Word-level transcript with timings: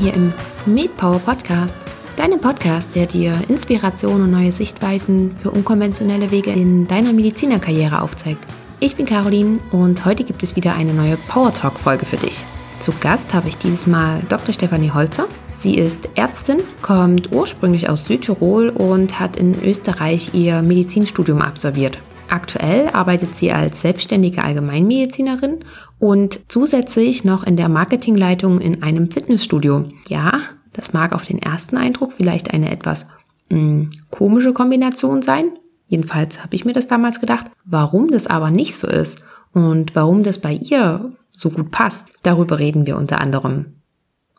hier 0.00 0.14
im 0.14 0.32
MedPower 0.66 1.18
Podcast, 1.18 1.78
deinem 2.16 2.40
Podcast, 2.40 2.94
der 2.94 3.06
dir 3.06 3.34
Inspiration 3.48 4.22
und 4.22 4.30
neue 4.30 4.50
Sichtweisen 4.50 5.36
für 5.36 5.50
unkonventionelle 5.50 6.30
Wege 6.30 6.50
in 6.50 6.88
deiner 6.88 7.12
Medizinerkarriere 7.12 8.00
aufzeigt. 8.00 8.44
Ich 8.80 8.96
bin 8.96 9.04
Caroline 9.04 9.58
und 9.72 10.06
heute 10.06 10.24
gibt 10.24 10.42
es 10.42 10.56
wieder 10.56 10.74
eine 10.74 10.94
neue 10.94 11.18
Power 11.28 11.52
Talk 11.52 11.78
Folge 11.78 12.06
für 12.06 12.16
dich. 12.16 12.44
Zu 12.78 12.92
Gast 12.98 13.34
habe 13.34 13.50
ich 13.50 13.58
dieses 13.58 13.86
Mal 13.86 14.22
Dr. 14.30 14.54
Stefanie 14.54 14.90
Holzer. 14.90 15.28
Sie 15.54 15.76
ist 15.76 16.08
Ärztin, 16.14 16.60
kommt 16.80 17.30
ursprünglich 17.34 17.90
aus 17.90 18.06
Südtirol 18.06 18.70
und 18.70 19.20
hat 19.20 19.36
in 19.36 19.62
Österreich 19.62 20.32
ihr 20.32 20.62
Medizinstudium 20.62 21.42
absolviert. 21.42 21.98
Aktuell 22.30 22.88
arbeitet 22.88 23.34
sie 23.34 23.52
als 23.52 23.82
selbstständige 23.82 24.44
Allgemeinmedizinerin 24.44 25.64
und 26.00 26.40
zusätzlich 26.48 27.24
noch 27.24 27.44
in 27.44 27.56
der 27.56 27.68
Marketingleitung 27.68 28.60
in 28.60 28.82
einem 28.82 29.10
Fitnessstudio. 29.10 29.84
Ja, 30.08 30.40
das 30.72 30.92
mag 30.92 31.14
auf 31.14 31.24
den 31.24 31.38
ersten 31.38 31.76
Eindruck 31.76 32.14
vielleicht 32.16 32.52
eine 32.52 32.72
etwas 32.72 33.06
mh, 33.50 33.58
hm, 33.58 33.90
komische 34.10 34.52
Kombination 34.52 35.22
sein. 35.22 35.52
Jedenfalls 35.86 36.42
habe 36.42 36.56
ich 36.56 36.64
mir 36.64 36.72
das 36.72 36.86
damals 36.86 37.20
gedacht. 37.20 37.46
Warum 37.64 38.08
das 38.08 38.26
aber 38.26 38.50
nicht 38.50 38.76
so 38.76 38.88
ist 38.88 39.22
und 39.52 39.94
warum 39.94 40.22
das 40.22 40.38
bei 40.38 40.54
ihr 40.54 41.12
so 41.32 41.50
gut 41.50 41.70
passt, 41.70 42.06
darüber 42.22 42.58
reden 42.58 42.86
wir 42.86 42.96
unter 42.96 43.20
anderem. 43.20 43.66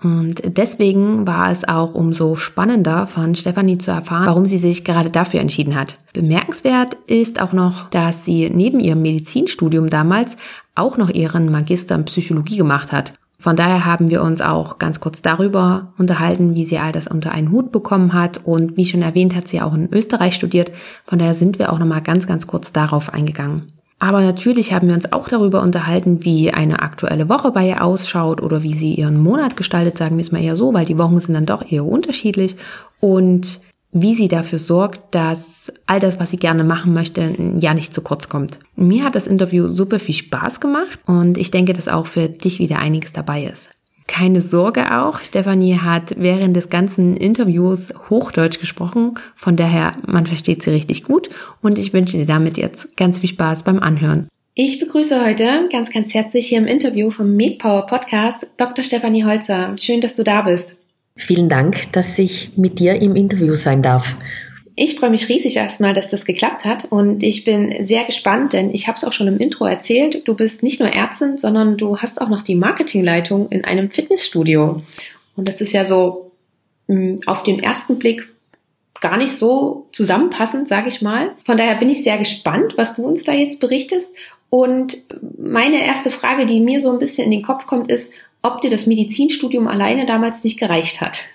Und 0.04 0.58
deswegen 0.58 1.28
war 1.28 1.52
es 1.52 1.68
auch 1.68 1.94
umso 1.94 2.36
spannender 2.36 3.06
von 3.06 3.36
Stefanie 3.36 3.78
zu 3.78 3.92
erfahren, 3.92 4.26
warum 4.26 4.48
sie 4.48 4.58
sich 4.58 4.84
gerade 4.84 5.12
dafür 5.12 5.42
entschieden 5.42 5.76
hat. 5.76 6.00
Bemerkenswert 6.14 6.96
ist 7.06 7.40
auch 7.40 7.54
noch, 7.54 7.90
dass 7.92 8.26
sie 8.26 8.50
neben 8.50 8.80
ihrem 8.80 9.04
Medizinstudium 9.04 9.92
damals 9.92 10.38
auch 10.82 10.98
noch 10.98 11.10
ihren 11.10 11.52
Magister 11.52 11.96
in 11.96 12.06
Psychologie 12.06 12.58
gemacht 12.58 12.92
hat. 12.92 13.14
Von 13.40 13.56
daher 13.56 13.86
haben 13.86 14.10
wir 14.10 14.22
uns 14.22 14.40
auch 14.42 14.78
ganz 14.78 15.00
kurz 15.00 15.24
darüber 15.24 15.94
unterhalten, 15.98 16.54
wie 16.54 16.64
sie 16.64 16.78
all 16.78 16.92
das 16.92 17.08
unter 17.08 17.32
einen 17.32 17.52
Hut 17.52 17.72
bekommen 17.72 18.14
hat 18.14 18.42
und 18.44 18.78
wie 18.78 18.86
schon 18.86 19.02
erwähnt 19.02 19.36
hat 19.36 19.48
sie 19.48 19.62
auch 19.62 19.74
in 19.74 19.92
Österreich 19.92 20.36
studiert. 20.36 20.72
Von 21.06 21.18
daher 21.18 21.34
sind 21.34 21.58
wir 21.58 21.74
auch 21.74 21.80
noch 21.80 21.88
mal 21.88 22.02
ganz 22.02 22.28
ganz 22.28 22.46
kurz 22.46 22.72
darauf 22.72 23.12
eingegangen. 23.14 23.72
Aber 23.98 24.22
natürlich 24.22 24.74
haben 24.74 24.88
wir 24.88 24.96
uns 24.96 25.12
auch 25.12 25.28
darüber 25.28 25.62
unterhalten, 25.62 26.24
wie 26.24 26.52
eine 26.52 26.82
aktuelle 26.82 27.30
Woche 27.30 27.52
bei 27.52 27.68
ihr 27.68 27.84
ausschaut 27.84 28.42
oder 28.42 28.64
wie 28.64 28.74
sie 28.74 28.96
ihren 28.96 29.20
Monat 29.22 29.58
gestaltet, 29.58 29.98
sagen 29.98 30.18
wir 30.18 30.22
es 30.22 30.32
mal 30.32 30.42
eher 30.42 30.56
so, 30.56 30.74
weil 30.74 30.86
die 30.86 30.98
Wochen 30.98 31.20
sind 31.20 31.34
dann 31.34 31.46
doch 31.46 31.72
eher 31.72 31.86
unterschiedlich 31.86 32.58
und 33.00 33.60
wie 33.92 34.14
sie 34.14 34.28
dafür 34.28 34.60
sorgt, 34.60 35.14
dass 35.14 35.72
all 35.86 36.00
das, 36.00 36.20
was 36.20 36.32
sie 36.32 36.38
gerne 36.38 36.64
machen 36.64 36.94
möchte, 36.94 37.36
ja 37.60 37.74
nicht 37.74 37.94
zu 37.94 38.02
kurz 38.02 38.30
kommt. 38.30 38.60
Mir 38.76 39.04
hat 39.04 39.16
das 39.16 39.28
Interview 39.28 39.68
super 39.70 40.00
viel 40.00 40.16
Spaß 40.16 40.60
gemacht 40.60 41.00
und 41.06 41.38
ich 41.38 41.52
denke, 41.52 41.74
dass 41.74 41.88
auch 41.88 42.08
für 42.08 42.30
dich 42.30 42.60
wieder 42.60 42.80
einiges 42.80 43.14
dabei 43.14 43.44
ist. 43.44 43.72
Keine 44.08 44.42
Sorge 44.42 44.98
auch, 44.98 45.24
Stefanie 45.24 45.78
hat 45.78 46.16
während 46.18 46.56
des 46.56 46.70
ganzen 46.70 47.16
Interviews 47.16 47.94
Hochdeutsch 48.10 48.60
gesprochen, 48.60 49.16
von 49.36 49.56
daher 49.56 49.94
man 50.06 50.26
versteht 50.26 50.64
sie 50.64 50.72
richtig 50.72 51.04
gut 51.04 51.30
und 51.62 51.80
ich 51.80 51.94
wünsche 51.94 52.18
dir 52.18 52.26
damit 52.26 52.58
jetzt 52.58 52.98
ganz 52.98 53.20
viel 53.20 53.30
Spaß 53.30 53.64
beim 53.64 53.80
Anhören. 53.80 54.28
Ich 54.54 54.80
begrüße 54.80 55.26
heute 55.26 55.70
ganz, 55.72 55.94
ganz 55.94 56.14
herzlich 56.14 56.48
hier 56.48 56.58
im 56.58 56.68
Interview 56.68 57.10
vom 57.10 57.38
MedPower 57.38 57.86
Podcast 57.86 58.48
Dr. 58.58 58.84
Stefanie 58.84 59.24
Holzer. 59.24 59.76
Schön, 59.80 60.02
dass 60.02 60.18
du 60.18 60.24
da 60.24 60.42
bist. 60.42 60.76
Vielen 61.16 61.50
Dank, 61.50 61.92
dass 61.94 62.18
ich 62.18 62.58
mit 62.58 62.80
dir 62.80 62.96
im 62.96 63.16
Interview 63.16 63.54
sein 63.54 63.82
darf. 63.82 64.16
Ich 64.76 64.96
freue 64.96 65.10
mich 65.10 65.28
riesig 65.28 65.58
erstmal, 65.58 65.94
dass 65.94 66.10
das 66.10 66.26
geklappt 66.26 66.66
hat 66.66 66.86
und 66.86 67.24
ich 67.24 67.44
bin 67.44 67.86
sehr 67.86 68.06
gespannt, 68.06 68.54
denn 68.54 68.74
ich 68.74 68.88
habe 68.88 68.96
es 68.96 69.04
auch 69.04 69.12
schon 69.12 69.28
im 69.28 69.38
Intro 69.38 69.66
erzählt. 69.66 70.28
Du 70.28 70.34
bist 70.34 70.64
nicht 70.64 70.80
nur 70.80 70.90
Ärztin, 70.90 71.38
sondern 71.38 71.78
du 71.78 71.98
hast 71.98 72.22
auch 72.22 72.30
noch 72.30 72.42
die 72.42 72.56
Marketingleitung 72.56 73.50
in 73.50 73.66
einem 73.66 73.90
Fitnessstudio. 73.90 74.82
Und 75.36 75.50
das 75.50 75.62
ist 75.62 75.74
ja 75.74 75.86
so 75.86 76.32
hm, 76.88 77.20
auf 77.26 77.44
den 77.44 77.60
ersten 77.60 78.00
Blick 78.00 78.30
gar 79.02 79.18
nicht 79.18 79.34
so 79.34 79.88
zusammenpassend, 79.92 80.68
sage 80.68 80.88
ich 80.88 81.02
mal. 81.02 81.32
Von 81.44 81.58
daher 81.58 81.76
bin 81.76 81.90
ich 81.90 82.04
sehr 82.04 82.18
gespannt, 82.18 82.74
was 82.78 82.96
du 82.96 83.04
uns 83.04 83.24
da 83.24 83.34
jetzt 83.34 83.60
berichtest. 83.60 84.16
Und 84.50 85.06
meine 85.38 85.84
erste 85.84 86.12
Frage, 86.12 86.46
die 86.46 86.60
mir 86.60 86.82
so 86.82 86.92
ein 86.92 87.00
bisschen 87.00 87.26
in 87.26 87.32
den 87.32 87.42
Kopf 87.42 87.66
kommt, 87.66 87.92
ist, 87.92 88.14
ob 88.42 88.62
dir 88.62 88.70
das 88.70 88.88
Medizinstudium 88.88 89.68
alleine 89.68 90.06
damals 90.06 90.44
nicht 90.44 90.60
gereicht 90.60 91.02
hat. 91.02 91.26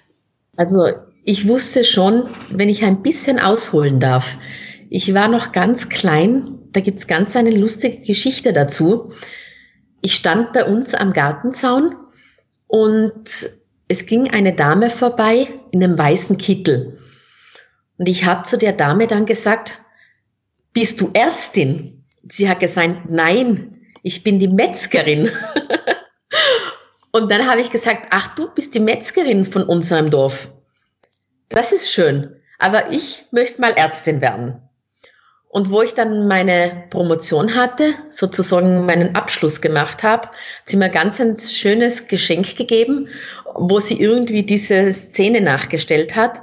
Also 0.56 0.86
ich 1.24 1.48
wusste 1.48 1.84
schon, 1.84 2.28
wenn 2.50 2.68
ich 2.68 2.84
ein 2.84 3.02
bisschen 3.02 3.38
ausholen 3.38 4.00
darf. 4.00 4.36
Ich 4.88 5.12
war 5.14 5.28
noch 5.28 5.52
ganz 5.52 5.88
klein, 5.88 6.58
da 6.72 6.80
gibt's 6.80 7.06
ganz 7.06 7.36
eine 7.36 7.50
lustige 7.50 7.98
Geschichte 7.98 8.52
dazu. 8.52 9.12
Ich 10.00 10.14
stand 10.14 10.52
bei 10.52 10.64
uns 10.64 10.94
am 10.94 11.12
Gartenzaun 11.12 11.96
und 12.68 13.50
es 13.88 14.06
ging 14.06 14.30
eine 14.30 14.52
Dame 14.52 14.90
vorbei 14.90 15.48
in 15.70 15.82
einem 15.82 15.98
weißen 15.98 16.36
Kittel. 16.38 16.98
Und 17.98 18.08
ich 18.08 18.24
habe 18.24 18.44
zu 18.44 18.58
der 18.58 18.72
Dame 18.72 19.06
dann 19.06 19.26
gesagt, 19.26 19.78
bist 20.72 21.00
du 21.00 21.10
Ärztin? 21.12 22.04
Sie 22.28 22.48
hat 22.48 22.60
gesagt, 22.60 23.08
nein, 23.08 23.80
ich 24.02 24.22
bin 24.22 24.38
die 24.38 24.48
Metzgerin. 24.48 25.30
und 27.16 27.30
dann 27.30 27.46
habe 27.46 27.62
ich 27.62 27.70
gesagt, 27.70 28.08
ach, 28.10 28.34
du 28.34 28.52
bist 28.52 28.74
die 28.74 28.80
Metzgerin 28.80 29.46
von 29.46 29.62
unserem 29.62 30.10
Dorf. 30.10 30.50
Das 31.48 31.72
ist 31.72 31.90
schön. 31.90 32.36
Aber 32.58 32.90
ich 32.92 33.24
möchte 33.30 33.58
mal 33.58 33.72
Ärztin 33.72 34.20
werden. 34.20 34.60
Und 35.48 35.70
wo 35.70 35.80
ich 35.80 35.94
dann 35.94 36.28
meine 36.28 36.84
Promotion 36.90 37.54
hatte, 37.54 37.94
sozusagen 38.10 38.84
meinen 38.84 39.14
Abschluss 39.14 39.62
gemacht 39.62 40.02
habe, 40.02 40.28
hat 40.28 40.34
sie 40.66 40.76
mir 40.76 40.90
ganz 40.90 41.18
ein 41.18 41.38
schönes 41.38 42.06
Geschenk 42.06 42.54
gegeben, 42.54 43.08
wo 43.54 43.80
sie 43.80 43.98
irgendwie 43.98 44.42
diese 44.42 44.92
Szene 44.92 45.40
nachgestellt 45.40 46.16
hat. 46.16 46.42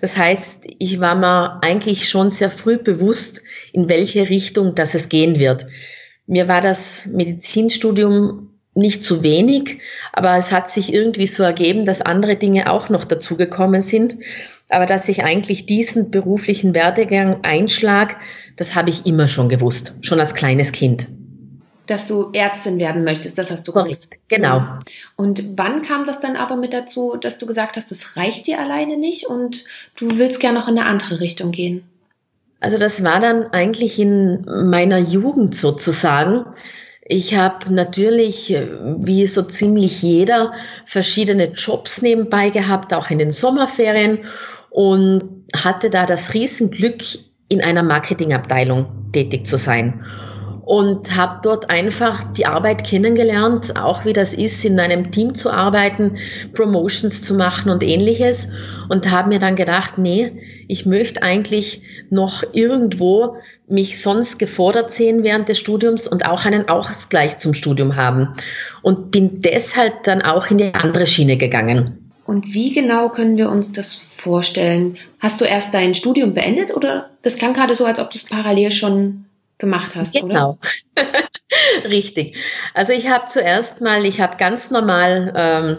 Das 0.00 0.16
heißt, 0.16 0.60
ich 0.78 1.00
war 1.00 1.16
mir 1.16 1.60
eigentlich 1.62 2.08
schon 2.08 2.30
sehr 2.30 2.48
früh 2.48 2.78
bewusst, 2.78 3.42
in 3.74 3.90
welche 3.90 4.30
Richtung 4.30 4.74
das 4.74 4.94
es 4.94 5.10
gehen 5.10 5.38
wird. 5.38 5.66
Mir 6.26 6.48
war 6.48 6.62
das 6.62 7.04
Medizinstudium 7.04 8.53
nicht 8.74 9.04
zu 9.04 9.22
wenig, 9.22 9.78
aber 10.12 10.36
es 10.36 10.52
hat 10.52 10.68
sich 10.68 10.92
irgendwie 10.92 11.26
so 11.26 11.42
ergeben, 11.42 11.84
dass 11.84 12.00
andere 12.00 12.36
Dinge 12.36 12.70
auch 12.70 12.88
noch 12.88 13.04
dazugekommen 13.04 13.82
sind. 13.82 14.16
Aber 14.70 14.86
dass 14.86 15.08
ich 15.08 15.24
eigentlich 15.24 15.66
diesen 15.66 16.10
beruflichen 16.10 16.74
Werdegang 16.74 17.40
einschlag, 17.44 18.16
das 18.56 18.74
habe 18.74 18.90
ich 18.90 19.06
immer 19.06 19.28
schon 19.28 19.48
gewusst, 19.48 19.98
schon 20.02 20.20
als 20.20 20.34
kleines 20.34 20.72
Kind. 20.72 21.06
Dass 21.86 22.08
du 22.08 22.30
Ärztin 22.32 22.78
werden 22.78 23.04
möchtest, 23.04 23.36
das 23.36 23.50
hast 23.50 23.68
du 23.68 23.72
gewusst. 23.72 24.08
Genau. 24.28 24.64
Und 25.16 25.52
wann 25.56 25.82
kam 25.82 26.06
das 26.06 26.20
dann 26.20 26.34
aber 26.36 26.56
mit 26.56 26.72
dazu, 26.72 27.16
dass 27.20 27.36
du 27.36 27.46
gesagt 27.46 27.76
hast, 27.76 27.90
das 27.90 28.16
reicht 28.16 28.46
dir 28.46 28.58
alleine 28.58 28.96
nicht 28.96 29.26
und 29.26 29.64
du 29.96 30.16
willst 30.16 30.40
gerne 30.40 30.58
noch 30.58 30.66
in 30.66 30.78
eine 30.78 30.88
andere 30.88 31.20
Richtung 31.20 31.52
gehen? 31.52 31.84
Also 32.60 32.78
das 32.78 33.04
war 33.04 33.20
dann 33.20 33.44
eigentlich 33.52 33.98
in 33.98 34.46
meiner 34.46 34.96
Jugend 34.96 35.54
sozusagen. 35.54 36.46
Ich 37.06 37.36
habe 37.36 37.72
natürlich, 37.72 38.52
äh, 38.54 38.66
wie 38.98 39.26
so 39.26 39.42
ziemlich 39.42 40.02
jeder, 40.02 40.52
verschiedene 40.86 41.52
Jobs 41.52 42.00
nebenbei 42.00 42.48
gehabt, 42.48 42.94
auch 42.94 43.10
in 43.10 43.18
den 43.18 43.30
Sommerferien 43.30 44.20
und 44.70 45.22
hatte 45.54 45.90
da 45.90 46.06
das 46.06 46.32
Riesenglück, 46.32 47.02
in 47.48 47.60
einer 47.60 47.82
Marketingabteilung 47.82 48.86
tätig 49.12 49.46
zu 49.46 49.58
sein. 49.58 50.04
Und 50.64 51.14
habe 51.14 51.40
dort 51.42 51.68
einfach 51.68 52.32
die 52.32 52.46
Arbeit 52.46 52.84
kennengelernt, 52.84 53.78
auch 53.78 54.06
wie 54.06 54.14
das 54.14 54.32
ist, 54.32 54.64
in 54.64 54.80
einem 54.80 55.10
Team 55.10 55.34
zu 55.34 55.50
arbeiten, 55.50 56.16
Promotions 56.54 57.20
zu 57.20 57.34
machen 57.34 57.70
und 57.70 57.82
ähnliches. 57.82 58.48
Und 58.88 59.10
habe 59.10 59.28
mir 59.28 59.38
dann 59.38 59.56
gedacht, 59.56 59.98
nee, 59.98 60.32
ich 60.66 60.86
möchte 60.86 61.22
eigentlich 61.22 61.82
noch 62.14 62.42
irgendwo 62.52 63.36
mich 63.66 64.00
sonst 64.00 64.38
gefordert 64.38 64.92
sehen 64.92 65.22
während 65.22 65.48
des 65.48 65.58
Studiums 65.58 66.06
und 66.06 66.26
auch 66.26 66.44
einen 66.44 66.68
Ausgleich 66.68 67.38
zum 67.38 67.54
Studium 67.54 67.96
haben. 67.96 68.34
Und 68.82 69.10
bin 69.10 69.40
deshalb 69.42 70.04
dann 70.04 70.22
auch 70.22 70.50
in 70.50 70.58
die 70.58 70.74
andere 70.74 71.06
Schiene 71.06 71.36
gegangen. 71.36 72.12
Und 72.24 72.54
wie 72.54 72.72
genau 72.72 73.10
können 73.10 73.36
wir 73.36 73.50
uns 73.50 73.72
das 73.72 74.08
vorstellen? 74.16 74.96
Hast 75.20 75.40
du 75.40 75.44
erst 75.44 75.74
dein 75.74 75.94
Studium 75.94 76.32
beendet 76.32 76.74
oder 76.74 77.10
das 77.22 77.36
klang 77.36 77.52
gerade 77.52 77.74
so, 77.74 77.84
als 77.84 77.98
ob 77.98 78.10
du 78.10 78.16
es 78.16 78.24
parallel 78.24 78.72
schon 78.72 79.26
gemacht 79.58 79.94
hast, 79.94 80.14
genau. 80.14 80.58
oder? 80.96 81.10
Richtig. 81.90 82.36
Also 82.72 82.92
ich 82.92 83.08
habe 83.08 83.26
zuerst 83.26 83.80
mal, 83.82 84.06
ich 84.06 84.20
habe 84.20 84.36
ganz 84.38 84.70
normal 84.70 85.32
ähm, 85.36 85.76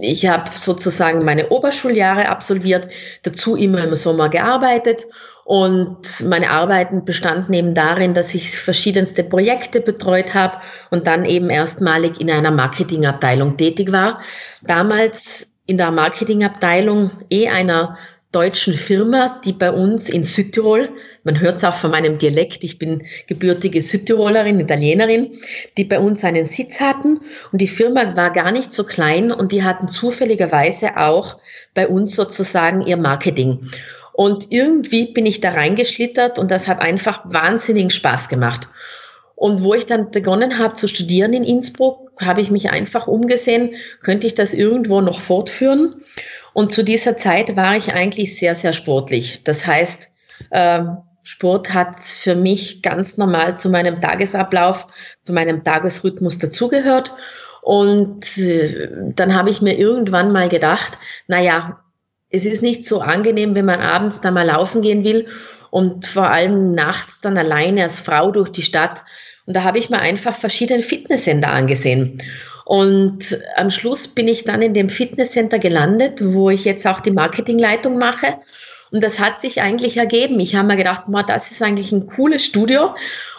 ich 0.00 0.26
habe 0.26 0.50
sozusagen 0.54 1.24
meine 1.24 1.48
Oberschuljahre 1.48 2.28
absolviert, 2.28 2.88
dazu 3.22 3.56
immer 3.56 3.82
im 3.84 3.94
Sommer 3.94 4.28
gearbeitet 4.28 5.06
und 5.44 6.24
meine 6.28 6.50
Arbeiten 6.50 7.04
bestanden 7.04 7.52
eben 7.52 7.74
darin, 7.74 8.14
dass 8.14 8.34
ich 8.34 8.58
verschiedenste 8.58 9.24
Projekte 9.24 9.80
betreut 9.80 10.34
habe 10.34 10.58
und 10.90 11.06
dann 11.06 11.24
eben 11.24 11.50
erstmalig 11.50 12.20
in 12.20 12.30
einer 12.30 12.52
Marketingabteilung 12.52 13.56
tätig 13.56 13.90
war. 13.90 14.20
Damals 14.62 15.54
in 15.66 15.78
der 15.78 15.90
Marketingabteilung 15.90 17.10
eh 17.28 17.48
einer 17.48 17.96
deutschen 18.30 18.74
Firma, 18.74 19.40
die 19.44 19.52
bei 19.52 19.70
uns 19.70 20.08
in 20.08 20.24
Südtirol, 20.24 20.88
man 21.22 21.38
hört 21.38 21.56
es 21.56 21.64
auch 21.64 21.74
von 21.74 21.90
meinem 21.90 22.16
Dialekt, 22.16 22.64
ich 22.64 22.78
bin 22.78 23.04
gebürtige 23.26 23.82
Südtirolerin, 23.82 24.58
Italienerin, 24.58 25.32
die 25.76 25.84
bei 25.84 26.00
uns 26.00 26.24
einen 26.24 26.44
Sitz 26.44 26.80
hatten 26.80 27.20
und 27.52 27.60
die 27.60 27.68
Firma 27.68 28.16
war 28.16 28.32
gar 28.32 28.50
nicht 28.50 28.72
so 28.72 28.84
klein 28.84 29.30
und 29.32 29.52
die 29.52 29.62
hatten 29.62 29.86
zufälligerweise 29.86 30.96
auch 30.96 31.40
bei 31.74 31.86
uns 31.86 32.16
sozusagen 32.16 32.80
ihr 32.82 32.96
Marketing. 32.96 33.68
Und 34.12 34.50
irgendwie 34.50 35.12
bin 35.12 35.26
ich 35.26 35.40
da 35.40 35.50
reingeschlittert 35.50 36.38
und 36.38 36.50
das 36.50 36.68
hat 36.68 36.80
einfach 36.80 37.22
wahnsinnigen 37.24 37.90
Spaß 37.90 38.28
gemacht. 38.28 38.68
Und 39.34 39.62
wo 39.62 39.74
ich 39.74 39.86
dann 39.86 40.10
begonnen 40.10 40.58
habe 40.58 40.74
zu 40.74 40.86
studieren 40.86 41.32
in 41.32 41.42
Innsbruck, 41.44 42.12
habe 42.20 42.40
ich 42.40 42.50
mich 42.50 42.70
einfach 42.70 43.08
umgesehen, 43.08 43.74
könnte 44.02 44.26
ich 44.26 44.34
das 44.34 44.54
irgendwo 44.54 45.00
noch 45.00 45.20
fortführen. 45.20 46.02
Und 46.52 46.72
zu 46.72 46.84
dieser 46.84 47.16
Zeit 47.16 47.56
war 47.56 47.76
ich 47.76 47.92
eigentlich 47.92 48.38
sehr, 48.38 48.54
sehr 48.54 48.72
sportlich. 48.72 49.42
Das 49.42 49.66
heißt, 49.66 50.10
äh, 50.50 50.84
Sport 51.24 51.72
hat 51.72 51.98
für 51.98 52.34
mich 52.34 52.82
ganz 52.82 53.16
normal 53.16 53.58
zu 53.58 53.70
meinem 53.70 54.00
Tagesablauf, 54.00 54.86
zu 55.24 55.32
meinem 55.32 55.64
Tagesrhythmus 55.64 56.38
dazugehört. 56.38 57.14
Und 57.62 58.36
äh, 58.38 58.88
dann 59.14 59.34
habe 59.34 59.50
ich 59.50 59.62
mir 59.62 59.78
irgendwann 59.78 60.32
mal 60.32 60.48
gedacht, 60.48 60.98
na 61.28 61.40
ja, 61.40 61.81
es 62.32 62.46
ist 62.46 62.62
nicht 62.62 62.86
so 62.86 63.00
angenehm, 63.00 63.54
wenn 63.54 63.66
man 63.66 63.80
abends 63.80 64.20
da 64.20 64.30
mal 64.30 64.46
laufen 64.46 64.82
gehen 64.82 65.04
will 65.04 65.28
und 65.70 66.06
vor 66.06 66.30
allem 66.30 66.74
nachts 66.74 67.20
dann 67.20 67.38
alleine 67.38 67.82
als 67.82 68.00
Frau 68.00 68.30
durch 68.30 68.48
die 68.48 68.62
Stadt. 68.62 69.04
Und 69.46 69.54
da 69.54 69.64
habe 69.64 69.78
ich 69.78 69.90
mir 69.90 69.98
einfach 69.98 70.34
verschiedene 70.34 70.82
Fitnesssender 70.82 71.50
angesehen. 71.50 72.22
Und 72.64 73.38
am 73.56 73.70
Schluss 73.70 74.08
bin 74.08 74.28
ich 74.28 74.44
dann 74.44 74.62
in 74.62 74.72
dem 74.72 74.88
Fitnesscenter 74.88 75.58
gelandet, 75.58 76.20
wo 76.24 76.48
ich 76.48 76.64
jetzt 76.64 76.86
auch 76.86 77.00
die 77.00 77.10
Marketingleitung 77.10 77.98
mache. 77.98 78.38
Und 78.90 79.02
das 79.02 79.18
hat 79.18 79.40
sich 79.40 79.60
eigentlich 79.60 79.96
ergeben. 79.96 80.40
Ich 80.40 80.54
habe 80.54 80.68
mir 80.68 80.76
gedacht, 80.76 81.08
man, 81.08 81.26
das 81.26 81.50
ist 81.50 81.62
eigentlich 81.62 81.92
ein 81.92 82.06
cooles 82.06 82.44
Studio. 82.44 82.94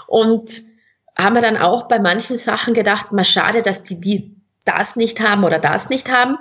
Und 0.07 0.51
haben 1.17 1.35
wir 1.35 1.41
dann 1.41 1.57
auch 1.57 1.87
bei 1.87 1.99
manchen 1.99 2.37
Sachen 2.37 2.73
gedacht, 2.73 3.11
mal 3.11 3.25
schade, 3.25 3.61
dass 3.61 3.83
die, 3.83 3.99
die 3.99 4.35
das 4.65 4.95
nicht 4.95 5.19
haben 5.19 5.43
oder 5.43 5.59
das 5.59 5.89
nicht 5.89 6.11
haben. 6.11 6.37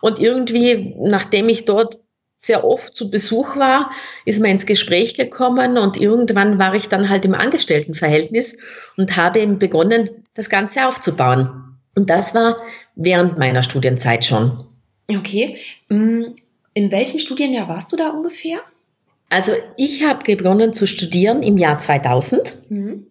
Und 0.00 0.18
irgendwie, 0.18 0.94
nachdem 0.98 1.48
ich 1.48 1.64
dort 1.64 1.98
sehr 2.40 2.64
oft 2.64 2.94
zu 2.94 3.10
Besuch 3.10 3.56
war, 3.56 3.90
ist 4.24 4.40
man 4.40 4.50
ins 4.50 4.66
Gespräch 4.66 5.14
gekommen 5.14 5.76
und 5.76 5.96
irgendwann 5.96 6.58
war 6.58 6.74
ich 6.74 6.88
dann 6.88 7.08
halt 7.08 7.24
im 7.24 7.34
Angestelltenverhältnis 7.34 8.58
und 8.96 9.16
habe 9.16 9.40
eben 9.40 9.58
begonnen, 9.58 10.24
das 10.34 10.48
Ganze 10.48 10.86
aufzubauen. 10.86 11.78
Und 11.96 12.10
das 12.10 12.34
war 12.34 12.58
während 12.94 13.38
meiner 13.38 13.64
Studienzeit 13.64 14.24
schon. 14.24 14.64
Okay. 15.08 15.56
Mm, 15.88 16.34
in 16.74 16.92
welchem 16.92 17.18
Studienjahr 17.18 17.68
warst 17.68 17.90
du 17.92 17.96
da 17.96 18.10
ungefähr? 18.10 18.60
Also 19.30 19.52
ich 19.76 20.04
habe 20.04 20.24
begonnen 20.24 20.72
zu 20.72 20.86
studieren 20.86 21.42
im 21.42 21.58
Jahr 21.58 21.78
2000. 21.78 22.70
Mhm. 22.70 23.06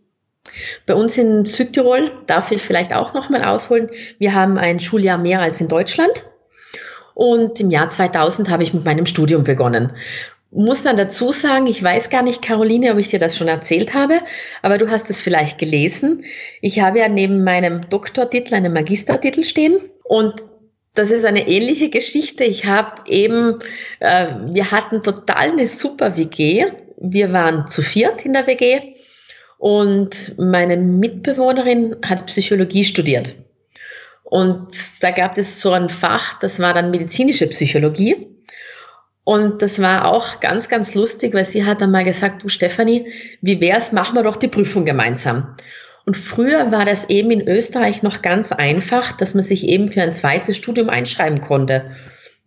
Bei 0.85 0.93
uns 0.93 1.17
in 1.17 1.45
Südtirol 1.45 2.09
darf 2.25 2.51
ich 2.51 2.61
vielleicht 2.61 2.93
auch 2.93 3.13
noch 3.13 3.29
mal 3.29 3.43
ausholen. 3.43 3.91
Wir 4.17 4.33
haben 4.33 4.57
ein 4.57 4.79
Schuljahr 4.79 5.17
mehr 5.17 5.41
als 5.41 5.59
in 5.59 5.67
Deutschland. 5.67 6.23
Und 7.17 7.59
im 7.59 7.71
Jahr 7.71 7.89
2000 7.89 8.47
habe 8.47 8.61
ich 8.61 8.75
mit 8.75 8.85
meinem 8.85 9.07
Studium 9.07 9.43
begonnen 9.43 9.93
muss 10.51 10.83
dann 10.83 10.95
dazu 10.95 11.31
sagen, 11.31 11.67
ich 11.67 11.83
weiß 11.83 12.09
gar 12.09 12.23
nicht, 12.23 12.41
Caroline, 12.41 12.93
ob 12.93 12.99
ich 12.99 13.09
dir 13.09 13.19
das 13.19 13.35
schon 13.35 13.47
erzählt 13.47 13.93
habe, 13.93 14.21
aber 14.61 14.77
du 14.77 14.89
hast 14.89 15.09
es 15.09 15.21
vielleicht 15.21 15.57
gelesen. 15.57 16.23
Ich 16.61 16.79
habe 16.79 16.99
ja 16.99 17.09
neben 17.09 17.43
meinem 17.43 17.89
Doktortitel 17.89 18.55
einen 18.55 18.71
Magistertitel 18.71 19.43
stehen 19.43 19.77
und 20.03 20.35
das 20.93 21.11
ist 21.11 21.25
eine 21.25 21.47
ähnliche 21.47 21.89
Geschichte. 21.89 22.43
Ich 22.43 22.65
habe 22.65 23.03
eben, 23.07 23.59
äh, 23.99 24.27
wir 24.47 24.71
hatten 24.71 25.03
total 25.03 25.51
eine 25.51 25.67
super 25.67 26.17
WG. 26.17 26.67
Wir 26.99 27.33
waren 27.33 27.67
zu 27.67 27.81
viert 27.81 28.25
in 28.25 28.33
der 28.33 28.47
WG 28.47 28.95
und 29.57 30.37
meine 30.39 30.77
Mitbewohnerin 30.77 31.97
hat 32.03 32.25
Psychologie 32.25 32.85
studiert. 32.85 33.35
Und 34.29 34.74
da 35.00 35.12
gab 35.12 35.38
es 35.38 35.62
so 35.62 35.71
ein 35.71 35.88
Fach, 35.88 36.38
das 36.39 36.59
war 36.59 36.74
dann 36.74 36.91
medizinische 36.91 37.47
Psychologie. 37.47 38.27
Und 39.24 39.62
das 39.62 39.81
war 39.81 40.06
auch 40.06 40.41
ganz, 40.41 40.68
ganz 40.68 40.95
lustig, 40.95 41.33
weil 41.33 41.45
sie 41.45 41.63
hat 41.63 41.79
dann 41.79 41.91
mal 41.91 42.03
gesagt, 42.03 42.44
du 42.44 42.50
Stefanie, 42.50 43.09
wie 43.41 43.62
wär's, 43.62 43.94
machen 43.94 44.15
wir 44.15 44.24
doch 44.24 44.35
die 44.35 44.50
Prüfung 44.50 44.83
gemeinsam. 44.83 45.56
Und 46.06 46.18
früher 46.18 46.74
war 46.74 46.83
das 46.83 47.09
eben 47.09 47.31
in 47.31 47.47
Österreich 47.47 48.03
noch 48.03 48.21
ganz 48.21 48.51
einfach, 48.51 49.13
dass 49.13 49.33
man 49.33 49.45
sich 49.45 49.65
eben 49.65 49.89
für 49.89 50.01
ein 50.01 50.13
zweites 50.13 50.57
Studium 50.57 50.89
einschreiben 50.89 51.39
konnte. 51.39 51.95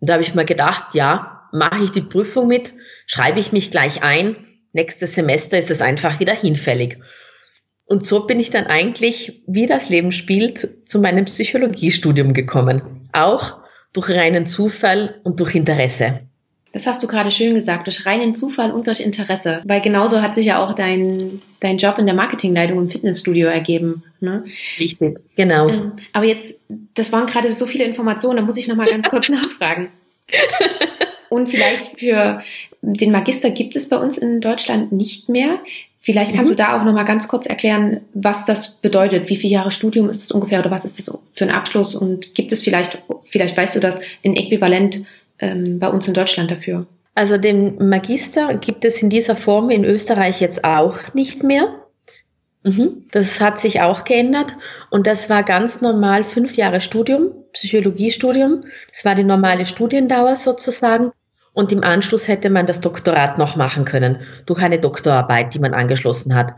Und 0.01 0.11
da 0.11 0.15
habe 0.15 0.23
ich 0.23 0.35
mir 0.35 0.45
gedacht, 0.45 0.95
ja, 0.95 1.49
mache 1.51 1.85
ich 1.85 1.93
die 1.93 2.03
Prüfung 2.03 2.47
mit, 2.47 2.75
schreibe 3.07 3.41
ich 3.41 3.53
mich 3.53 3.71
gleich 3.71 4.03
ein, 4.03 4.37
nächstes 4.75 5.15
Semester 5.15 5.57
ist 5.57 5.71
es 5.71 5.81
einfach 5.81 6.21
wieder 6.21 6.35
hinfällig. 6.35 6.99
Und 7.91 8.07
so 8.07 8.25
bin 8.25 8.39
ich 8.39 8.51
dann 8.51 8.69
eigentlich, 8.69 9.43
wie 9.49 9.67
das 9.67 9.89
Leben 9.89 10.13
spielt, 10.13 10.69
zu 10.89 11.01
meinem 11.01 11.25
Psychologiestudium 11.25 12.35
gekommen. 12.35 12.83
Auch 13.13 13.59
durch 13.93 14.11
reinen 14.11 14.47
Zufall 14.47 15.19
und 15.25 15.41
durch 15.41 15.57
Interesse. 15.57 16.21
Das 16.73 16.87
hast 16.87 17.03
du 17.03 17.09
gerade 17.09 17.33
schön 17.33 17.53
gesagt, 17.53 17.89
durch 17.89 18.07
reinen 18.07 18.37
Zufall 18.37 18.71
und 18.71 18.87
durch 18.87 19.01
Interesse. 19.01 19.61
Weil 19.65 19.81
genauso 19.81 20.23
hat 20.23 20.37
sich 20.37 20.47
ja 20.47 20.65
auch 20.65 20.77
dein, 20.77 21.43
dein 21.59 21.79
Job 21.79 21.99
in 21.99 22.07
der 22.07 22.15
Marketingleitung 22.15 22.79
im 22.79 22.91
Fitnessstudio 22.91 23.49
ergeben. 23.49 24.05
Ne? 24.21 24.45
Richtig, 24.79 25.19
genau. 25.35 25.69
Ähm, 25.69 25.93
aber 26.13 26.27
jetzt, 26.27 26.61
das 26.95 27.11
waren 27.11 27.27
gerade 27.27 27.51
so 27.51 27.67
viele 27.67 27.83
Informationen, 27.83 28.37
da 28.37 28.43
muss 28.43 28.57
ich 28.57 28.69
nochmal 28.69 28.87
ganz 28.87 29.11
kurz 29.11 29.29
nachfragen. 29.31 29.89
Und 31.29 31.49
vielleicht 31.49 31.99
für 31.99 32.41
den 32.83 33.11
Magister 33.11 33.51
gibt 33.51 33.75
es 33.75 33.89
bei 33.89 33.97
uns 33.97 34.17
in 34.17 34.41
Deutschland 34.41 34.93
nicht 34.93 35.29
mehr. 35.29 35.59
Vielleicht 36.03 36.33
kannst 36.33 36.47
mhm. 36.47 36.57
du 36.57 36.63
da 36.63 36.79
auch 36.79 36.85
nochmal 36.85 37.05
ganz 37.05 37.29
kurz 37.29 37.45
erklären, 37.45 38.01
was 38.15 38.47
das 38.47 38.71
bedeutet. 38.77 39.29
Wie 39.29 39.37
viele 39.37 39.53
Jahre 39.53 39.71
Studium 39.71 40.09
ist 40.09 40.23
das 40.23 40.31
ungefähr 40.31 40.61
oder 40.61 40.71
was 40.71 40.87
ist 40.87 40.99
das 40.99 41.15
für 41.35 41.45
ein 41.45 41.53
Abschluss? 41.53 41.95
Und 41.95 42.35
gibt 42.35 42.53
es 42.53 42.63
vielleicht, 42.63 42.99
vielleicht 43.27 43.57
weißt 43.57 43.77
du 43.77 43.81
das, 43.81 44.01
ein 44.25 44.35
Äquivalent 44.35 45.05
ähm, 45.39 45.79
bei 45.79 45.89
uns 45.89 46.09
in 46.09 46.15
Deutschland 46.15 46.51
dafür? 46.51 46.87
Also 47.15 47.37
den 47.37 47.89
Magister 47.89 48.55
gibt 48.55 48.87
es 48.87 49.03
in 49.03 49.11
dieser 49.11 49.37
Form 49.37 49.69
in 49.69 49.85
Österreich 49.85 50.41
jetzt 50.41 50.65
auch 50.65 51.13
nicht 51.13 51.43
mehr. 51.43 51.69
Mhm. 52.63 53.05
Das 53.11 53.39
hat 53.41 53.61
sich 53.61 53.83
auch 53.83 54.05
geändert 54.05 54.57
und 54.91 55.07
das 55.07 55.29
war 55.29 55.43
ganz 55.43 55.83
normal 55.83 56.25
fünf 56.25 56.57
Jahre 56.57 56.81
Studium, 56.81 57.33
Psychologiestudium. 57.53 58.65
Das 58.91 59.05
war 59.05 59.15
die 59.15 59.25
normale 59.25 59.67
Studiendauer 59.67 60.37
sozusagen 60.37 61.13
und 61.61 61.71
im 61.73 61.85
Anschluss 61.85 62.27
hätte 62.27 62.51
man 62.51 62.67
das 62.67 62.81
Doktorat 62.81 63.39
noch 63.39 63.55
machen 63.55 63.85
können 63.85 64.21
durch 64.47 64.61
eine 64.63 64.81
Doktorarbeit, 64.81 65.55
die 65.55 65.61
man 65.61 65.75
angeschlossen 65.75 66.35
hat, 66.35 66.55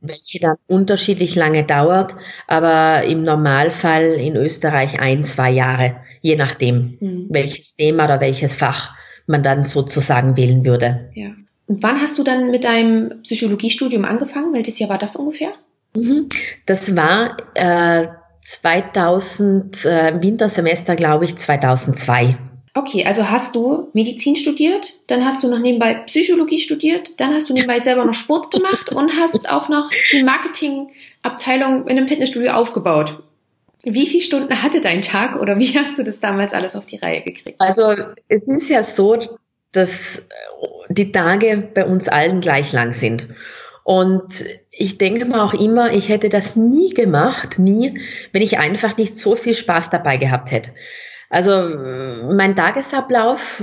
welche 0.00 0.40
dann 0.40 0.56
unterschiedlich 0.66 1.34
lange 1.36 1.64
dauert, 1.64 2.14
aber 2.46 3.04
im 3.04 3.22
Normalfall 3.22 4.14
in 4.14 4.36
Österreich 4.36 5.00
ein, 5.00 5.22
zwei 5.24 5.50
Jahre 5.50 5.96
je 6.20 6.36
nachdem, 6.36 6.98
mhm. 7.00 7.26
welches 7.30 7.76
Thema 7.76 8.04
oder 8.04 8.20
welches 8.20 8.56
Fach 8.56 8.94
man 9.26 9.42
dann 9.42 9.64
sozusagen 9.64 10.36
wählen 10.36 10.64
würde. 10.64 11.10
Ja. 11.14 11.30
Und 11.66 11.82
wann 11.82 12.00
hast 12.00 12.18
du 12.18 12.22
dann 12.22 12.50
mit 12.50 12.64
deinem 12.64 13.22
Psychologiestudium 13.22 14.04
angefangen? 14.04 14.54
Welches 14.54 14.78
Jahr 14.78 14.90
war 14.90 14.98
das 14.98 15.16
ungefähr? 15.16 15.52
Mhm. 15.94 16.28
Das 16.64 16.96
war 16.96 17.36
äh, 17.54 18.06
2000, 18.44 19.84
äh, 19.84 20.22
Wintersemester, 20.22 20.96
glaube 20.96 21.26
ich, 21.26 21.36
2002. 21.36 22.36
Okay, 22.78 23.04
also 23.04 23.28
hast 23.28 23.56
du 23.56 23.88
Medizin 23.92 24.36
studiert, 24.36 24.94
dann 25.08 25.24
hast 25.24 25.42
du 25.42 25.48
noch 25.48 25.58
nebenbei 25.58 25.94
Psychologie 26.06 26.60
studiert, 26.60 27.18
dann 27.18 27.34
hast 27.34 27.50
du 27.50 27.52
nebenbei 27.52 27.80
selber 27.80 28.04
noch 28.04 28.14
Sport 28.14 28.52
gemacht 28.52 28.92
und 28.92 29.10
hast 29.16 29.48
auch 29.48 29.68
noch 29.68 29.90
die 30.12 30.22
Marketingabteilung 30.22 31.88
in 31.88 31.98
einem 31.98 32.06
Fitnessstudio 32.06 32.52
aufgebaut. 32.52 33.20
Wie 33.82 34.06
viele 34.06 34.22
Stunden 34.22 34.62
hatte 34.62 34.80
dein 34.80 35.02
Tag 35.02 35.40
oder 35.40 35.58
wie 35.58 35.76
hast 35.76 35.98
du 35.98 36.04
das 36.04 36.20
damals 36.20 36.54
alles 36.54 36.76
auf 36.76 36.86
die 36.86 36.98
Reihe 36.98 37.22
gekriegt? 37.22 37.60
Also 37.60 37.96
es 38.28 38.46
ist 38.46 38.68
ja 38.68 38.84
so, 38.84 39.18
dass 39.72 40.22
die 40.88 41.10
Tage 41.10 41.68
bei 41.74 41.84
uns 41.84 42.06
allen 42.08 42.40
gleich 42.40 42.72
lang 42.72 42.92
sind. 42.92 43.26
Und 43.82 44.44
ich 44.70 44.98
denke 44.98 45.24
mir 45.24 45.42
auch 45.42 45.54
immer, 45.54 45.96
ich 45.96 46.10
hätte 46.10 46.28
das 46.28 46.54
nie 46.54 46.94
gemacht, 46.94 47.58
nie, 47.58 48.00
wenn 48.32 48.42
ich 48.42 48.58
einfach 48.58 48.96
nicht 48.96 49.18
so 49.18 49.34
viel 49.34 49.54
Spaß 49.54 49.90
dabei 49.90 50.16
gehabt 50.16 50.52
hätte. 50.52 50.70
Also 51.30 51.52
mein 52.34 52.56
Tagesablauf 52.56 53.62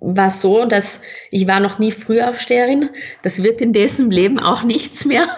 war 0.00 0.30
so, 0.30 0.66
dass 0.66 1.00
ich 1.30 1.46
war 1.46 1.60
noch 1.60 1.78
nie 1.78 1.92
Frühaufsteherin. 1.92 2.90
Das 3.22 3.42
wird 3.42 3.60
in 3.60 3.72
diesem 3.72 4.10
Leben 4.10 4.38
auch 4.38 4.62
nichts 4.62 5.04
mehr. 5.04 5.26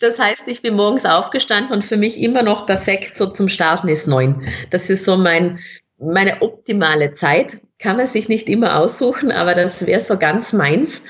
Das 0.00 0.18
heißt, 0.18 0.48
ich 0.48 0.62
bin 0.62 0.74
morgens 0.74 1.04
aufgestanden 1.04 1.72
und 1.72 1.84
für 1.84 1.98
mich 1.98 2.18
immer 2.18 2.42
noch 2.42 2.64
perfekt 2.64 3.16
so 3.16 3.26
zum 3.26 3.48
Starten 3.48 3.88
ist 3.88 4.06
neun. 4.06 4.46
Das 4.70 4.88
ist 4.88 5.04
so 5.04 5.16
mein, 5.16 5.58
meine 5.98 6.40
optimale 6.40 7.12
Zeit. 7.12 7.60
Kann 7.78 7.98
man 7.98 8.06
sich 8.06 8.28
nicht 8.28 8.48
immer 8.48 8.78
aussuchen, 8.78 9.30
aber 9.30 9.54
das 9.54 9.86
wäre 9.86 10.00
so 10.00 10.16
ganz 10.18 10.52
meins. 10.52 11.04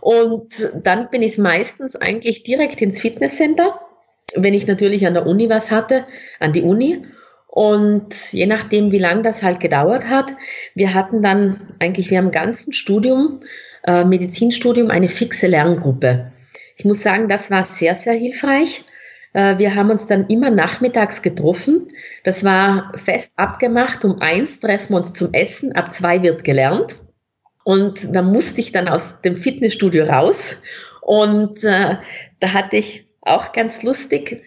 Und 0.00 0.70
dann 0.82 1.10
bin 1.10 1.22
ich 1.22 1.38
meistens 1.38 1.96
eigentlich 1.96 2.42
direkt 2.42 2.80
ins 2.80 3.00
Fitnesscenter, 3.00 3.80
wenn 4.34 4.54
ich 4.54 4.66
natürlich 4.66 5.06
an 5.06 5.14
der 5.14 5.26
Uni 5.26 5.48
was 5.50 5.70
hatte, 5.70 6.04
an 6.40 6.52
die 6.52 6.62
Uni. 6.62 7.06
Und 7.52 8.32
je 8.32 8.46
nachdem, 8.46 8.92
wie 8.92 8.98
lang 8.98 9.24
das 9.24 9.42
halt 9.42 9.58
gedauert 9.58 10.08
hat, 10.08 10.32
wir 10.76 10.94
hatten 10.94 11.20
dann 11.20 11.74
eigentlich, 11.80 12.08
wir 12.08 12.18
haben 12.18 12.26
im 12.26 12.30
ganzen 12.30 12.72
Studium, 12.72 13.40
äh, 13.82 14.04
Medizinstudium, 14.04 14.88
eine 14.88 15.08
fixe 15.08 15.48
Lerngruppe. 15.48 16.30
Ich 16.76 16.84
muss 16.84 17.02
sagen, 17.02 17.28
das 17.28 17.50
war 17.50 17.64
sehr, 17.64 17.96
sehr 17.96 18.12
hilfreich. 18.12 18.84
Äh, 19.32 19.58
wir 19.58 19.74
haben 19.74 19.90
uns 19.90 20.06
dann 20.06 20.28
immer 20.28 20.50
nachmittags 20.50 21.22
getroffen. 21.22 21.88
Das 22.22 22.44
war 22.44 22.92
fest 22.94 23.32
abgemacht. 23.34 24.04
Um 24.04 24.18
eins 24.20 24.60
treffen 24.60 24.92
wir 24.92 24.98
uns 24.98 25.12
zum 25.12 25.32
Essen, 25.32 25.72
ab 25.72 25.90
zwei 25.90 26.22
wird 26.22 26.44
gelernt. 26.44 27.00
Und 27.64 28.14
da 28.14 28.22
musste 28.22 28.60
ich 28.60 28.70
dann 28.70 28.88
aus 28.88 29.22
dem 29.22 29.34
Fitnessstudio 29.34 30.04
raus. 30.04 30.62
Und 31.00 31.64
äh, 31.64 31.96
da 32.38 32.52
hatte 32.52 32.76
ich 32.76 33.08
auch 33.22 33.50
ganz 33.50 33.82
lustig 33.82 34.44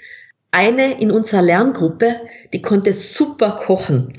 eine 0.53 1.01
in 1.01 1.11
unserer 1.11 1.41
Lerngruppe, 1.41 2.21
die 2.53 2.61
konnte 2.61 2.93
super 2.93 3.55
kochen. 3.55 4.13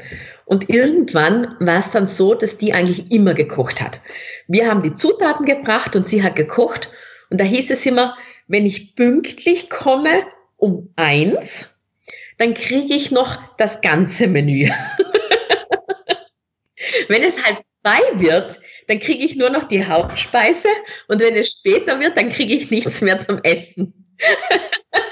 Und 0.44 0.68
irgendwann 0.68 1.56
war 1.60 1.78
es 1.78 1.90
dann 1.90 2.06
so, 2.06 2.34
dass 2.34 2.58
die 2.58 2.74
eigentlich 2.74 3.10
immer 3.10 3.34
gekocht 3.34 3.80
hat. 3.80 4.00
Wir 4.46 4.68
haben 4.68 4.82
die 4.82 4.94
Zutaten 4.94 5.46
gebracht 5.46 5.96
und 5.96 6.06
sie 6.06 6.22
hat 6.22 6.36
gekocht. 6.36 6.90
Und 7.30 7.40
da 7.40 7.44
hieß 7.44 7.70
es 7.70 7.86
immer, 7.86 8.16
wenn 8.46 8.66
ich 8.66 8.94
pünktlich 8.94 9.70
komme 9.70 10.24
um 10.56 10.92
eins, 10.96 11.80
dann 12.36 12.54
kriege 12.54 12.94
ich 12.94 13.10
noch 13.10 13.38
das 13.56 13.80
ganze 13.80 14.26
Menü. 14.26 14.68
wenn 17.08 17.22
es 17.22 17.42
halt 17.42 17.64
zwei 17.64 18.20
wird, 18.20 18.60
dann 18.88 18.98
kriege 18.98 19.24
ich 19.24 19.36
nur 19.36 19.50
noch 19.50 19.64
die 19.64 19.86
Hauptspeise 19.86 20.68
und 21.08 21.22
wenn 21.22 21.36
es 21.36 21.52
später 21.52 22.00
wird, 22.00 22.16
dann 22.16 22.30
kriege 22.30 22.54
ich 22.54 22.70
nichts 22.70 23.00
mehr 23.00 23.20
zum 23.20 23.40
Essen. 23.42 24.14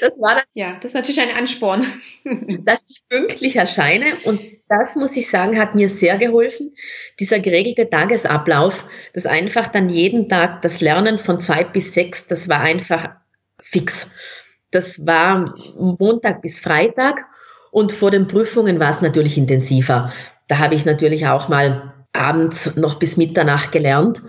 das 0.00 0.20
war 0.20 0.34
dann, 0.34 0.44
ja, 0.54 0.74
das 0.74 0.90
ist 0.90 0.94
natürlich 0.94 1.20
ein 1.20 1.36
Ansporn. 1.36 1.86
dass 2.64 2.90
ich 2.90 3.02
pünktlich 3.08 3.56
erscheine 3.56 4.16
und 4.24 4.40
das 4.68 4.96
muss 4.96 5.16
ich 5.16 5.30
sagen, 5.30 5.58
hat 5.58 5.74
mir 5.74 5.88
sehr 5.88 6.18
geholfen. 6.18 6.72
Dieser 7.18 7.38
geregelte 7.38 7.88
Tagesablauf, 7.88 8.86
das 9.14 9.26
einfach 9.26 9.68
dann 9.68 9.88
jeden 9.88 10.28
Tag 10.28 10.62
das 10.62 10.80
Lernen 10.80 11.18
von 11.18 11.40
zwei 11.40 11.64
bis 11.64 11.94
sechs, 11.94 12.26
das 12.26 12.48
war 12.48 12.60
einfach 12.60 13.08
fix. 13.60 14.10
Das 14.70 15.06
war 15.06 15.54
Montag 15.76 16.42
bis 16.42 16.60
Freitag 16.60 17.24
und 17.70 17.92
vor 17.92 18.10
den 18.10 18.26
Prüfungen 18.26 18.78
war 18.78 18.90
es 18.90 19.00
natürlich 19.00 19.38
intensiver. 19.38 20.12
Da 20.48 20.58
habe 20.58 20.74
ich 20.74 20.84
natürlich 20.84 21.26
auch 21.26 21.48
mal 21.48 21.94
abends 22.12 22.76
noch 22.76 22.98
bis 22.98 23.16
Mitternacht 23.16 23.72
gelernt. 23.72 24.22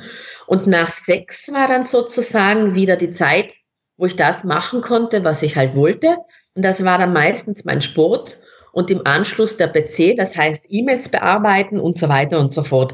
Und 0.47 0.67
nach 0.67 0.87
sechs 0.87 1.51
war 1.51 1.67
dann 1.67 1.83
sozusagen 1.83 2.75
wieder 2.75 2.95
die 2.95 3.11
Zeit, 3.11 3.53
wo 3.99 4.05
ich 4.05 4.15
das 4.15 4.43
machen 4.45 4.81
konnte, 4.81 5.23
was 5.23 5.43
ich 5.43 5.57
halt 5.57 5.75
wollte. 5.75 6.17
Und 6.55 6.63
das 6.65 6.83
war 6.83 6.97
dann 6.97 7.13
meistens 7.13 7.65
mein 7.65 7.81
Sport 7.81 8.39
und 8.71 8.89
im 8.91 9.05
Anschluss 9.05 9.57
der 9.57 9.67
PC, 9.67 10.15
das 10.15 10.37
heißt 10.37 10.67
E-Mails 10.69 11.09
bearbeiten 11.09 11.79
und 11.79 11.97
so 11.97 12.07
weiter 12.07 12.39
und 12.39 12.53
so 12.53 12.63
fort. 12.63 12.93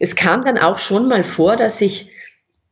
Es 0.00 0.16
kam 0.16 0.42
dann 0.42 0.58
auch 0.58 0.78
schon 0.78 1.08
mal 1.08 1.22
vor, 1.22 1.56
dass 1.56 1.80
ich, 1.80 2.10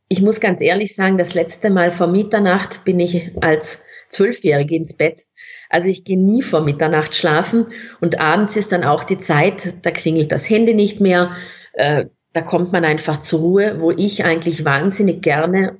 ich 0.09 0.21
muss 0.21 0.39
ganz 0.39 0.61
ehrlich 0.61 0.95
sagen, 0.95 1.17
das 1.17 1.35
letzte 1.35 1.69
Mal 1.69 1.91
vor 1.91 2.07
Mitternacht 2.07 2.83
bin 2.83 2.99
ich 2.99 3.31
als 3.41 3.83
Zwölfjährige 4.09 4.75
ins 4.75 4.95
Bett. 4.97 5.23
Also 5.69 5.87
ich 5.87 6.03
gehe 6.03 6.17
nie 6.17 6.41
vor 6.41 6.61
Mitternacht 6.61 7.13
schlafen 7.13 7.67
und 7.99 8.19
abends 8.19 8.55
ist 8.55 8.71
dann 8.71 8.85
auch 8.85 9.03
die 9.03 9.19
Zeit, 9.19 9.85
da 9.85 9.91
klingelt 9.91 10.31
das 10.31 10.49
Handy 10.49 10.73
nicht 10.73 10.99
mehr, 10.99 11.35
äh, 11.73 12.05
da 12.33 12.41
kommt 12.41 12.71
man 12.71 12.85
einfach 12.85 13.21
zur 13.21 13.41
Ruhe, 13.41 13.81
wo 13.81 13.91
ich 13.91 14.23
eigentlich 14.23 14.63
wahnsinnig 14.63 15.21
gerne 15.21 15.77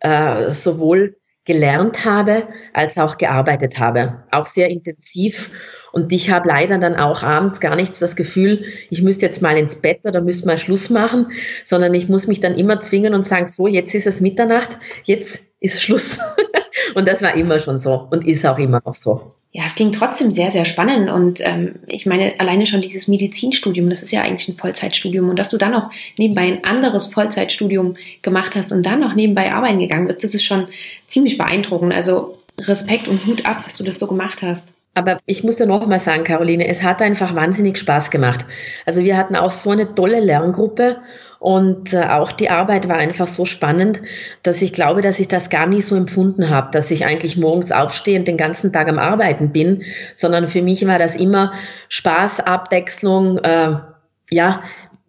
äh, 0.00 0.50
sowohl 0.50 1.19
gelernt 1.44 2.04
habe, 2.04 2.48
als 2.72 2.98
auch 2.98 3.18
gearbeitet 3.18 3.78
habe. 3.78 4.22
Auch 4.30 4.46
sehr 4.46 4.68
intensiv. 4.68 5.50
Und 5.92 6.12
ich 6.12 6.30
habe 6.30 6.48
leider 6.48 6.78
dann 6.78 6.94
auch 6.96 7.22
abends 7.22 7.60
gar 7.60 7.74
nicht 7.74 8.00
das 8.00 8.14
Gefühl, 8.14 8.64
ich 8.90 9.02
müsste 9.02 9.26
jetzt 9.26 9.42
mal 9.42 9.56
ins 9.56 9.76
Bett 9.76 10.06
oder 10.06 10.20
müsste 10.20 10.46
mal 10.46 10.58
Schluss 10.58 10.90
machen, 10.90 11.32
sondern 11.64 11.94
ich 11.94 12.08
muss 12.08 12.26
mich 12.26 12.40
dann 12.40 12.54
immer 12.54 12.80
zwingen 12.80 13.14
und 13.14 13.26
sagen, 13.26 13.48
so, 13.48 13.66
jetzt 13.66 13.94
ist 13.94 14.06
es 14.06 14.20
Mitternacht, 14.20 14.78
jetzt 15.04 15.44
ist 15.58 15.82
Schluss. 15.82 16.18
und 16.94 17.08
das 17.08 17.22
war 17.22 17.34
immer 17.34 17.58
schon 17.58 17.78
so 17.78 18.08
und 18.10 18.26
ist 18.26 18.46
auch 18.46 18.58
immer 18.58 18.80
noch 18.84 18.94
so. 18.94 19.34
Ja, 19.52 19.64
es 19.66 19.74
klingt 19.74 19.96
trotzdem 19.96 20.30
sehr, 20.30 20.52
sehr 20.52 20.64
spannend. 20.64 21.10
Und 21.10 21.40
ähm, 21.40 21.76
ich 21.86 22.06
meine, 22.06 22.34
alleine 22.38 22.66
schon 22.66 22.82
dieses 22.82 23.08
Medizinstudium, 23.08 23.90
das 23.90 24.02
ist 24.02 24.12
ja 24.12 24.22
eigentlich 24.22 24.48
ein 24.48 24.56
Vollzeitstudium. 24.56 25.28
Und 25.28 25.38
dass 25.38 25.50
du 25.50 25.56
dann 25.58 25.72
noch 25.72 25.90
nebenbei 26.16 26.42
ein 26.42 26.64
anderes 26.64 27.12
Vollzeitstudium 27.12 27.96
gemacht 28.22 28.54
hast 28.54 28.70
und 28.70 28.84
dann 28.84 29.00
noch 29.00 29.14
nebenbei 29.14 29.52
arbeiten 29.52 29.80
gegangen 29.80 30.06
bist, 30.06 30.22
das 30.22 30.34
ist 30.34 30.44
schon 30.44 30.68
ziemlich 31.08 31.36
beeindruckend. 31.36 31.92
Also 31.92 32.38
Respekt 32.60 33.08
und 33.08 33.26
Hut 33.26 33.46
ab, 33.46 33.64
dass 33.64 33.76
du 33.76 33.82
das 33.82 33.98
so 33.98 34.06
gemacht 34.06 34.40
hast. 34.42 34.72
Aber 34.94 35.18
ich 35.26 35.42
muss 35.42 35.58
ja 35.58 35.66
noch 35.66 35.86
mal 35.86 35.98
sagen, 35.98 36.24
Caroline, 36.24 36.68
es 36.68 36.82
hat 36.82 37.00
einfach 37.02 37.34
wahnsinnig 37.34 37.78
Spaß 37.78 38.10
gemacht. 38.10 38.44
Also 38.86 39.02
wir 39.02 39.16
hatten 39.16 39.36
auch 39.36 39.50
so 39.50 39.70
eine 39.70 39.94
tolle 39.94 40.20
Lerngruppe 40.20 40.98
und 41.40 41.94
äh, 41.94 42.04
auch 42.04 42.32
die 42.32 42.50
Arbeit 42.50 42.88
war 42.90 42.96
einfach 42.96 43.26
so 43.26 43.46
spannend, 43.46 44.02
dass 44.42 44.60
ich 44.60 44.74
glaube, 44.74 45.00
dass 45.00 45.18
ich 45.18 45.26
das 45.26 45.48
gar 45.48 45.66
nie 45.66 45.80
so 45.80 45.96
empfunden 45.96 46.50
habe, 46.50 46.70
dass 46.70 46.90
ich 46.90 47.06
eigentlich 47.06 47.38
morgens 47.38 47.72
aufstehe 47.72 48.18
und 48.18 48.28
den 48.28 48.36
ganzen 48.36 48.74
Tag 48.74 48.88
am 48.88 48.98
Arbeiten 48.98 49.50
bin, 49.50 49.82
sondern 50.14 50.48
für 50.48 50.60
mich 50.60 50.86
war 50.86 50.98
das 50.98 51.16
immer 51.16 51.52
Spaß, 51.88 52.40
Abwechslung. 52.40 53.38
Äh, 53.38 53.78
ja, 54.30 54.62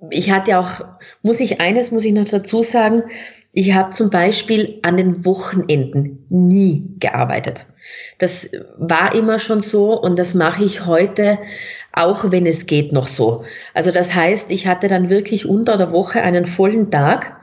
ich 0.10 0.32
hatte 0.32 0.58
auch, 0.58 0.86
muss 1.22 1.42
ich 1.42 1.60
eines, 1.60 1.92
muss 1.92 2.06
ich 2.06 2.14
noch 2.14 2.24
dazu 2.24 2.64
sagen, 2.64 3.04
ich 3.52 3.74
habe 3.74 3.90
zum 3.90 4.10
Beispiel 4.10 4.80
an 4.84 4.96
den 4.96 5.26
Wochenenden 5.26 6.26
nie 6.30 6.96
gearbeitet. 7.00 7.66
Das 8.20 8.50
war 8.78 9.14
immer 9.14 9.38
schon 9.38 9.60
so 9.60 10.00
und 10.00 10.18
das 10.18 10.34
mache 10.34 10.64
ich 10.64 10.86
heute 10.86 11.40
auch 11.94 12.32
wenn 12.32 12.46
es 12.46 12.66
geht 12.66 12.92
noch 12.92 13.08
so. 13.08 13.44
Also 13.74 13.92
das 13.92 14.14
heißt, 14.14 14.52
ich 14.52 14.68
hatte 14.68 14.88
dann 14.88 15.10
wirklich 15.10 15.46
unter 15.46 15.78
der 15.78 15.92
Woche 15.92 16.22
einen 16.22 16.46
vollen 16.46 16.92
Tag, 16.92 17.38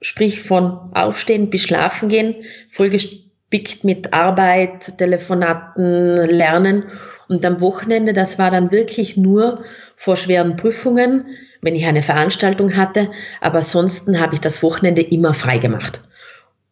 sprich 0.00 0.42
von 0.42 0.94
Aufstehen 0.94 1.50
bis 1.50 1.62
Schlafen 1.62 2.08
gehen, 2.08 2.36
vollgespickt 2.70 3.84
mit 3.84 4.12
Arbeit, 4.12 4.98
Telefonaten, 4.98 6.16
Lernen. 6.30 6.84
Und 7.28 7.44
am 7.44 7.60
Wochenende, 7.60 8.12
das 8.12 8.38
war 8.38 8.50
dann 8.50 8.70
wirklich 8.70 9.16
nur 9.16 9.64
vor 9.96 10.16
schweren 10.16 10.56
Prüfungen, 10.56 11.26
wenn 11.60 11.74
ich 11.74 11.86
eine 11.86 12.02
Veranstaltung 12.02 12.76
hatte. 12.76 13.10
Aber 13.40 13.56
ansonsten 13.56 14.20
habe 14.20 14.34
ich 14.34 14.40
das 14.40 14.62
Wochenende 14.62 15.02
immer 15.02 15.34
frei 15.34 15.58
gemacht. 15.58 16.00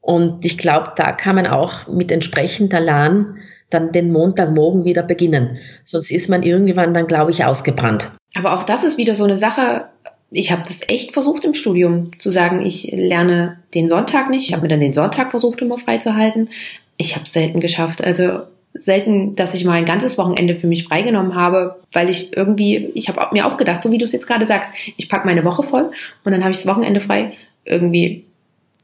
Und 0.01 0.45
ich 0.45 0.59
glaube, 0.59 0.93
da 0.97 1.13
kann 1.13 1.37
man 1.37 1.47
auch 1.47 1.89
mit 1.89 2.13
entsprechender 2.13 2.79
Lahn 2.79 3.39
dann 3.71 3.93
den 3.93 4.13
Montagmorgen 4.13 4.85
wieder 4.85 5.03
beginnen. 5.03 5.59
Sonst 5.85 6.11
ist 6.11 6.29
man 6.29 6.43
irgendwann 6.43 6.95
dann, 6.95 7.07
glaube 7.07 7.31
ich, 7.31 7.45
ausgebrannt. 7.45 8.11
Aber 8.35 8.59
auch 8.59 8.65
das 8.65 8.85
ist 8.85 8.99
wieder 8.99 9.15
so 9.15 9.25
eine 9.25 9.37
Sache. 9.37 9.87
Ich 10.31 10.53
habe 10.53 10.63
das 10.67 10.83
echt 10.89 11.13
versucht 11.13 11.45
im 11.45 11.55
Studium 11.55 12.11
zu 12.19 12.31
sagen, 12.31 12.65
ich 12.65 12.91
lerne 12.93 13.59
den 13.75 13.89
Sonntag 13.89 14.31
nicht. 14.31 14.49
Ich 14.49 14.53
habe 14.53 14.63
mir 14.63 14.69
dann 14.69 14.81
den 14.81 14.93
Sonntag 14.93 15.31
versucht, 15.31 15.63
immer 15.63 15.79
freizuhalten. 15.79 16.49
Ich 16.97 17.15
habe 17.15 17.25
es 17.25 17.33
selten 17.33 17.61
geschafft. 17.61 18.03
Also 18.03 18.43
selten, 18.75 19.37
dass 19.37 19.55
ich 19.55 19.65
mal 19.65 19.75
ein 19.75 19.85
ganzes 19.85 20.19
Wochenende 20.19 20.57
für 20.57 20.67
mich 20.67 20.85
freigenommen 20.85 21.37
habe, 21.37 21.77
weil 21.93 22.11
ich 22.11 22.37
irgendwie, 22.37 22.91
ich 22.95 23.09
habe 23.09 23.33
mir 23.33 23.47
auch 23.47 23.57
gedacht, 23.57 23.83
so 23.83 23.93
wie 23.93 23.99
du 23.99 24.05
es 24.05 24.13
jetzt 24.13 24.27
gerade 24.27 24.47
sagst, 24.47 24.73
ich 24.97 25.09
packe 25.09 25.27
meine 25.27 25.45
Woche 25.45 25.63
voll 25.63 25.91
und 26.25 26.33
dann 26.33 26.43
habe 26.43 26.51
ich 26.51 26.59
das 26.59 26.67
Wochenende 26.67 27.01
frei. 27.01 27.33
Irgendwie 27.65 28.25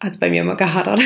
hat 0.01 0.13
es 0.13 0.21
bei 0.21 0.31
mir 0.31 0.43
immer 0.43 0.57
gehadert. 0.57 1.01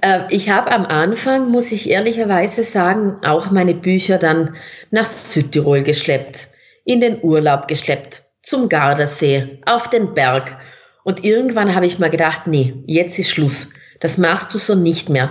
Äh, 0.00 0.20
ich 0.30 0.50
habe 0.50 0.70
am 0.70 0.86
Anfang, 0.86 1.50
muss 1.50 1.72
ich 1.72 1.90
ehrlicherweise 1.90 2.62
sagen, 2.62 3.16
auch 3.24 3.50
meine 3.50 3.74
Bücher 3.74 4.18
dann 4.18 4.56
nach 4.90 5.06
Südtirol 5.06 5.82
geschleppt, 5.82 6.48
in 6.84 7.00
den 7.00 7.22
Urlaub 7.22 7.68
geschleppt, 7.68 8.22
zum 8.42 8.68
Gardasee, 8.68 9.60
auf 9.66 9.90
den 9.90 10.14
Berg. 10.14 10.56
Und 11.04 11.24
irgendwann 11.24 11.74
habe 11.74 11.86
ich 11.86 11.98
mir 11.98 12.10
gedacht, 12.10 12.46
nee, 12.46 12.74
jetzt 12.86 13.18
ist 13.18 13.30
Schluss. 13.30 13.70
Das 14.00 14.18
machst 14.18 14.54
du 14.54 14.58
so 14.58 14.74
nicht 14.74 15.08
mehr. 15.08 15.30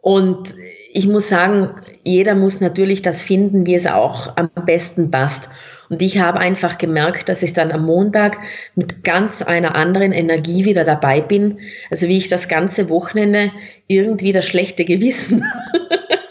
Und 0.00 0.54
ich 0.92 1.06
muss 1.06 1.28
sagen, 1.28 1.74
jeder 2.02 2.34
muss 2.34 2.60
natürlich 2.60 3.02
das 3.02 3.20
finden, 3.20 3.66
wie 3.66 3.74
es 3.74 3.86
auch 3.86 4.36
am 4.36 4.48
besten 4.64 5.10
passt. 5.10 5.50
Und 5.88 6.02
ich 6.02 6.18
habe 6.18 6.38
einfach 6.38 6.78
gemerkt, 6.78 7.28
dass 7.28 7.42
ich 7.42 7.52
dann 7.54 7.72
am 7.72 7.86
Montag 7.86 8.38
mit 8.74 9.04
ganz 9.04 9.42
einer 9.42 9.74
anderen 9.74 10.12
Energie 10.12 10.64
wieder 10.64 10.84
dabei 10.84 11.20
bin. 11.20 11.60
Also 11.90 12.08
wie 12.08 12.18
ich 12.18 12.28
das 12.28 12.48
ganze 12.48 12.90
Wochenende 12.90 13.52
irgendwie 13.86 14.32
das 14.32 14.46
schlechte 14.46 14.84
Gewissen. 14.84 15.44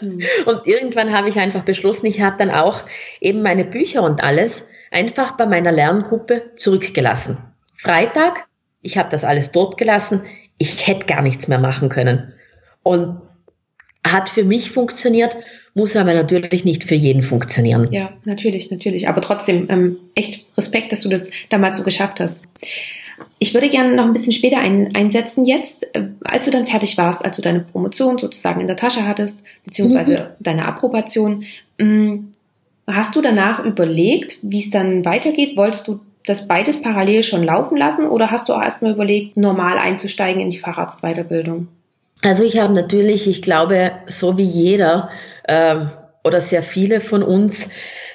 Mhm. 0.00 0.22
Und 0.46 0.66
irgendwann 0.66 1.12
habe 1.12 1.28
ich 1.28 1.38
einfach 1.38 1.62
beschlossen, 1.62 2.06
ich 2.06 2.20
habe 2.20 2.36
dann 2.36 2.50
auch 2.50 2.82
eben 3.20 3.42
meine 3.42 3.64
Bücher 3.64 4.02
und 4.02 4.22
alles 4.22 4.68
einfach 4.90 5.32
bei 5.32 5.44
meiner 5.44 5.72
Lerngruppe 5.72 6.52
zurückgelassen. 6.56 7.38
Freitag, 7.74 8.46
ich 8.80 8.96
habe 8.96 9.08
das 9.10 9.24
alles 9.24 9.52
dort 9.52 9.76
gelassen. 9.76 10.24
Ich 10.56 10.86
hätte 10.86 11.06
gar 11.06 11.22
nichts 11.22 11.48
mehr 11.48 11.58
machen 11.58 11.88
können. 11.88 12.32
Und 12.82 13.20
hat 14.06 14.28
für 14.28 14.44
mich 14.44 14.70
funktioniert 14.70 15.36
muss 15.74 15.96
aber 15.96 16.14
natürlich 16.14 16.64
nicht 16.64 16.84
für 16.84 16.94
jeden 16.94 17.22
funktionieren. 17.22 17.88
Ja, 17.92 18.10
natürlich, 18.24 18.70
natürlich. 18.70 19.08
Aber 19.08 19.20
trotzdem, 19.20 19.66
ähm, 19.68 19.96
echt 20.14 20.46
Respekt, 20.56 20.92
dass 20.92 21.02
du 21.02 21.08
das 21.08 21.30
damals 21.50 21.76
so 21.78 21.84
geschafft 21.84 22.20
hast. 22.20 22.44
Ich 23.38 23.54
würde 23.54 23.68
gerne 23.68 23.94
noch 23.94 24.04
ein 24.04 24.12
bisschen 24.12 24.32
später 24.32 24.58
ein, 24.58 24.94
einsetzen 24.94 25.44
jetzt, 25.44 25.84
äh, 25.94 26.04
als 26.24 26.44
du 26.44 26.50
dann 26.50 26.66
fertig 26.66 26.96
warst, 26.98 27.24
als 27.24 27.36
du 27.36 27.42
deine 27.42 27.60
Promotion 27.60 28.18
sozusagen 28.18 28.60
in 28.60 28.66
der 28.66 28.76
Tasche 28.76 29.06
hattest, 29.06 29.42
beziehungsweise 29.64 30.18
mhm. 30.18 30.24
deine 30.40 30.64
Approbation. 30.66 31.44
Mh, 31.78 31.84
mm, 31.84 32.28
Hast 32.88 33.14
du 33.14 33.20
danach 33.20 33.62
überlegt, 33.62 34.38
wie 34.40 34.60
es 34.60 34.70
dann 34.70 35.04
weitergeht? 35.04 35.58
Wolltest 35.58 35.86
du 35.88 36.00
das 36.24 36.48
beides 36.48 36.80
parallel 36.80 37.22
schon 37.22 37.44
laufen 37.44 37.76
lassen 37.76 38.06
oder 38.06 38.30
hast 38.30 38.48
du 38.48 38.54
auch 38.54 38.62
erstmal 38.62 38.92
überlegt, 38.92 39.36
normal 39.36 39.78
einzusteigen 39.78 40.40
in 40.40 40.48
die 40.48 40.58
Facharztweiterbildung? 40.58 41.68
Also 42.22 42.44
ich 42.44 42.58
habe 42.58 42.72
natürlich, 42.72 43.28
ich 43.28 43.42
glaube, 43.42 43.92
so 44.06 44.38
wie 44.38 44.44
jeder 44.44 45.10
äh, 45.48 45.86
oder 46.24 46.40
sehr 46.40 46.62
viele 46.62 47.00
von 47.00 47.22
uns 47.22 47.70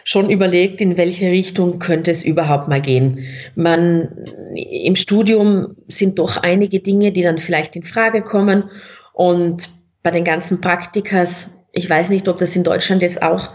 schon 0.06 0.30
überlegt, 0.30 0.82
in 0.82 0.98
welche 0.98 1.28
Richtung 1.28 1.80
könnte 1.80 2.12
es 2.12 2.24
überhaupt 2.24 2.68
mal 2.68 2.82
gehen. 2.82 3.26
Man 3.56 4.28
im 4.56 4.96
Studium 4.96 5.76
sind 5.88 6.20
doch 6.20 6.38
einige 6.38 6.80
Dinge, 6.80 7.12
die 7.12 7.22
dann 7.22 7.38
vielleicht 7.38 7.76
in 7.76 7.84
Frage 7.84 8.22
kommen 8.22 8.70
und 9.14 9.70
bei 10.04 10.12
den 10.12 10.24
ganzen 10.24 10.62
Praktikas, 10.62 11.52
ich 11.72 11.90
weiß 11.90 12.10
nicht, 12.10 12.28
ob 12.28 12.38
das 12.38 12.56
in 12.56 12.64
Deutschland 12.64 13.02
jetzt 13.02 13.22
auch 13.22 13.54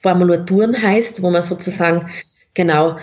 Formulaturen 0.00 0.80
heißt, 0.80 1.22
wo 1.22 1.30
man 1.30 1.42
sozusagen 1.42 2.08
genau 2.54 2.96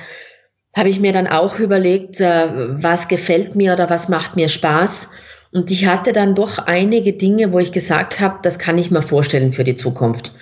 habe 0.75 0.89
ich 0.89 1.00
mir 1.00 1.13
dann 1.13 1.27
auch 1.27 1.60
überlegt, 1.60 2.20
äh, 2.20 2.48
was 2.82 3.08
gefällt 3.08 3.55
mir 3.55 3.74
oder 3.74 3.89
was 3.89 4.10
macht 4.10 4.36
mir 4.36 4.50
Spaß. 4.50 5.10
Und 5.56 5.72
ich 5.72 5.88
hatte 5.88 6.12
dann 6.12 6.36
doch 6.36 6.58
einige 6.58 7.14
Dinge, 7.14 7.54
wo 7.54 7.60
ich 7.60 7.72
gesagt 7.72 8.20
habe, 8.20 8.40
das 8.44 8.60
kann 8.60 8.78
ich 8.78 8.92
mir 8.92 9.02
vorstellen 9.02 9.54
für 9.54 9.64
die 9.64 9.76
Zukunft. 9.76 10.34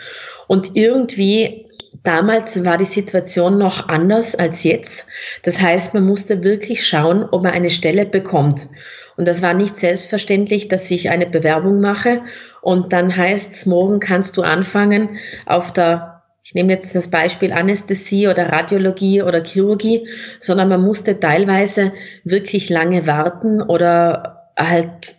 Und 0.48 0.76
irgendwie, 0.76 1.68
damals 2.02 2.66
war 2.66 2.78
die 2.78 2.86
Situation 2.86 3.60
noch 3.60 3.90
anders 3.90 4.34
als 4.34 4.64
jetzt. 4.64 5.06
Das 5.44 5.62
heißt, 5.62 5.94
man 5.94 6.04
musste 6.04 6.44
wirklich 6.44 6.88
schauen, 6.88 7.26
ob 7.30 7.44
man 7.44 7.54
eine 7.54 7.70
Stelle 7.70 8.08
bekommt. 8.08 8.70
Und 9.16 9.28
das 9.28 9.44
war 9.44 9.54
nicht 9.54 9.78
selbstverständlich, 9.78 10.68
dass 10.68 10.90
ich 10.90 11.12
eine 11.12 11.28
Bewerbung 11.28 11.80
mache 11.80 12.22
und 12.64 12.92
dann 12.92 13.16
heißt 13.16 13.54
es, 13.54 13.68
morgen 13.68 14.00
kannst 14.00 14.36
du 14.38 14.42
anfangen 14.42 15.18
auf 15.46 15.72
der 15.72 16.10
ich 16.46 16.56
nehme 16.56 16.74
jetzt 16.74 16.94
das 16.94 17.08
Beispiel 17.08 17.54
Anästhesie 17.54 18.28
oder 18.28 18.50
Radiologie 18.52 19.22
oder 19.22 19.42
Chirurgie, 19.46 20.10
sondern 20.42 20.68
man 20.68 20.82
musste 20.82 21.18
teilweise 21.18 21.94
wirklich 22.26 22.70
lange 22.70 23.08
warten 23.08 23.62
oder 23.62 24.43
halt 24.58 25.16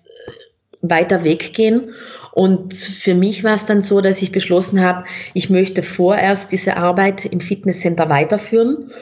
weiter 0.82 1.24
weggehen. 1.24 1.94
Und 2.32 2.74
für 2.74 3.14
mich 3.14 3.44
war 3.44 3.54
es 3.54 3.66
dann 3.66 3.82
so, 3.82 4.00
dass 4.00 4.20
ich 4.20 4.32
beschlossen 4.32 4.80
habe, 4.80 5.04
ich 5.34 5.50
möchte 5.50 5.82
vorerst 5.82 6.50
diese 6.52 6.76
Arbeit 6.76 7.24
im 7.24 7.40
Fitnesscenter 7.40 8.08
weiterführen 8.08 8.92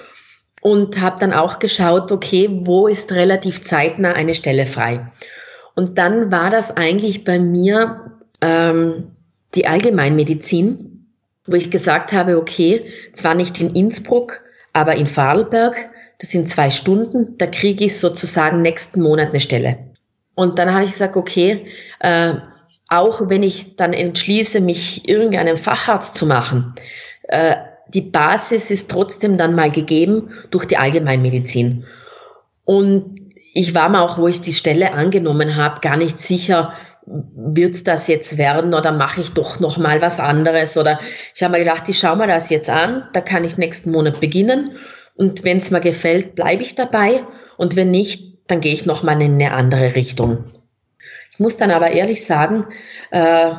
und 0.61 1.01
habe 1.01 1.19
dann 1.19 1.33
auch 1.33 1.59
geschaut, 1.59 2.13
okay, 2.13 2.49
wo 2.65 2.87
ist 2.87 3.13
relativ 3.13 3.63
zeitnah 3.63 4.13
eine 4.13 4.35
Stelle 4.35 4.67
frei. 4.67 5.11
Und 5.75 5.97
dann 5.99 6.31
war 6.31 6.51
das 6.51 6.77
eigentlich 6.77 7.25
bei 7.25 7.39
mir 7.39 8.13
ähm, 8.43 9.13
die 9.55 9.67
Allgemeinmedizin 9.67 10.93
wo 11.47 11.55
ich 11.55 11.71
gesagt 11.71 12.13
habe, 12.13 12.39
okay, 12.39 12.87
zwar 13.15 13.35
nicht 13.35 13.61
in 13.61 13.75
Innsbruck, 13.75 14.41
aber 14.73 14.97
in 14.97 15.07
Vorarlberg, 15.07 15.91
das 16.19 16.31
sind 16.31 16.49
zwei 16.49 16.71
Stunden, 16.71 17.37
da 17.39 17.47
kriege 17.47 17.85
ich 17.85 17.99
sozusagen 17.99 18.63
nächsten 18.63 19.03
Monat 19.03 19.31
eine 19.31 19.41
Stelle. 19.41 19.92
Und 20.35 20.59
dann 20.59 20.73
habe 20.73 20.85
ich 20.85 20.93
gesagt, 20.93 21.17
okay, 21.17 21.67
äh, 22.01 22.35
auch 22.89 23.29
wenn 23.29 23.43
ich 23.43 23.77
dann 23.77 23.93
entschließe, 23.93 24.61
mich 24.61 25.09
irgendeinem 25.09 25.57
Facharzt 25.57 26.15
zu 26.15 26.27
machen, 26.27 26.75
äh, 27.25 27.57
die 27.89 28.01
Basis 28.03 28.71
ist 28.71 28.91
trotzdem 28.91 29.37
dann 29.37 29.55
mal 29.55 29.71
gegeben 29.71 30.31
durch 30.51 30.67
die 30.67 30.79
Allgemeinmedizin. 30.79 31.85
Und 32.65 33.21
ich 33.55 33.75
war 33.75 33.89
mir 33.89 34.01
auch, 34.01 34.19
wo 34.19 34.29
ich 34.29 34.41
die 34.41 34.53
Stelle 34.53 34.93
angenommen 34.93 35.57
habe, 35.57 35.81
gar 35.81 35.97
nicht 35.97 36.21
sicher, 36.21 36.73
wird 37.05 37.89
das 37.89 38.07
jetzt 38.07 38.39
werden 38.39 38.75
oder 38.75 38.93
mache 38.93 39.21
ich 39.21 39.33
doch 39.33 39.59
noch 39.59 39.77
mal 39.77 40.01
was 40.01 40.21
anderes? 40.21 40.79
Oder 40.79 41.01
ich 41.35 41.43
habe 41.43 41.53
mir 41.53 41.65
gedacht, 41.65 41.89
ich 41.89 41.99
schaue 41.99 42.17
mir 42.17 42.29
das 42.29 42.49
jetzt 42.51 42.71
an, 42.71 43.09
da 43.13 43.21
kann 43.21 43.45
ich 43.45 43.57
nächsten 43.57 43.91
Monat 43.91 44.21
beginnen. 44.21 44.71
Und 45.17 45.45
wenn 45.45 45.59
es 45.59 45.71
mir 45.71 45.81
gefällt, 45.81 46.35
bleibe 46.35 46.63
ich 46.63 46.75
dabei. 46.75 47.25
Und 47.59 47.77
wenn 47.77 47.91
nicht, 47.91 48.32
dann 48.47 48.61
gehe 48.61 48.73
ich 48.73 48.87
noch 48.87 49.03
mal 49.03 49.21
in 49.23 49.35
eine 49.35 49.53
andere 49.53 49.95
Richtung. 49.95 50.45
Ich 51.31 51.39
muss 51.39 51.57
dann 51.57 51.71
aber 51.71 51.91
ehrlich 51.91 52.25
sagen, 52.25 52.67
äh, 53.11 53.53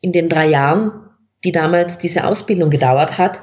in 0.00 0.12
den 0.12 0.28
drei 0.28 0.46
Jahren, 0.48 1.10
die 1.44 1.52
damals 1.52 1.98
diese 1.98 2.24
Ausbildung 2.24 2.70
gedauert 2.70 3.18
hat, 3.18 3.42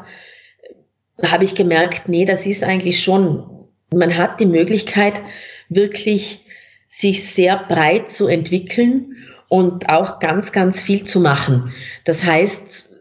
habe 1.23 1.43
ich 1.43 1.55
gemerkt, 1.55 2.07
nee, 2.07 2.25
das 2.25 2.45
ist 2.45 2.63
eigentlich 2.63 3.03
schon, 3.03 3.67
man 3.93 4.17
hat 4.17 4.39
die 4.39 4.45
Möglichkeit, 4.45 5.21
wirklich 5.69 6.45
sich 6.87 7.25
sehr 7.27 7.57
breit 7.57 8.09
zu 8.09 8.27
entwickeln 8.27 9.15
und 9.47 9.89
auch 9.89 10.19
ganz, 10.19 10.51
ganz 10.51 10.81
viel 10.81 11.03
zu 11.03 11.19
machen. 11.19 11.73
Das 12.03 12.25
heißt, 12.25 12.97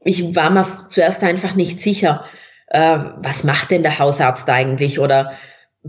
ich 0.00 0.34
war 0.34 0.50
mir 0.50 0.66
zuerst 0.88 1.24
einfach 1.24 1.54
nicht 1.54 1.80
sicher, 1.80 2.24
äh, 2.68 2.98
was 3.16 3.44
macht 3.44 3.70
denn 3.70 3.82
der 3.82 3.98
Hausarzt 3.98 4.48
eigentlich 4.48 5.00
oder 5.00 5.32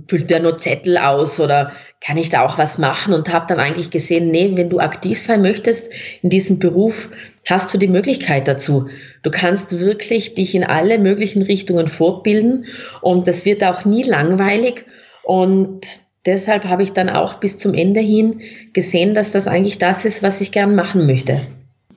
füllt 0.07 0.29
der 0.29 0.39
nur 0.39 0.57
Zettel 0.57 0.97
aus 0.97 1.39
oder 1.39 1.71
kann 2.01 2.17
ich 2.17 2.29
da 2.29 2.45
auch 2.45 2.57
was 2.57 2.77
machen 2.77 3.13
und 3.13 3.33
habe 3.33 3.47
dann 3.47 3.59
eigentlich 3.59 3.89
gesehen, 3.89 4.29
nee, 4.29 4.51
wenn 4.55 4.69
du 4.69 4.79
aktiv 4.79 5.19
sein 5.19 5.41
möchtest 5.41 5.91
in 6.21 6.29
diesem 6.29 6.59
Beruf, 6.59 7.09
hast 7.47 7.73
du 7.73 7.77
die 7.77 7.87
Möglichkeit 7.87 8.47
dazu. 8.47 8.89
Du 9.23 9.31
kannst 9.31 9.79
wirklich 9.79 10.35
dich 10.35 10.55
in 10.55 10.63
alle 10.63 10.99
möglichen 10.99 11.41
Richtungen 11.41 11.87
fortbilden 11.87 12.65
und 13.01 13.27
das 13.27 13.45
wird 13.45 13.63
auch 13.63 13.83
nie 13.85 14.03
langweilig 14.03 14.85
und 15.23 15.81
deshalb 16.25 16.65
habe 16.65 16.83
ich 16.83 16.93
dann 16.93 17.09
auch 17.09 17.35
bis 17.35 17.57
zum 17.57 17.73
Ende 17.73 17.99
hin 17.99 18.41
gesehen, 18.73 19.13
dass 19.13 19.31
das 19.31 19.47
eigentlich 19.47 19.79
das 19.79 20.05
ist, 20.05 20.23
was 20.23 20.41
ich 20.41 20.51
gern 20.51 20.75
machen 20.75 21.05
möchte. 21.05 21.41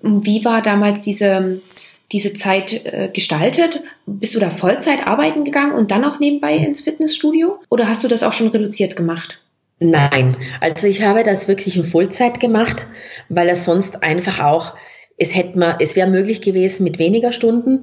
Wie 0.02 0.44
war 0.44 0.62
damals 0.62 1.04
diese, 1.04 1.60
diese 2.10 2.34
Zeit 2.34 2.72
äh, 2.84 3.10
gestaltet? 3.12 3.82
Bist 4.06 4.34
du 4.34 4.40
da 4.40 4.50
Vollzeit 4.50 5.06
arbeiten 5.06 5.44
gegangen 5.44 5.72
und 5.72 5.90
dann 5.90 6.04
auch 6.04 6.18
nebenbei 6.18 6.56
ins 6.56 6.82
Fitnessstudio? 6.82 7.58
Oder 7.68 7.88
hast 7.88 8.02
du 8.04 8.08
das 8.08 8.22
auch 8.22 8.32
schon 8.32 8.48
reduziert 8.48 8.96
gemacht? 8.96 9.38
Nein, 9.78 10.36
also 10.60 10.86
ich 10.86 11.02
habe 11.02 11.24
das 11.24 11.48
wirklich 11.48 11.76
in 11.76 11.84
Vollzeit 11.84 12.38
gemacht, 12.38 12.86
weil 13.28 13.48
es 13.48 13.64
sonst 13.64 14.04
einfach 14.04 14.40
auch 14.40 14.74
es 15.22 15.34
hätte 15.34 15.58
man, 15.58 15.76
es 15.78 15.94
wäre 15.94 16.08
möglich 16.08 16.40
gewesen 16.40 16.84
mit 16.84 16.98
weniger 16.98 17.32
Stunden, 17.32 17.82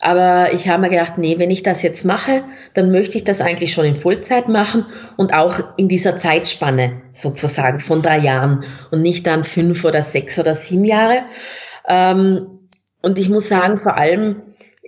aber 0.00 0.52
ich 0.54 0.68
habe 0.68 0.82
mir 0.82 0.88
gedacht, 0.88 1.18
nee, 1.18 1.38
wenn 1.38 1.50
ich 1.50 1.62
das 1.62 1.82
jetzt 1.82 2.04
mache, 2.04 2.44
dann 2.74 2.90
möchte 2.90 3.16
ich 3.18 3.24
das 3.24 3.40
eigentlich 3.40 3.72
schon 3.72 3.84
in 3.84 3.94
Vollzeit 3.94 4.48
machen 4.48 4.84
und 5.16 5.34
auch 5.34 5.76
in 5.76 5.88
dieser 5.88 6.16
Zeitspanne 6.16 7.02
sozusagen 7.12 7.80
von 7.80 8.02
drei 8.02 8.18
Jahren 8.18 8.64
und 8.90 9.02
nicht 9.02 9.26
dann 9.26 9.44
fünf 9.44 9.84
oder 9.84 10.02
sechs 10.02 10.38
oder 10.38 10.54
sieben 10.54 10.84
Jahre. 10.84 11.22
Ähm, 11.86 12.59
und 13.02 13.18
ich 13.18 13.28
muss 13.28 13.48
sagen, 13.48 13.76
vor 13.76 13.96
allem, 13.96 14.42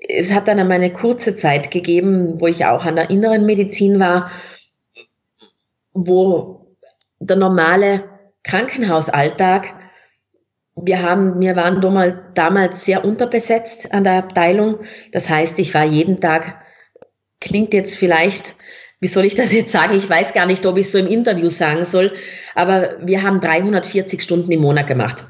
es 0.08 0.32
hat 0.32 0.48
dann 0.48 0.58
einmal 0.58 0.78
eine 0.78 0.92
kurze 0.92 1.34
Zeit 1.34 1.70
gegeben, 1.70 2.40
wo 2.40 2.46
ich 2.46 2.64
auch 2.66 2.84
an 2.84 2.96
der 2.96 3.10
inneren 3.10 3.46
Medizin 3.46 4.00
war, 4.00 4.30
wo 5.92 6.76
der 7.20 7.36
normale 7.36 8.04
Krankenhausalltag 8.42 9.74
wir 10.74 11.02
haben, 11.02 11.38
wir 11.40 11.54
waren 11.56 11.80
damals 12.34 12.84
sehr 12.84 13.04
unterbesetzt 13.04 13.92
an 13.92 14.04
der 14.04 14.14
Abteilung. 14.14 14.78
Das 15.12 15.28
heißt, 15.28 15.58
ich 15.58 15.74
war 15.74 15.84
jeden 15.84 16.20
Tag, 16.20 16.62
klingt 17.40 17.74
jetzt 17.74 17.96
vielleicht, 17.96 18.54
wie 19.00 19.08
soll 19.08 19.24
ich 19.24 19.34
das 19.34 19.52
jetzt 19.52 19.72
sagen? 19.72 19.94
Ich 19.94 20.08
weiß 20.08 20.32
gar 20.32 20.46
nicht, 20.46 20.64
ob 20.64 20.78
ich 20.78 20.90
so 20.90 20.98
im 20.98 21.08
Interview 21.08 21.48
sagen 21.48 21.84
soll, 21.84 22.14
aber 22.54 22.96
wir 23.06 23.22
haben 23.22 23.40
340 23.40 24.22
Stunden 24.22 24.50
im 24.50 24.60
Monat 24.60 24.86
gemacht. 24.86 25.26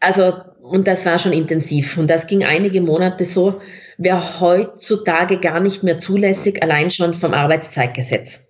Also, 0.00 0.34
und 0.68 0.86
das 0.86 1.06
war 1.06 1.18
schon 1.18 1.32
intensiv. 1.32 1.96
Und 1.98 2.08
das 2.08 2.26
ging 2.26 2.44
einige 2.44 2.80
Monate 2.80 3.24
so, 3.24 3.60
wäre 3.96 4.40
heutzutage 4.40 5.38
gar 5.38 5.60
nicht 5.60 5.82
mehr 5.82 5.98
zulässig, 5.98 6.62
allein 6.62 6.90
schon 6.90 7.14
vom 7.14 7.34
Arbeitszeitgesetz. 7.34 8.48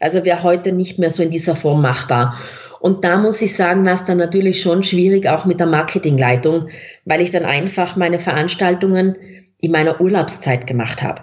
Also 0.00 0.24
wäre 0.24 0.42
heute 0.42 0.72
nicht 0.72 0.98
mehr 0.98 1.10
so 1.10 1.22
in 1.22 1.30
dieser 1.30 1.54
Form 1.54 1.82
machbar. 1.82 2.38
Und 2.80 3.04
da 3.04 3.18
muss 3.18 3.42
ich 3.42 3.54
sagen, 3.54 3.84
war 3.84 3.94
es 3.94 4.04
dann 4.04 4.18
natürlich 4.18 4.62
schon 4.62 4.82
schwierig, 4.82 5.28
auch 5.28 5.44
mit 5.44 5.60
der 5.60 5.66
Marketingleitung, 5.66 6.68
weil 7.04 7.20
ich 7.20 7.30
dann 7.30 7.44
einfach 7.44 7.96
meine 7.96 8.20
Veranstaltungen 8.20 9.16
in 9.58 9.72
meiner 9.72 10.00
Urlaubszeit 10.00 10.66
gemacht 10.66 11.02
habe. 11.02 11.22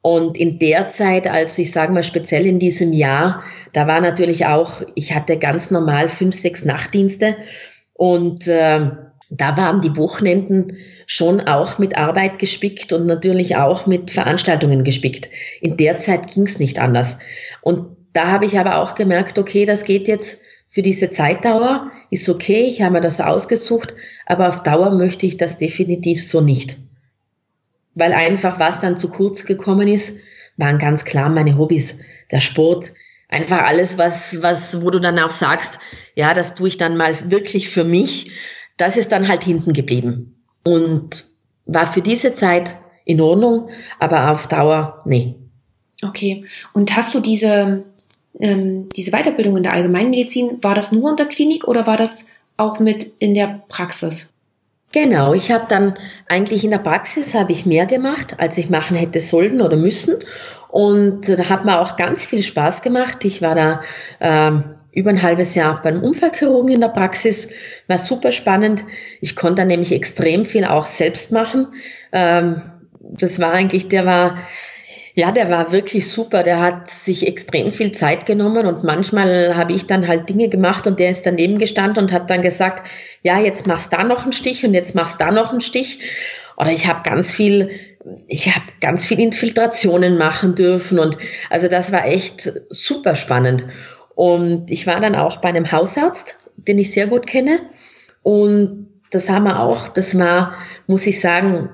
Und 0.00 0.36
in 0.36 0.58
der 0.58 0.88
Zeit, 0.88 1.28
als 1.28 1.58
ich 1.58 1.70
sage 1.70 1.92
mal 1.92 2.02
speziell 2.02 2.46
in 2.46 2.58
diesem 2.58 2.92
Jahr, 2.92 3.42
da 3.72 3.86
war 3.86 4.00
natürlich 4.00 4.46
auch, 4.46 4.82
ich 4.94 5.14
hatte 5.14 5.38
ganz 5.38 5.70
normal 5.70 6.08
fünf, 6.08 6.34
sechs 6.34 6.64
Nachtdienste 6.64 7.36
und 7.94 8.48
äh, 8.48 8.90
da 9.38 9.56
waren 9.56 9.80
die 9.80 9.96
Wochenenden 9.96 10.76
schon 11.06 11.40
auch 11.40 11.78
mit 11.78 11.96
Arbeit 11.96 12.38
gespickt 12.38 12.92
und 12.92 13.06
natürlich 13.06 13.56
auch 13.56 13.86
mit 13.86 14.10
Veranstaltungen 14.10 14.84
gespickt. 14.84 15.30
In 15.60 15.76
der 15.76 15.98
Zeit 15.98 16.32
ging 16.32 16.44
es 16.44 16.58
nicht 16.58 16.78
anders. 16.78 17.18
Und 17.60 17.96
da 18.12 18.28
habe 18.28 18.44
ich 18.44 18.58
aber 18.58 18.76
auch 18.76 18.94
gemerkt, 18.94 19.38
okay, 19.38 19.64
das 19.64 19.84
geht 19.84 20.06
jetzt 20.06 20.42
für 20.68 20.82
diese 20.82 21.10
Zeitdauer 21.10 21.90
ist 22.10 22.30
okay, 22.30 22.62
ich 22.62 22.80
habe 22.80 22.94
mir 22.94 23.00
das 23.02 23.20
ausgesucht, 23.20 23.92
aber 24.24 24.48
auf 24.48 24.62
Dauer 24.62 24.90
möchte 24.90 25.26
ich 25.26 25.36
das 25.36 25.58
definitiv 25.58 26.26
so 26.26 26.40
nicht. 26.40 26.78
Weil 27.94 28.14
einfach, 28.14 28.58
was 28.58 28.80
dann 28.80 28.96
zu 28.96 29.10
kurz 29.10 29.44
gekommen 29.44 29.86
ist, 29.86 30.18
waren 30.56 30.78
ganz 30.78 31.04
klar 31.04 31.28
meine 31.28 31.58
Hobbys. 31.58 31.98
Der 32.30 32.40
Sport, 32.40 32.92
einfach 33.28 33.66
alles, 33.66 33.98
was, 33.98 34.42
was, 34.42 34.82
wo 34.82 34.90
du 34.90 34.98
dann 34.98 35.18
auch 35.18 35.30
sagst, 35.30 35.78
ja, 36.14 36.32
das 36.32 36.54
tue 36.54 36.68
ich 36.68 36.78
dann 36.78 36.96
mal 36.96 37.30
wirklich 37.30 37.68
für 37.68 37.84
mich. 37.84 38.30
Das 38.76 38.96
ist 38.96 39.12
dann 39.12 39.28
halt 39.28 39.44
hinten 39.44 39.72
geblieben. 39.72 40.36
Und 40.64 41.24
war 41.66 41.86
für 41.86 42.02
diese 42.02 42.34
Zeit 42.34 42.74
in 43.04 43.20
Ordnung, 43.20 43.68
aber 43.98 44.30
auf 44.30 44.46
Dauer, 44.46 44.98
nee. 45.04 45.34
Okay. 46.02 46.44
Und 46.72 46.96
hast 46.96 47.14
du 47.14 47.20
diese, 47.20 47.84
ähm, 48.38 48.88
diese 48.96 49.10
Weiterbildung 49.12 49.56
in 49.56 49.62
der 49.62 49.72
Allgemeinmedizin, 49.72 50.62
war 50.62 50.74
das 50.74 50.92
nur 50.92 51.10
in 51.10 51.16
der 51.16 51.26
Klinik 51.26 51.66
oder 51.66 51.86
war 51.86 51.96
das 51.96 52.26
auch 52.56 52.78
mit 52.78 53.12
in 53.18 53.34
der 53.34 53.60
Praxis? 53.68 54.32
Genau, 54.92 55.32
ich 55.32 55.50
habe 55.50 55.64
dann 55.68 55.94
eigentlich 56.28 56.64
in 56.64 56.70
der 56.70 56.78
Praxis 56.78 57.34
habe 57.34 57.52
ich 57.52 57.64
mehr 57.64 57.86
gemacht, 57.86 58.38
als 58.38 58.58
ich 58.58 58.68
machen 58.68 58.96
hätte 58.96 59.20
sollen 59.20 59.62
oder 59.62 59.76
müssen. 59.76 60.16
Und 60.68 61.28
da 61.28 61.48
hat 61.48 61.64
mir 61.64 61.80
auch 61.80 61.96
ganz 61.96 62.24
viel 62.24 62.42
Spaß 62.42 62.82
gemacht. 62.82 63.24
Ich 63.24 63.40
war 63.40 63.54
da 63.54 63.78
ähm, 64.20 64.64
über 64.92 65.10
ein 65.10 65.22
halbes 65.22 65.54
Jahr 65.54 65.80
beim 65.82 66.02
Unfallchirurgen 66.02 66.72
in 66.72 66.80
der 66.80 66.88
Praxis, 66.88 67.50
war 67.88 67.98
super 67.98 68.32
spannend. 68.32 68.84
Ich 69.20 69.36
konnte 69.36 69.62
da 69.62 69.64
nämlich 69.64 69.92
extrem 69.92 70.44
viel 70.44 70.64
auch 70.64 70.86
selbst 70.86 71.32
machen. 71.32 71.68
Ähm, 72.12 72.62
das 73.00 73.40
war 73.40 73.52
eigentlich, 73.52 73.88
der 73.88 74.06
war 74.06 74.34
ja, 75.14 75.30
der 75.30 75.50
war 75.50 75.72
wirklich 75.72 76.10
super. 76.10 76.42
Der 76.42 76.60
hat 76.60 76.88
sich 76.88 77.26
extrem 77.26 77.70
viel 77.70 77.92
Zeit 77.92 78.24
genommen 78.24 78.66
und 78.66 78.82
manchmal 78.82 79.54
habe 79.56 79.72
ich 79.72 79.86
dann 79.86 80.08
halt 80.08 80.28
Dinge 80.28 80.48
gemacht 80.48 80.86
und 80.86 80.98
der 81.00 81.10
ist 81.10 81.26
daneben 81.26 81.58
gestanden 81.58 82.02
und 82.02 82.12
hat 82.12 82.30
dann 82.30 82.42
gesagt, 82.42 82.86
ja, 83.22 83.38
jetzt 83.38 83.66
machst 83.66 83.92
da 83.92 84.04
noch 84.04 84.22
einen 84.22 84.32
Stich 84.32 84.64
und 84.64 84.74
jetzt 84.74 84.94
machst 84.94 85.20
da 85.20 85.30
noch 85.30 85.50
einen 85.50 85.60
Stich. 85.60 86.00
Oder 86.56 86.72
ich 86.72 86.86
habe 86.86 87.00
ganz 87.02 87.32
viel, 87.32 87.70
ich 88.26 88.54
habe 88.54 88.64
ganz 88.80 89.06
viel 89.06 89.20
Infiltrationen 89.20 90.16
machen 90.16 90.54
dürfen 90.54 90.98
und 90.98 91.18
also 91.50 91.68
das 91.68 91.92
war 91.92 92.06
echt 92.06 92.52
super 92.70 93.14
spannend. 93.14 93.64
Und 94.14 94.70
ich 94.70 94.86
war 94.86 95.00
dann 95.00 95.14
auch 95.14 95.36
bei 95.36 95.48
einem 95.48 95.70
Hausarzt, 95.72 96.38
den 96.56 96.78
ich 96.78 96.92
sehr 96.92 97.06
gut 97.06 97.26
kenne. 97.26 97.60
Und 98.22 98.88
das 99.10 99.28
haben 99.28 99.44
wir 99.44 99.60
auch, 99.60 99.88
das 99.88 100.18
war, 100.18 100.54
muss 100.86 101.06
ich 101.06 101.20
sagen, 101.20 101.70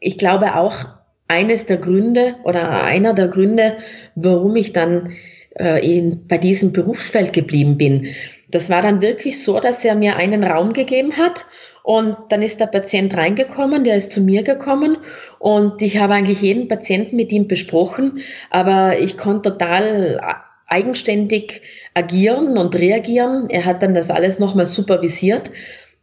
ich 0.00 0.18
glaube 0.18 0.56
auch 0.56 0.86
eines 1.28 1.66
der 1.66 1.76
Gründe 1.76 2.36
oder 2.44 2.82
einer 2.82 3.14
der 3.14 3.28
Gründe, 3.28 3.76
warum 4.16 4.56
ich 4.56 4.72
dann 4.72 5.12
äh, 5.56 5.84
in, 5.86 6.26
bei 6.26 6.38
diesem 6.38 6.72
Berufsfeld 6.72 7.32
geblieben 7.32 7.78
bin. 7.78 8.08
Das 8.48 8.68
war 8.68 8.82
dann 8.82 9.00
wirklich 9.00 9.42
so, 9.42 9.60
dass 9.60 9.84
er 9.84 9.94
mir 9.94 10.16
einen 10.16 10.42
Raum 10.42 10.72
gegeben 10.72 11.16
hat 11.16 11.46
und 11.84 12.16
dann 12.30 12.42
ist 12.42 12.60
der 12.60 12.66
Patient 12.66 13.16
reingekommen, 13.16 13.84
der 13.84 13.96
ist 13.96 14.10
zu 14.10 14.20
mir 14.20 14.42
gekommen 14.42 14.98
und 15.38 15.82
ich 15.82 15.98
habe 15.98 16.14
eigentlich 16.14 16.42
jeden 16.42 16.66
Patienten 16.66 17.14
mit 17.16 17.30
ihm 17.30 17.46
besprochen, 17.46 18.20
aber 18.50 18.98
ich 18.98 19.16
konnte 19.16 19.50
total 19.50 20.20
eigenständig 20.66 21.62
agieren 22.00 22.58
und 22.58 22.74
reagieren. 22.74 23.50
Er 23.50 23.64
hat 23.66 23.82
dann 23.82 23.94
das 23.94 24.10
alles 24.10 24.38
nochmal 24.38 24.66
supervisiert. 24.66 25.50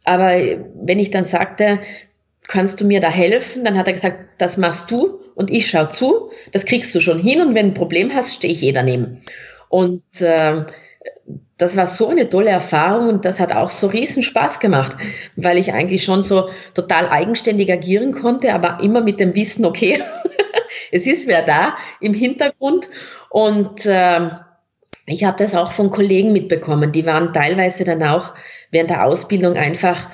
Aber 0.04 0.30
wenn 0.74 0.98
ich 0.98 1.10
dann 1.10 1.24
sagte, 1.24 1.80
kannst 2.46 2.80
du 2.80 2.86
mir 2.86 3.00
da 3.00 3.10
helfen? 3.10 3.64
Dann 3.64 3.76
hat 3.76 3.88
er 3.88 3.92
gesagt, 3.92 4.18
das 4.38 4.56
machst 4.56 4.90
du 4.90 5.20
und 5.34 5.50
ich 5.50 5.68
schaue 5.68 5.88
zu, 5.88 6.30
das 6.52 6.64
kriegst 6.64 6.94
du 6.94 7.00
schon 7.00 7.18
hin 7.18 7.40
und 7.40 7.54
wenn 7.54 7.66
ein 7.66 7.74
Problem 7.74 8.14
hast, 8.14 8.34
stehe 8.34 8.52
ich 8.52 8.62
eh 8.62 8.72
daneben. 8.72 9.20
Und 9.68 10.02
äh, 10.20 10.64
das 11.58 11.76
war 11.76 11.86
so 11.86 12.08
eine 12.08 12.28
tolle 12.28 12.50
Erfahrung 12.50 13.08
und 13.08 13.24
das 13.24 13.40
hat 13.40 13.52
auch 13.52 13.70
so 13.70 13.88
riesen 13.88 14.22
Spaß 14.22 14.60
gemacht, 14.60 14.96
weil 15.36 15.58
ich 15.58 15.72
eigentlich 15.72 16.04
schon 16.04 16.22
so 16.22 16.48
total 16.74 17.08
eigenständig 17.08 17.70
agieren 17.70 18.12
konnte, 18.12 18.54
aber 18.54 18.78
immer 18.82 19.00
mit 19.00 19.20
dem 19.20 19.34
Wissen, 19.34 19.64
okay, 19.64 20.02
es 20.92 21.06
ist 21.06 21.26
wer 21.26 21.42
da 21.42 21.76
im 22.00 22.14
Hintergrund 22.14 22.88
und 23.28 23.84
äh, 23.86 24.30
ich 25.08 25.24
habe 25.24 25.36
das 25.38 25.54
auch 25.54 25.72
von 25.72 25.90
Kollegen 25.90 26.32
mitbekommen, 26.32 26.92
die 26.92 27.06
waren 27.06 27.32
teilweise 27.32 27.84
dann 27.84 28.02
auch 28.02 28.32
während 28.70 28.90
der 28.90 29.04
Ausbildung 29.04 29.56
einfach, 29.56 30.08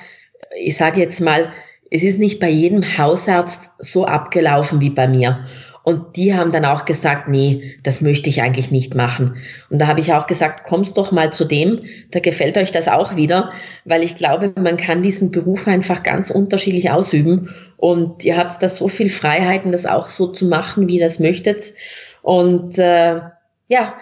ich 0.56 0.76
sage 0.76 1.00
jetzt 1.00 1.20
mal, 1.20 1.52
es 1.90 2.02
ist 2.02 2.18
nicht 2.18 2.40
bei 2.40 2.48
jedem 2.48 2.98
Hausarzt 2.98 3.72
so 3.78 4.06
abgelaufen 4.06 4.80
wie 4.80 4.90
bei 4.90 5.06
mir. 5.06 5.46
Und 5.84 6.16
die 6.16 6.34
haben 6.34 6.50
dann 6.50 6.64
auch 6.64 6.86
gesagt, 6.86 7.28
nee, 7.28 7.74
das 7.82 8.00
möchte 8.00 8.30
ich 8.30 8.40
eigentlich 8.40 8.70
nicht 8.70 8.94
machen. 8.94 9.36
Und 9.68 9.78
da 9.80 9.86
habe 9.86 10.00
ich 10.00 10.14
auch 10.14 10.26
gesagt, 10.26 10.64
kommst 10.64 10.96
doch 10.96 11.12
mal 11.12 11.30
zu 11.30 11.44
dem, 11.44 11.82
da 12.10 12.20
gefällt 12.20 12.56
euch 12.56 12.70
das 12.70 12.88
auch 12.88 13.16
wieder, 13.16 13.52
weil 13.84 14.02
ich 14.02 14.14
glaube, 14.14 14.54
man 14.56 14.78
kann 14.78 15.02
diesen 15.02 15.30
Beruf 15.30 15.68
einfach 15.68 16.02
ganz 16.02 16.30
unterschiedlich 16.30 16.90
ausüben. 16.90 17.50
Und 17.76 18.24
ihr 18.24 18.38
habt 18.38 18.62
da 18.62 18.68
so 18.68 18.88
viel 18.88 19.10
Freiheiten, 19.10 19.72
das 19.72 19.84
auch 19.84 20.08
so 20.08 20.28
zu 20.28 20.46
machen, 20.46 20.88
wie 20.88 20.96
ihr 20.96 21.04
das 21.04 21.20
möchtet. 21.20 21.74
Und 22.22 22.78
äh, 22.78 23.20
ja, 23.68 23.94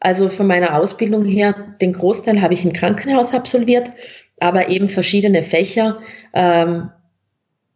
also 0.00 0.28
von 0.28 0.46
meiner 0.46 0.76
Ausbildung 0.76 1.24
her, 1.24 1.76
den 1.80 1.92
Großteil 1.92 2.40
habe 2.40 2.54
ich 2.54 2.64
im 2.64 2.72
Krankenhaus 2.72 3.34
absolviert, 3.34 3.90
aber 4.40 4.68
eben 4.70 4.88
verschiedene 4.88 5.42
Fächer. 5.42 6.00
Ähm, 6.32 6.90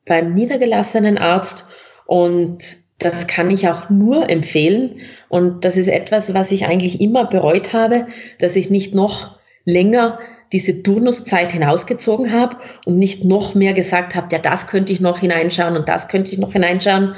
beim 0.06 0.34
niedergelassenen 0.34 1.18
Arzt 1.18 1.66
und 2.06 2.58
das 2.98 3.26
kann 3.26 3.50
ich 3.50 3.68
auch 3.68 3.90
nur 3.90 4.30
empfehlen. 4.30 5.00
Und 5.28 5.64
das 5.64 5.76
ist 5.76 5.88
etwas, 5.88 6.32
was 6.34 6.52
ich 6.52 6.66
eigentlich 6.66 7.00
immer 7.00 7.26
bereut 7.26 7.72
habe, 7.72 8.06
dass 8.38 8.56
ich 8.56 8.70
nicht 8.70 8.94
noch 8.94 9.38
länger 9.64 10.18
diese 10.52 10.82
Turnuszeit 10.82 11.50
hinausgezogen 11.50 12.32
habe 12.32 12.56
und 12.86 12.96
nicht 12.96 13.24
noch 13.24 13.54
mehr 13.54 13.72
gesagt 13.72 14.14
habe, 14.14 14.28
ja, 14.30 14.38
das 14.38 14.68
könnte 14.68 14.92
ich 14.92 15.00
noch 15.00 15.18
hineinschauen 15.18 15.76
und 15.76 15.88
das 15.88 16.08
könnte 16.08 16.32
ich 16.32 16.38
noch 16.38 16.52
hineinschauen. 16.52 17.14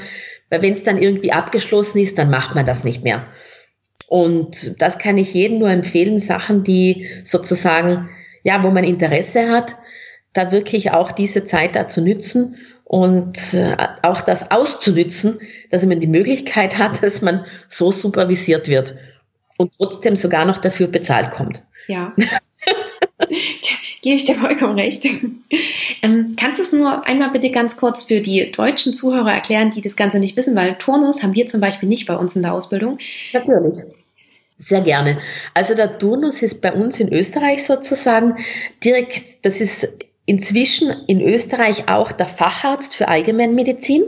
Weil 0.49 0.63
wenn 0.63 0.73
es 0.73 0.85
dann 0.85 0.99
irgendwie 0.99 1.33
abgeschlossen 1.33 1.99
ist, 1.99 2.19
dann 2.19 2.31
macht 2.31 2.55
man 2.55 2.65
das 2.65 2.85
nicht 2.85 3.05
mehr. 3.05 3.27
Und 4.09 4.81
das 4.81 4.99
kann 4.99 5.19
ich 5.19 5.35
jedem 5.35 5.59
nur 5.59 5.71
empfehlen, 5.71 6.21
Sachen, 6.21 6.63
die 6.63 7.09
sozusagen, 7.25 8.09
ja, 8.45 8.63
wo 8.63 8.71
man 8.71 8.85
Interesse 8.85 9.49
hat, 9.49 9.77
da 10.33 10.53
wirklich 10.53 10.93
auch 10.93 11.13
diese 11.13 11.45
Zeit 11.45 11.75
dazu 11.75 12.01
nützen 12.01 12.57
und 12.85 13.55
äh, 13.55 13.77
auch 14.03 14.21
das 14.21 14.51
auszunützen, 14.51 15.41
dass 15.71 15.85
man 15.85 15.99
die 15.99 16.07
Möglichkeit 16.07 16.79
hat, 16.79 17.03
dass 17.03 17.23
man 17.23 17.45
so 17.69 17.91
supervisiert 17.91 18.69
wird 18.69 18.97
und 19.59 19.73
trotzdem 19.77 20.17
sogar 20.17 20.45
noch 20.45 20.59
dafür 20.59 20.87
bezahlt 20.87 21.31
kommt. 21.31 21.63
Ja. 21.89 22.15
Gebe 24.03 24.17
ich 24.17 24.25
dir 24.25 24.37
vollkommen 24.37 24.79
recht. 24.79 25.05
Ähm, 26.03 26.37
kannst 26.39 26.61
du 26.61 26.63
es 26.63 26.73
nur 26.73 27.07
einmal 27.09 27.31
bitte 27.31 27.51
ganz 27.51 27.77
kurz 27.77 28.05
für 28.05 28.21
die 28.21 28.53
deutschen 28.53 28.95
Zuhörer 28.95 29.33
erklären, 29.33 29.71
die 29.71 29.81
das 29.81 29.97
Ganze 29.97 30.19
nicht 30.19 30.37
wissen, 30.37 30.55
weil 30.55 30.77
Turnus 30.77 31.23
haben 31.23 31.35
wir 31.35 31.47
zum 31.47 31.61
Beispiel 31.61 31.89
nicht 31.89 32.07
bei 32.07 32.15
uns 32.15 32.37
in 32.37 32.43
der 32.43 32.53
Ausbildung. 32.53 32.99
Natürlich. 33.33 33.77
Sehr 34.59 34.81
gerne. 34.81 35.19
Also 35.53 35.75
der 35.75 35.99
Turnus 35.99 36.43
ist 36.43 36.63
bei 36.63 36.73
uns 36.73 36.99
in 36.99 37.13
Österreich 37.13 37.65
sozusagen 37.65 38.37
direkt, 38.83 39.45
das 39.45 39.61
ist 39.61 39.89
inzwischen 40.25 40.93
in 41.07 41.21
Österreich 41.21 41.89
auch 41.89 42.11
der 42.11 42.27
Facharzt 42.27 42.95
für 42.95 43.09
Allgemeinmedizin, 43.09 44.05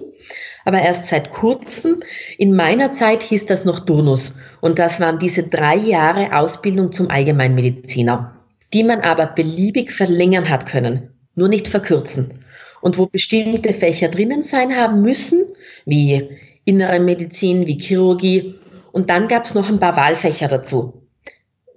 aber 0.64 0.82
erst 0.82 1.06
seit 1.06 1.30
kurzem. 1.30 2.02
In 2.38 2.54
meiner 2.54 2.92
Zeit 2.92 3.22
hieß 3.22 3.46
das 3.46 3.64
noch 3.64 3.80
Turnus 3.80 4.36
und 4.60 4.78
das 4.78 5.00
waren 5.00 5.18
diese 5.18 5.44
drei 5.44 5.76
Jahre 5.76 6.36
Ausbildung 6.38 6.92
zum 6.92 7.10
Allgemeinmediziner, 7.10 8.34
die 8.72 8.84
man 8.84 9.00
aber 9.00 9.26
beliebig 9.26 9.92
verlängern 9.92 10.48
hat 10.48 10.66
können, 10.66 11.10
nur 11.34 11.48
nicht 11.48 11.68
verkürzen. 11.68 12.44
Und 12.80 12.96
wo 12.96 13.06
bestimmte 13.06 13.72
Fächer 13.72 14.08
drinnen 14.08 14.44
sein 14.44 14.76
haben 14.76 15.02
müssen, 15.02 15.44
wie 15.84 16.38
innere 16.64 17.00
Medizin, 17.00 17.66
wie 17.66 17.78
Chirurgie. 17.78 18.54
Und 18.92 19.10
dann 19.10 19.28
gab 19.28 19.44
es 19.44 19.54
noch 19.54 19.68
ein 19.68 19.78
paar 19.78 19.96
Wahlfächer 19.96 20.48
dazu 20.48 21.08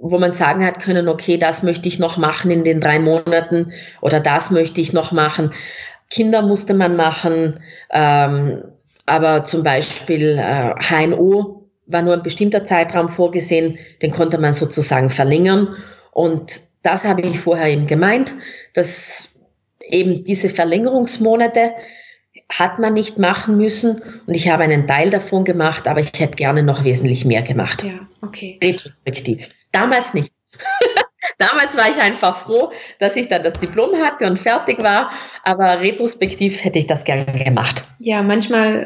wo 0.02 0.18
man 0.18 0.32
sagen 0.32 0.66
hat 0.66 0.80
können, 0.80 1.08
okay, 1.08 1.38
das 1.38 1.64
möchte 1.64 1.88
ich 1.88 2.00
noch 2.00 2.18
machen 2.18 2.52
in 2.52 2.64
den 2.64 2.80
drei 2.80 3.00
Monaten 3.00 3.72
oder 4.02 4.20
das 4.20 4.52
möchte 4.52 4.82
ich 4.82 4.94
noch 4.94 5.12
machen. 5.12 5.54
Kinder 6.10 6.42
musste 6.42 6.74
man 6.74 6.96
machen, 6.96 7.60
ähm, 7.92 8.64
aber 9.06 9.44
zum 9.44 9.64
Beispiel 9.64 10.38
äh, 10.40 10.74
HNO 10.80 11.70
war 11.86 12.02
nur 12.02 12.14
ein 12.14 12.24
bestimmter 12.24 12.64
Zeitraum 12.64 13.10
vorgesehen, 13.10 13.78
den 14.02 14.12
konnte 14.12 14.38
man 14.38 14.54
sozusagen 14.54 15.10
verlängern. 15.10 15.76
Und 16.12 16.62
das 16.84 17.06
habe 17.06 17.22
ich 17.22 17.40
vorher 17.40 17.68
eben 17.68 17.86
gemeint, 17.86 18.34
dass 18.74 19.36
eben 19.82 20.24
diese 20.24 20.50
Verlängerungsmonate 20.50 21.72
hat 22.52 22.80
man 22.80 22.94
nicht 22.94 23.18
machen 23.18 23.58
müssen 23.58 24.02
und 24.26 24.34
ich 24.36 24.50
habe 24.50 24.64
einen 24.64 24.88
Teil 24.88 25.10
davon 25.10 25.44
gemacht, 25.44 25.88
aber 25.88 26.02
ich 26.02 26.12
hätte 26.18 26.36
gerne 26.36 26.64
noch 26.64 26.84
wesentlich 26.84 27.26
mehr 27.26 27.42
gemacht. 27.42 27.84
Ja, 27.84 27.94
okay. 28.22 28.60
Retrospektiv. 28.62 29.50
Damals 29.72 30.14
nicht. 30.14 30.34
Damals 31.38 31.78
war 31.78 31.90
ich 31.90 31.98
einfach 31.98 32.38
froh, 32.38 32.72
dass 33.00 33.16
ich 33.16 33.28
dann 33.28 33.44
das 33.44 33.54
Diplom 33.54 33.96
hatte 33.98 34.28
und 34.28 34.38
fertig 34.38 34.82
war, 34.84 35.12
aber 35.44 35.82
retrospektiv 35.82 36.64
hätte 36.64 36.80
ich 36.80 36.88
das 36.88 37.04
gerne 37.04 37.44
gemacht. 37.44 37.84
Ja, 38.00 38.22
manchmal 38.22 38.86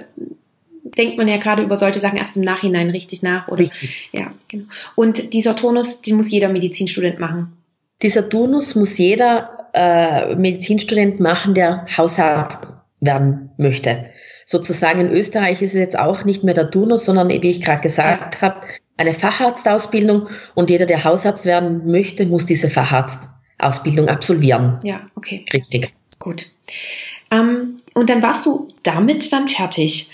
denkt 0.84 1.18
man 1.18 1.28
ja 1.28 1.38
gerade 1.38 1.64
über 1.64 1.78
solche 1.78 2.00
Sachen 2.00 2.18
erst 2.18 2.38
im 2.38 2.44
Nachhinein 2.44 2.90
richtig 2.90 3.24
nach. 3.24 3.48
Oder? 3.48 3.60
Richtig. 3.60 4.10
Ja, 4.12 4.30
genau. 4.48 4.66
Und 4.96 5.34
dieser 5.34 5.56
Turnus, 5.56 6.02
den 6.02 6.16
muss 6.16 6.32
jeder 6.32 6.50
Medizinstudent 6.50 7.20
machen. 7.20 7.58
Dieser 8.02 8.30
Turnus 8.30 8.76
muss 8.76 8.98
jeder 8.98 9.70
äh, 9.74 10.36
Medizinstudent 10.36 11.20
machen, 11.20 11.54
der 11.54 11.86
Hausarzt 11.98 12.75
werden 13.06 13.52
möchte. 13.58 14.06
Sozusagen 14.46 15.00
in 15.00 15.12
Österreich 15.12 15.62
ist 15.62 15.74
es 15.74 15.80
jetzt 15.80 15.98
auch 15.98 16.24
nicht 16.24 16.44
mehr 16.44 16.54
der 16.54 16.70
Turnus, 16.70 17.06
sondern 17.06 17.30
wie 17.30 17.50
ich 17.50 17.62
gerade 17.62 17.82
gesagt 17.82 18.36
ja. 18.36 18.42
habe, 18.42 18.62
eine 18.98 19.14
Facharztausbildung 19.14 20.28
und 20.54 20.70
jeder, 20.70 20.86
der 20.86 21.04
Hausarzt 21.04 21.46
werden 21.46 21.90
möchte, 21.90 22.26
muss 22.26 22.46
diese 22.46 22.70
Facharztausbildung 22.70 24.08
absolvieren. 24.08 24.80
Ja, 24.84 25.02
okay. 25.16 25.44
Richtig. 25.52 25.94
Gut. 26.20 26.48
Ähm, 27.32 27.78
und 27.94 28.10
dann 28.10 28.22
warst 28.22 28.46
du 28.46 28.70
damit 28.84 29.32
dann 29.34 29.48
fertig. 29.48 30.10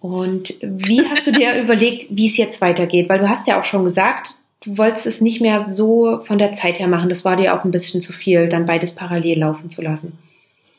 Und 0.00 0.54
wie 0.62 1.02
hast 1.02 1.26
du 1.26 1.32
dir 1.32 1.54
überlegt, 1.62 2.06
wie 2.10 2.26
es 2.26 2.36
jetzt 2.36 2.60
weitergeht? 2.60 3.08
Weil 3.08 3.20
du 3.20 3.28
hast 3.28 3.46
ja 3.46 3.58
auch 3.58 3.64
schon 3.64 3.84
gesagt, 3.84 4.34
du 4.62 4.76
wolltest 4.76 5.06
es 5.06 5.20
nicht 5.20 5.40
mehr 5.40 5.60
so 5.60 6.22
von 6.24 6.38
der 6.38 6.52
Zeit 6.52 6.78
her 6.78 6.88
machen. 6.88 7.08
Das 7.08 7.24
war 7.24 7.36
dir 7.36 7.54
auch 7.54 7.64
ein 7.64 7.70
bisschen 7.70 8.02
zu 8.02 8.12
viel, 8.12 8.48
dann 8.48 8.66
beides 8.66 8.94
parallel 8.94 9.38
laufen 9.38 9.70
zu 9.70 9.80
lassen. 9.82 10.18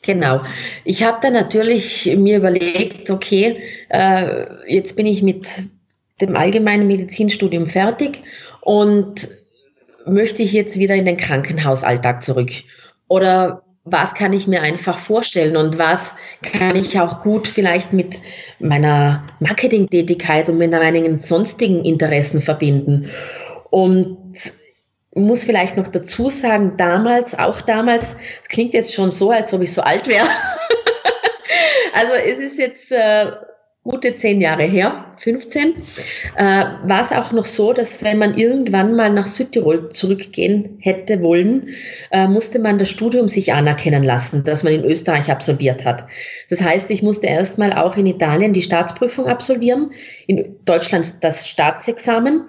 Genau. 0.02 0.42
Ich 0.84 1.02
habe 1.02 1.18
dann 1.20 1.32
natürlich 1.32 2.14
mir 2.16 2.38
überlegt, 2.38 3.10
okay, 3.10 3.62
äh, 3.88 4.46
jetzt 4.72 4.96
bin 4.96 5.06
ich 5.06 5.22
mit 5.22 5.46
dem 6.20 6.36
allgemeinen 6.36 6.86
Medizinstudium 6.86 7.66
fertig 7.66 8.22
und 8.60 9.28
möchte 10.06 10.42
ich 10.42 10.52
jetzt 10.52 10.78
wieder 10.78 10.94
in 10.94 11.04
den 11.04 11.16
Krankenhausalltag 11.16 12.22
zurück? 12.22 12.50
Oder 13.08 13.62
was 13.84 14.14
kann 14.14 14.32
ich 14.32 14.46
mir 14.46 14.62
einfach 14.62 14.98
vorstellen 14.98 15.56
und 15.56 15.78
was 15.78 16.16
kann 16.42 16.76
ich 16.76 17.00
auch 17.00 17.22
gut 17.22 17.48
vielleicht 17.48 17.92
mit 17.92 18.18
meiner 18.58 19.26
Marketingtätigkeit 19.40 20.48
und 20.48 20.58
mit 20.58 20.70
meinen 20.70 21.18
sonstigen 21.18 21.84
Interessen 21.84 22.42
verbinden? 22.42 23.10
Und 23.70 24.18
muss 25.14 25.44
vielleicht 25.44 25.76
noch 25.76 25.88
dazu 25.88 26.30
sagen, 26.30 26.74
damals, 26.76 27.38
auch 27.38 27.60
damals, 27.60 28.16
es 28.42 28.48
klingt 28.48 28.74
jetzt 28.74 28.94
schon 28.94 29.10
so, 29.10 29.30
als 29.30 29.52
ob 29.54 29.62
ich 29.62 29.72
so 29.72 29.82
alt 29.82 30.08
wäre. 30.08 30.26
also 31.94 32.12
es 32.14 32.38
ist 32.38 32.58
jetzt 32.58 32.92
äh, 32.92 33.32
gute 33.88 34.12
zehn 34.12 34.40
Jahre 34.40 34.64
her, 34.64 35.14
15, 35.16 35.74
äh, 36.36 36.42
war 36.44 37.00
es 37.00 37.10
auch 37.10 37.32
noch 37.32 37.46
so, 37.46 37.72
dass 37.72 38.04
wenn 38.04 38.18
man 38.18 38.36
irgendwann 38.36 38.94
mal 38.94 39.10
nach 39.10 39.24
Südtirol 39.24 39.88
zurückgehen 39.88 40.78
hätte 40.80 41.22
wollen, 41.22 41.70
äh, 42.10 42.28
musste 42.28 42.58
man 42.58 42.78
das 42.78 42.90
Studium 42.90 43.28
sich 43.28 43.54
anerkennen 43.54 44.02
lassen, 44.02 44.44
das 44.44 44.62
man 44.62 44.74
in 44.74 44.84
Österreich 44.84 45.30
absolviert 45.30 45.86
hat. 45.86 46.04
Das 46.50 46.60
heißt, 46.60 46.90
ich 46.90 47.02
musste 47.02 47.28
erstmal 47.28 47.72
auch 47.72 47.96
in 47.96 48.06
Italien 48.06 48.52
die 48.52 48.62
Staatsprüfung 48.62 49.26
absolvieren, 49.26 49.92
in 50.26 50.56
Deutschland 50.66 51.14
das 51.22 51.48
Staatsexamen 51.48 52.48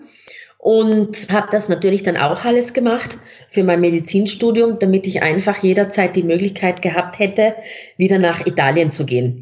und 0.60 1.32
habe 1.32 1.48
das 1.50 1.70
natürlich 1.70 2.04
dann 2.04 2.18
auch 2.18 2.44
alles 2.44 2.74
gemacht 2.74 3.18
für 3.48 3.64
mein 3.64 3.80
Medizinstudium, 3.80 4.78
damit 4.78 5.08
ich 5.08 5.24
einfach 5.24 5.58
jederzeit 5.64 6.18
die 6.18 6.24
Möglichkeit 6.24 6.82
gehabt 6.82 7.18
hätte, 7.18 7.56
wieder 7.96 8.20
nach 8.20 8.46
Italien 8.46 8.92
zu 8.92 9.06
gehen. 9.06 9.42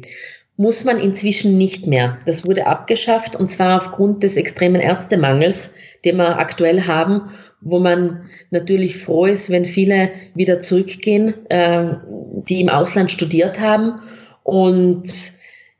Muss 0.56 0.84
man 0.84 1.00
inzwischen 1.00 1.58
nicht 1.58 1.88
mehr. 1.88 2.20
Das 2.24 2.46
wurde 2.46 2.66
abgeschafft 2.66 3.34
und 3.34 3.48
zwar 3.48 3.76
aufgrund 3.76 4.22
des 4.22 4.36
extremen 4.36 4.80
Ärztemangels, 4.80 5.74
den 6.04 6.16
wir 6.16 6.38
aktuell 6.38 6.82
haben, 6.82 7.32
wo 7.60 7.80
man 7.80 8.30
natürlich 8.50 8.96
froh 8.96 9.26
ist, 9.26 9.50
wenn 9.50 9.64
viele 9.64 10.10
wieder 10.36 10.60
zurückgehen, 10.60 11.34
äh, 11.50 11.96
die 12.48 12.60
im 12.60 12.68
Ausland 12.68 13.10
studiert 13.10 13.58
haben. 13.58 14.02
Und 14.44 15.10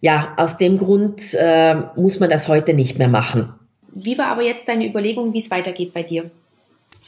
ja, 0.01 0.35
aus 0.37 0.57
dem 0.59 0.79
Grund 0.79 1.22
äh, 1.35 1.77
muss 1.94 2.18
man 2.18 2.29
das 2.29 2.48
heute 2.48 2.74
nicht 2.74 2.98
mehr 2.98 3.09
machen. 3.09 3.55
Wie 3.94 4.18
war 4.18 4.27
aber 4.27 4.42
jetzt 4.42 4.68
deine 4.68 4.87
Überlegung, 4.87 5.33
wie 5.33 5.40
es 5.40 5.51
weitergeht 5.51 5.92
bei 5.94 6.03
dir? 6.03 6.31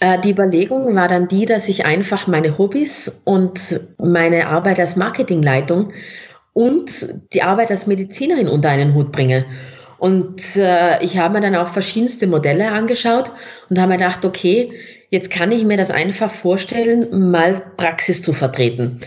Äh, 0.01 0.19
die 0.21 0.31
Überlegung 0.31 0.95
war 0.95 1.09
dann 1.09 1.29
die, 1.29 1.47
dass 1.47 1.69
ich 1.69 1.85
einfach 1.85 2.27
meine 2.27 2.59
Hobbys 2.59 3.23
und 3.25 3.81
meine 3.99 4.49
Arbeit 4.49 4.81
als 4.81 4.97
Marketingleitung 4.97 5.93
und 6.53 7.09
die 7.33 7.43
Arbeit 7.43 7.71
als 7.71 7.87
Medizinerin 7.87 8.49
unter 8.49 8.71
einen 8.71 8.95
Hut 8.95 9.13
bringe. 9.13 9.45
Und 9.99 10.57
äh, 10.57 11.03
ich 11.05 11.19
habe 11.19 11.35
mir 11.35 11.43
dann 11.43 11.57
auch 11.57 11.69
verschiedenste 11.69 12.27
Modelle 12.27 12.71
angeschaut 12.71 13.33
und 13.69 13.79
habe 13.79 13.93
mir 13.93 13.99
gedacht, 13.99 14.25
okay, 14.25 14.73
jetzt 15.11 15.31
kann 15.31 15.53
ich 15.53 15.65
mir 15.65 15.77
das 15.77 15.91
einfach 15.91 16.31
vorstellen, 16.31 17.31
mal 17.31 17.61
Praxis 17.77 18.23
zu 18.23 18.33
vertreten. 18.33 19.01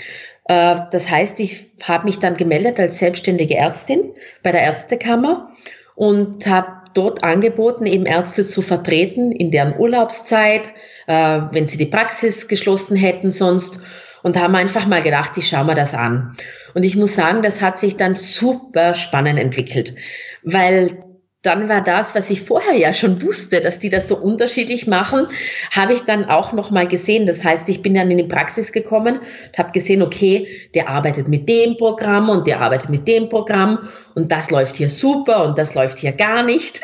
Äh, 0.45 0.75
das 0.91 1.09
heißt, 1.09 1.39
ich 1.39 1.71
habe 1.81 2.05
mich 2.05 2.19
dann 2.19 2.37
gemeldet 2.37 2.79
als 2.79 2.99
selbstständige 2.99 3.55
Ärztin 3.55 4.11
bei 4.43 4.51
der 4.51 4.61
Ärztekammer 4.61 5.51
und 5.95 6.45
habe 6.45 6.82
dort 6.93 7.23
angeboten, 7.23 7.85
eben 7.85 8.05
Ärzte 8.05 8.45
zu 8.45 8.61
vertreten 8.61 9.31
in 9.31 9.51
deren 9.51 9.77
Urlaubszeit, 9.77 10.71
äh, 11.07 11.41
wenn 11.51 11.67
sie 11.67 11.77
die 11.77 11.85
Praxis 11.85 12.47
geschlossen 12.47 12.95
hätten 12.95 13.31
sonst 13.31 13.79
und 14.23 14.39
haben 14.39 14.55
einfach 14.55 14.87
mal 14.87 15.01
gedacht, 15.01 15.37
ich 15.37 15.47
schaue 15.47 15.65
mir 15.65 15.75
das 15.75 15.93
an. 15.93 16.35
Und 16.73 16.83
ich 16.83 16.95
muss 16.95 17.15
sagen, 17.15 17.41
das 17.41 17.61
hat 17.61 17.77
sich 17.77 17.97
dann 17.97 18.15
super 18.15 18.93
spannend 18.93 19.39
entwickelt, 19.39 19.95
weil 20.43 21.03
dann 21.43 21.67
war 21.67 21.81
das, 21.81 22.15
was 22.15 22.29
ich 22.29 22.41
vorher 22.41 22.75
ja 22.75 22.93
schon 22.93 23.21
wusste, 23.21 23.59
dass 23.59 23.77
die 23.77 23.89
das 23.89 24.07
so 24.07 24.17
unterschiedlich 24.17 24.87
machen, 24.87 25.27
habe 25.75 25.93
ich 25.93 26.01
dann 26.01 26.25
auch 26.25 26.53
noch 26.53 26.71
mal 26.71 26.87
gesehen. 26.87 27.25
Das 27.25 27.43
heißt, 27.43 27.67
ich 27.67 27.81
bin 27.81 27.93
dann 27.93 28.09
in 28.09 28.17
die 28.17 28.23
Praxis 28.23 28.71
gekommen 28.71 29.19
und 29.19 29.57
habe 29.57 29.73
gesehen, 29.73 30.01
okay, 30.01 30.47
der 30.73 30.87
arbeitet 30.87 31.27
mit 31.27 31.49
dem 31.49 31.75
Programm 31.75 32.29
und 32.29 32.47
der 32.47 32.61
arbeitet 32.61 32.89
mit 32.89 33.07
dem 33.09 33.27
Programm 33.27 33.89
und 34.15 34.31
das 34.31 34.51
läuft 34.51 34.77
hier 34.77 34.87
super 34.87 35.43
und 35.43 35.57
das 35.57 35.75
läuft 35.75 35.99
hier 35.99 36.13
gar 36.13 36.43
nicht. 36.43 36.79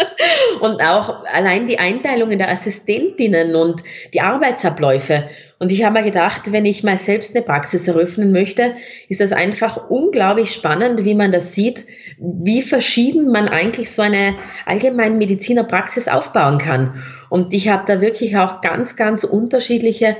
und 0.60 0.80
auch 0.80 1.24
allein 1.26 1.68
die 1.68 1.78
Einteilungen 1.78 2.38
der 2.38 2.50
Assistentinnen 2.50 3.54
und 3.54 3.84
die 4.12 4.20
Arbeitsabläufe. 4.20 5.28
Und 5.60 5.70
ich 5.72 5.84
habe 5.84 5.98
mir 5.98 6.02
gedacht, 6.02 6.52
wenn 6.52 6.64
ich 6.64 6.84
mal 6.84 6.96
selbst 6.96 7.36
eine 7.36 7.44
Praxis 7.44 7.86
eröffnen 7.86 8.32
möchte, 8.32 8.76
ist 9.10 9.20
das 9.20 9.32
einfach 9.32 9.90
unglaublich 9.90 10.54
spannend, 10.54 11.04
wie 11.04 11.14
man 11.14 11.32
das 11.32 11.52
sieht, 11.52 11.84
wie 12.18 12.62
verschieden 12.62 13.30
man 13.30 13.46
eigentlich 13.46 13.90
so 13.90 14.00
eine 14.00 14.36
allgemeine 14.64 15.16
Medizinerpraxis 15.16 16.08
aufbauen 16.08 16.56
kann. 16.56 17.02
Und 17.28 17.52
ich 17.52 17.68
habe 17.68 17.84
da 17.86 18.00
wirklich 18.00 18.38
auch 18.38 18.62
ganz, 18.62 18.96
ganz 18.96 19.22
unterschiedliche 19.22 20.16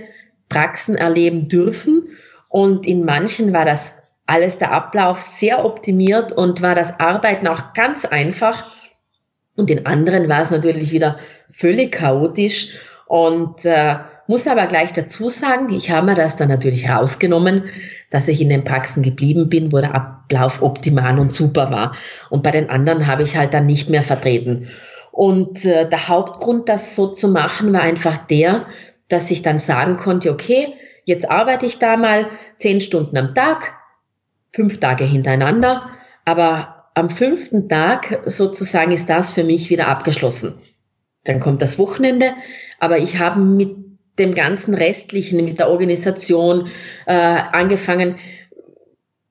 Praxen 0.51 0.95
erleben 0.95 1.49
dürfen. 1.49 2.09
Und 2.51 2.87
in 2.87 3.07
manchen 3.07 3.55
war 3.55 3.65
das 3.65 3.97
alles 4.27 4.59
der 4.59 4.73
Ablauf 4.73 5.23
sehr 5.23 5.65
optimiert 5.65 6.33
und 6.33 6.61
war 6.61 6.75
das 6.75 7.01
Arbeiten 7.01 7.49
auch 7.49 7.73
ganz 7.73 8.05
einfach. 8.05 8.71
Und 9.57 9.71
in 9.71 9.87
anderen 9.87 10.29
war 10.29 10.43
es 10.43 10.51
natürlich 10.51 10.93
wieder 10.93 11.19
völlig 11.51 11.93
chaotisch. 11.93 12.77
Und 13.07 13.65
äh, 13.65 13.97
muss 14.31 14.47
aber 14.47 14.67
gleich 14.67 14.93
dazu 14.93 15.29
sagen, 15.29 15.75
ich 15.75 15.91
habe 15.91 16.07
mir 16.07 16.15
das 16.15 16.37
dann 16.37 16.49
natürlich 16.49 16.89
rausgenommen, 16.89 17.65
dass 18.11 18.29
ich 18.29 18.41
in 18.41 18.49
den 18.49 18.63
Praxen 18.63 19.03
geblieben 19.03 19.49
bin, 19.49 19.73
wo 19.73 19.79
der 19.79 19.97
Ablauf 19.97 20.63
optimal 20.63 21.19
und 21.19 21.33
super 21.33 21.73
war. 21.73 21.97
Und 22.31 22.45
bei 22.45 22.53
den 22.53 22.71
anderen 22.71 23.09
habe 23.09 23.25
ich 23.25 23.37
halt 23.37 23.55
dann 23.55 23.67
nicht 23.67 23.91
mehr 23.91 24.05
vertreten. 24.05 24.69
Und 25.11 25.65
äh, 25.65 25.89
der 25.89 26.07
Hauptgrund, 26.07 26.69
das 26.69 26.95
so 26.95 27.09
zu 27.09 27.27
machen, 27.27 27.73
war 27.73 27.81
einfach 27.81 28.19
der, 28.19 28.67
dass 29.09 29.33
ich 29.33 29.43
dann 29.43 29.59
sagen 29.59 29.97
konnte, 29.97 30.31
okay, 30.31 30.75
jetzt 31.05 31.29
arbeite 31.29 31.67
ich 31.67 31.81
da 31.81 31.97
mal 31.97 32.27
zehn 32.59 32.81
Stunden 32.81 33.17
am 33.17 33.35
Tag, 33.35 33.73
fünf 34.53 34.79
Tage 34.79 35.05
hintereinander, 35.05 35.91
aber 36.25 36.91
am 36.95 37.11
fünften 37.11 37.69
Tag 37.69 38.23
sozusagen 38.27 38.93
ist 38.93 39.11
das 39.11 39.33
für 39.33 39.43
mich 39.43 39.71
wieder 39.71 39.89
abgeschlossen. 39.89 40.55
Dann 41.25 41.41
kommt 41.41 41.63
das 41.63 41.81
Wochenende, 41.81 42.35
aber 42.79 42.99
ich 42.99 43.19
habe 43.19 43.41
mit 43.41 43.90
dem 44.19 44.35
ganzen 44.35 44.75
Restlichen, 44.75 45.45
mit 45.45 45.59
der 45.59 45.71
Organisation 45.71 46.69
äh, 47.07 47.13
angefangen. 47.13 48.17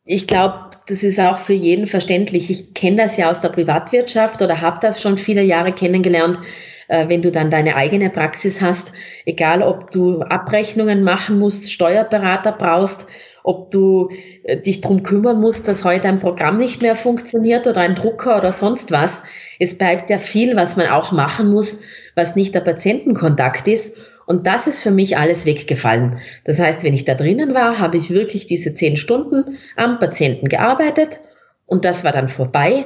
Ich 0.05 0.25
glaube, 0.25 0.69
das 0.87 1.03
ist 1.03 1.19
auch 1.19 1.37
für 1.37 1.53
jeden 1.53 1.85
verständlich. 1.85 2.49
Ich 2.49 2.73
kenne 2.73 2.97
das 2.97 3.17
ja 3.17 3.29
aus 3.29 3.41
der 3.41 3.49
Privatwirtschaft 3.49 4.41
oder 4.41 4.61
habe 4.61 4.79
das 4.81 5.01
schon 5.01 5.17
viele 5.17 5.43
Jahre 5.43 5.71
kennengelernt. 5.71 6.39
Äh, 6.87 7.07
wenn 7.07 7.21
du 7.21 7.31
dann 7.31 7.51
deine 7.51 7.75
eigene 7.75 8.09
Praxis 8.09 8.61
hast, 8.61 8.91
egal 9.25 9.61
ob 9.61 9.91
du 9.91 10.21
Abrechnungen 10.21 11.03
machen 11.03 11.37
musst, 11.37 11.71
Steuerberater 11.71 12.51
brauchst, 12.51 13.05
ob 13.43 13.69
du 13.71 14.09
äh, 14.43 14.57
dich 14.57 14.81
drum 14.81 15.03
kümmern 15.03 15.39
musst, 15.39 15.67
dass 15.67 15.85
heute 15.85 16.07
ein 16.07 16.19
Programm 16.19 16.57
nicht 16.57 16.81
mehr 16.81 16.95
funktioniert 16.95 17.67
oder 17.67 17.81
ein 17.81 17.95
Drucker 17.95 18.37
oder 18.37 18.51
sonst 18.51 18.91
was. 18.91 19.23
Es 19.59 19.77
bleibt 19.77 20.09
ja 20.09 20.17
viel, 20.17 20.55
was 20.55 20.75
man 20.77 20.87
auch 20.87 21.11
machen 21.11 21.51
muss, 21.51 21.81
was 22.15 22.35
nicht 22.35 22.55
der 22.55 22.61
Patientenkontakt 22.61 23.67
ist. 23.67 23.95
Und 24.29 24.45
das 24.45 24.67
ist 24.67 24.83
für 24.83 24.91
mich 24.91 25.17
alles 25.17 25.47
weggefallen. 25.47 26.19
Das 26.43 26.59
heißt, 26.59 26.83
wenn 26.83 26.93
ich 26.93 27.03
da 27.03 27.15
drinnen 27.15 27.55
war, 27.55 27.79
habe 27.79 27.97
ich 27.97 28.11
wirklich 28.11 28.45
diese 28.45 28.75
zehn 28.75 28.95
Stunden 28.95 29.57
am 29.75 29.97
Patienten 29.97 30.49
gearbeitet 30.49 31.19
und 31.65 31.83
das 31.83 32.03
war 32.03 32.11
dann 32.11 32.27
vorbei. 32.27 32.85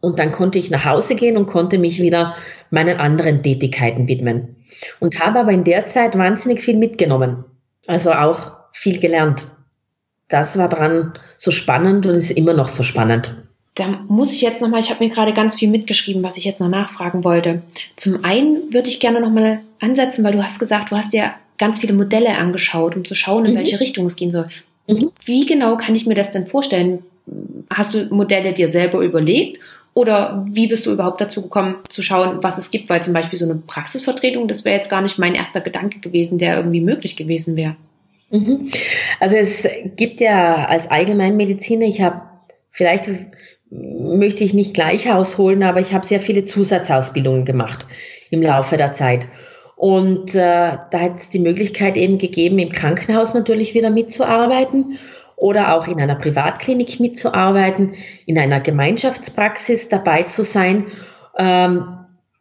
Und 0.00 0.18
dann 0.18 0.32
konnte 0.32 0.58
ich 0.58 0.72
nach 0.72 0.84
Hause 0.84 1.14
gehen 1.14 1.36
und 1.36 1.46
konnte 1.46 1.78
mich 1.78 2.02
wieder 2.02 2.34
meinen 2.70 2.98
anderen 2.98 3.40
Tätigkeiten 3.44 4.08
widmen. 4.08 4.56
Und 4.98 5.20
habe 5.20 5.38
aber 5.38 5.52
in 5.52 5.62
der 5.62 5.86
Zeit 5.86 6.18
wahnsinnig 6.18 6.60
viel 6.60 6.76
mitgenommen. 6.76 7.44
Also 7.86 8.12
auch 8.12 8.56
viel 8.72 8.98
gelernt. 8.98 9.46
Das 10.26 10.58
war 10.58 10.68
dran 10.68 11.12
so 11.36 11.52
spannend 11.52 12.04
und 12.04 12.16
ist 12.16 12.32
immer 12.32 12.52
noch 12.52 12.68
so 12.68 12.82
spannend. 12.82 13.43
Da 13.74 14.04
muss 14.06 14.32
ich 14.32 14.40
jetzt 14.40 14.62
nochmal, 14.62 14.80
ich 14.80 14.90
habe 14.90 15.02
mir 15.02 15.10
gerade 15.10 15.32
ganz 15.32 15.58
viel 15.58 15.68
mitgeschrieben, 15.68 16.22
was 16.22 16.36
ich 16.36 16.44
jetzt 16.44 16.60
noch 16.60 16.68
nachfragen 16.68 17.24
wollte. 17.24 17.62
Zum 17.96 18.24
einen 18.24 18.72
würde 18.72 18.88
ich 18.88 19.00
gerne 19.00 19.20
nochmal 19.20 19.60
ansetzen, 19.80 20.22
weil 20.24 20.32
du 20.32 20.44
hast 20.44 20.60
gesagt, 20.60 20.92
du 20.92 20.96
hast 20.96 21.12
dir 21.12 21.34
ganz 21.58 21.80
viele 21.80 21.92
Modelle 21.92 22.38
angeschaut, 22.38 22.96
um 22.96 23.04
zu 23.04 23.14
schauen, 23.14 23.44
in 23.44 23.52
mhm. 23.52 23.58
welche 23.58 23.80
Richtung 23.80 24.06
es 24.06 24.16
gehen 24.16 24.30
soll. 24.30 24.46
Mhm. 24.86 25.10
Wie 25.24 25.46
genau 25.46 25.76
kann 25.76 25.94
ich 25.94 26.06
mir 26.06 26.14
das 26.14 26.32
denn 26.32 26.46
vorstellen? 26.46 27.02
Hast 27.72 27.94
du 27.94 28.06
Modelle 28.14 28.52
dir 28.52 28.68
selber 28.68 29.00
überlegt 29.00 29.58
oder 29.94 30.44
wie 30.48 30.66
bist 30.66 30.86
du 30.86 30.92
überhaupt 30.92 31.20
dazu 31.20 31.42
gekommen, 31.42 31.76
zu 31.88 32.02
schauen, 32.02 32.42
was 32.42 32.58
es 32.58 32.70
gibt? 32.70 32.88
Weil 32.88 33.02
zum 33.02 33.12
Beispiel 33.12 33.38
so 33.38 33.44
eine 33.44 33.56
Praxisvertretung, 33.66 34.48
das 34.48 34.64
wäre 34.64 34.76
jetzt 34.76 34.90
gar 34.90 35.00
nicht 35.00 35.18
mein 35.18 35.34
erster 35.34 35.60
Gedanke 35.60 36.00
gewesen, 36.00 36.38
der 36.38 36.56
irgendwie 36.56 36.80
möglich 36.80 37.16
gewesen 37.16 37.56
wäre. 37.56 37.76
Mhm. 38.30 38.70
Also 39.20 39.36
es 39.36 39.66
gibt 39.96 40.20
ja 40.20 40.66
als 40.66 40.90
Allgemeinmediziner, 40.90 41.86
ich 41.86 42.00
habe 42.00 42.22
vielleicht 42.70 43.08
möchte 43.70 44.44
ich 44.44 44.54
nicht 44.54 44.74
gleich 44.74 45.10
ausholen, 45.10 45.62
aber 45.62 45.80
ich 45.80 45.92
habe 45.94 46.06
sehr 46.06 46.20
viele 46.20 46.44
Zusatzausbildungen 46.44 47.44
gemacht 47.44 47.86
im 48.30 48.42
Laufe 48.42 48.76
der 48.76 48.92
Zeit. 48.92 49.26
Und 49.76 50.34
äh, 50.34 50.76
da 50.90 51.00
hat 51.00 51.18
es 51.18 51.30
die 51.30 51.40
Möglichkeit 51.40 51.96
eben 51.96 52.18
gegeben, 52.18 52.58
im 52.58 52.70
Krankenhaus 52.70 53.34
natürlich 53.34 53.74
wieder 53.74 53.90
mitzuarbeiten 53.90 54.98
oder 55.36 55.74
auch 55.74 55.88
in 55.88 56.00
einer 56.00 56.14
Privatklinik 56.14 57.00
mitzuarbeiten, 57.00 57.94
in 58.26 58.38
einer 58.38 58.60
Gemeinschaftspraxis 58.60 59.88
dabei 59.88 60.22
zu 60.22 60.44
sein. 60.44 60.86
Ähm, 61.36 61.86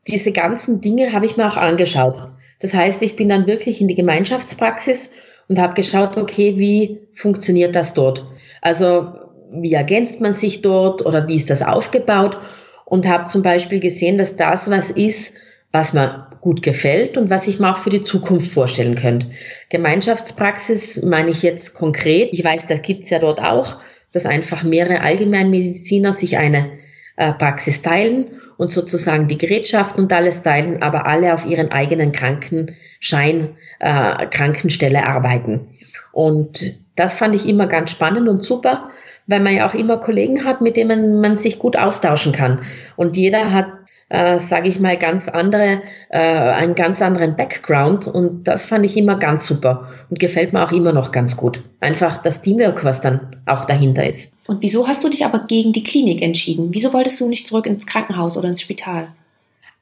diese 0.07 0.31
ganzen 0.31 0.81
Dinge 0.81 1.13
habe 1.13 1.25
ich 1.25 1.37
mir 1.37 1.47
auch 1.47 1.57
angeschaut. 1.57 2.21
Das 2.59 2.73
heißt, 2.73 3.01
ich 3.01 3.15
bin 3.15 3.29
dann 3.29 3.47
wirklich 3.47 3.81
in 3.81 3.87
die 3.87 3.95
Gemeinschaftspraxis 3.95 5.11
und 5.47 5.59
habe 5.59 5.73
geschaut, 5.73 6.17
okay, 6.17 6.57
wie 6.57 7.07
funktioniert 7.13 7.75
das 7.75 7.93
dort? 7.93 8.25
Also 8.61 9.13
wie 9.53 9.73
ergänzt 9.73 10.21
man 10.21 10.33
sich 10.33 10.61
dort 10.61 11.05
oder 11.05 11.27
wie 11.27 11.35
ist 11.35 11.49
das 11.49 11.61
aufgebaut? 11.61 12.37
Und 12.85 13.07
habe 13.07 13.29
zum 13.29 13.41
Beispiel 13.41 13.79
gesehen, 13.79 14.17
dass 14.17 14.35
das 14.35 14.69
was 14.69 14.91
ist, 14.91 15.35
was 15.71 15.93
mir 15.93 16.27
gut 16.41 16.61
gefällt 16.61 17.17
und 17.17 17.29
was 17.29 17.47
ich 17.47 17.59
mir 17.59 17.71
auch 17.71 17.77
für 17.77 17.89
die 17.89 18.03
Zukunft 18.03 18.51
vorstellen 18.51 18.95
könnte. 18.95 19.27
Gemeinschaftspraxis 19.69 21.01
meine 21.01 21.29
ich 21.29 21.41
jetzt 21.41 21.73
konkret. 21.73 22.29
Ich 22.31 22.43
weiß, 22.43 22.67
da 22.67 22.75
gibt's 22.75 23.09
ja 23.09 23.19
dort 23.19 23.41
auch, 23.41 23.77
dass 24.11 24.25
einfach 24.25 24.63
mehrere 24.63 25.01
Allgemeinmediziner 25.01 26.13
sich 26.13 26.37
eine 26.37 26.79
äh, 27.15 27.31
Praxis 27.33 27.81
teilen 27.81 28.41
und 28.57 28.71
sozusagen 28.71 29.27
die 29.27 29.37
Gerätschaften 29.37 30.03
und 30.03 30.13
alles 30.13 30.43
teilen, 30.43 30.81
aber 30.83 31.07
alle 31.07 31.33
auf 31.33 31.45
ihren 31.45 31.71
eigenen 31.71 32.11
Krankenschein, 32.11 33.55
äh, 33.79 34.25
Krankenstelle 34.27 35.07
arbeiten. 35.07 35.69
Und 36.11 36.77
das 36.95 37.15
fand 37.15 37.35
ich 37.35 37.47
immer 37.47 37.67
ganz 37.67 37.91
spannend 37.91 38.27
und 38.27 38.43
super, 38.43 38.89
weil 39.27 39.39
man 39.39 39.55
ja 39.55 39.67
auch 39.67 39.73
immer 39.73 39.97
Kollegen 39.97 40.43
hat, 40.45 40.61
mit 40.61 40.77
denen 40.77 41.21
man 41.21 41.35
sich 41.35 41.59
gut 41.59 41.77
austauschen 41.77 42.31
kann. 42.31 42.61
Und 42.95 43.15
jeder 43.15 43.51
hat, 43.51 43.67
äh, 44.09 44.39
sage 44.39 44.67
ich 44.67 44.79
mal, 44.79 44.97
ganz 44.97 45.29
andere, 45.29 45.81
äh, 46.09 46.19
einen 46.19 46.75
ganz 46.75 47.01
anderen 47.01 47.35
Background. 47.35 48.07
Und 48.07 48.43
das 48.43 48.65
fand 48.65 48.85
ich 48.85 48.97
immer 48.97 49.17
ganz 49.17 49.47
super 49.47 49.89
und 50.09 50.19
gefällt 50.19 50.53
mir 50.53 50.63
auch 50.63 50.71
immer 50.71 50.91
noch 50.91 51.11
ganz 51.11 51.37
gut. 51.37 51.61
Einfach 51.79 52.17
das 52.17 52.41
Teamwork, 52.41 52.83
was 52.83 53.01
dann 53.01 53.37
auch 53.45 53.65
dahinter 53.65 54.07
ist. 54.07 54.35
Und 54.47 54.61
wieso 54.61 54.87
hast 54.87 55.03
du 55.03 55.09
dich 55.09 55.25
aber 55.25 55.45
gegen 55.47 55.73
die 55.73 55.83
Klinik 55.83 56.21
entschieden? 56.21 56.69
Wieso 56.71 56.93
wolltest 56.93 57.19
du 57.21 57.27
nicht 57.27 57.47
zurück 57.47 57.65
ins 57.65 57.85
Krankenhaus 57.85 58.37
oder 58.37 58.49
ins 58.49 58.61
Spital? 58.61 59.07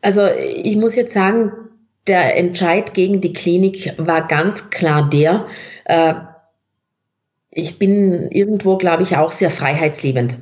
Also 0.01 0.21
ich 0.27 0.77
muss 0.77 0.95
jetzt 0.95 1.13
sagen, 1.13 1.51
der 2.07 2.35
Entscheid 2.37 2.93
gegen 2.93 3.21
die 3.21 3.33
Klinik 3.33 3.93
war 3.97 4.27
ganz 4.27 4.69
klar 4.71 5.07
der, 5.09 5.45
äh, 5.85 6.13
ich 7.53 7.79
bin 7.79 8.29
irgendwo, 8.31 8.77
glaube 8.77 9.03
ich, 9.03 9.17
auch 9.17 9.31
sehr 9.31 9.49
freiheitsliebend. 9.49 10.37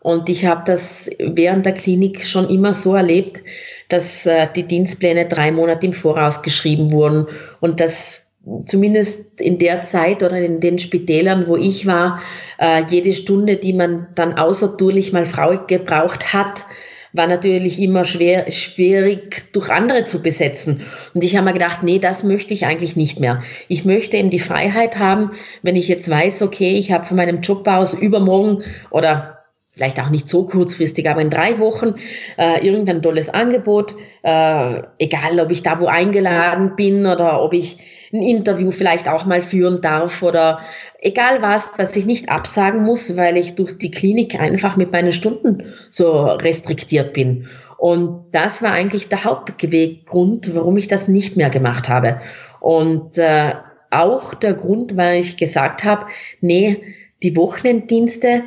Und 0.00 0.28
ich 0.28 0.46
habe 0.46 0.62
das 0.64 1.10
während 1.18 1.66
der 1.66 1.74
Klinik 1.74 2.24
schon 2.24 2.48
immer 2.48 2.74
so 2.74 2.94
erlebt, 2.94 3.42
dass 3.88 4.24
äh, 4.26 4.46
die 4.54 4.62
Dienstpläne 4.62 5.26
drei 5.26 5.50
Monate 5.50 5.86
im 5.86 5.92
Voraus 5.92 6.42
geschrieben 6.42 6.92
wurden 6.92 7.26
und 7.60 7.80
dass 7.80 8.22
zumindest 8.64 9.40
in 9.40 9.58
der 9.58 9.82
Zeit 9.82 10.22
oder 10.22 10.38
in 10.38 10.60
den 10.60 10.78
Spitälern, 10.78 11.48
wo 11.48 11.56
ich 11.56 11.86
war, 11.86 12.22
äh, 12.58 12.84
jede 12.88 13.12
Stunde, 13.12 13.56
die 13.56 13.72
man 13.72 14.06
dann 14.14 14.34
außertourlich 14.34 15.12
mal 15.12 15.26
Frau 15.26 15.58
gebraucht 15.66 16.32
hat, 16.32 16.64
war 17.16 17.26
natürlich 17.26 17.80
immer 17.80 18.04
schwer, 18.04 18.50
schwierig 18.50 19.52
durch 19.52 19.70
andere 19.70 20.04
zu 20.04 20.22
besetzen. 20.22 20.82
Und 21.14 21.24
ich 21.24 21.36
habe 21.36 21.46
mir 21.46 21.52
gedacht, 21.52 21.82
nee, 21.82 21.98
das 21.98 22.24
möchte 22.24 22.54
ich 22.54 22.66
eigentlich 22.66 22.96
nicht 22.96 23.20
mehr. 23.20 23.42
Ich 23.68 23.84
möchte 23.84 24.16
eben 24.16 24.30
die 24.30 24.40
Freiheit 24.40 24.98
haben, 24.98 25.32
wenn 25.62 25.76
ich 25.76 25.88
jetzt 25.88 26.08
weiß, 26.08 26.42
okay, 26.42 26.72
ich 26.72 26.92
habe 26.92 27.04
von 27.04 27.16
meinem 27.16 27.40
Job 27.40 27.66
aus 27.68 27.94
übermorgen 27.94 28.62
oder 28.90 29.35
vielleicht 29.76 30.00
auch 30.00 30.08
nicht 30.08 30.26
so 30.26 30.46
kurzfristig, 30.46 31.08
aber 31.08 31.20
in 31.20 31.28
drei 31.28 31.58
Wochen 31.58 31.96
äh, 32.38 32.66
irgendein 32.66 33.02
tolles 33.02 33.28
Angebot, 33.28 33.94
äh, 34.22 34.82
egal 34.98 35.38
ob 35.38 35.50
ich 35.50 35.62
da 35.62 35.78
wo 35.78 35.86
eingeladen 35.86 36.76
bin 36.76 37.04
oder 37.04 37.42
ob 37.42 37.52
ich 37.52 37.76
ein 38.10 38.22
Interview 38.22 38.70
vielleicht 38.70 39.06
auch 39.06 39.26
mal 39.26 39.42
führen 39.42 39.82
darf 39.82 40.22
oder 40.22 40.60
egal 40.98 41.42
was, 41.42 41.74
dass 41.74 41.94
ich 41.94 42.06
nicht 42.06 42.30
absagen 42.30 42.84
muss, 42.84 43.18
weil 43.18 43.36
ich 43.36 43.54
durch 43.54 43.76
die 43.76 43.90
Klinik 43.90 44.40
einfach 44.40 44.76
mit 44.76 44.92
meinen 44.92 45.12
Stunden 45.12 45.64
so 45.90 46.22
restriktiert 46.24 47.12
bin. 47.12 47.46
Und 47.76 48.24
das 48.32 48.62
war 48.62 48.72
eigentlich 48.72 49.08
der 49.08 49.24
Hauptbeweggrund, 49.24 50.54
warum 50.54 50.78
ich 50.78 50.88
das 50.88 51.06
nicht 51.06 51.36
mehr 51.36 51.50
gemacht 51.50 51.90
habe. 51.90 52.22
Und 52.60 53.18
äh, 53.18 53.52
auch 53.90 54.32
der 54.32 54.54
Grund, 54.54 54.96
weil 54.96 55.20
ich 55.20 55.36
gesagt 55.36 55.84
habe, 55.84 56.06
nee, 56.40 56.82
die 57.22 57.36
Wochenenddienste 57.36 58.42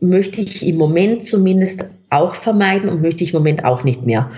möchte 0.00 0.40
ich 0.40 0.66
im 0.66 0.76
Moment 0.76 1.24
zumindest 1.24 1.84
auch 2.08 2.34
vermeiden 2.34 2.88
und 2.88 3.02
möchte 3.02 3.24
ich 3.24 3.32
im 3.32 3.38
Moment 3.38 3.64
auch 3.64 3.84
nicht 3.84 4.04
mehr. 4.04 4.30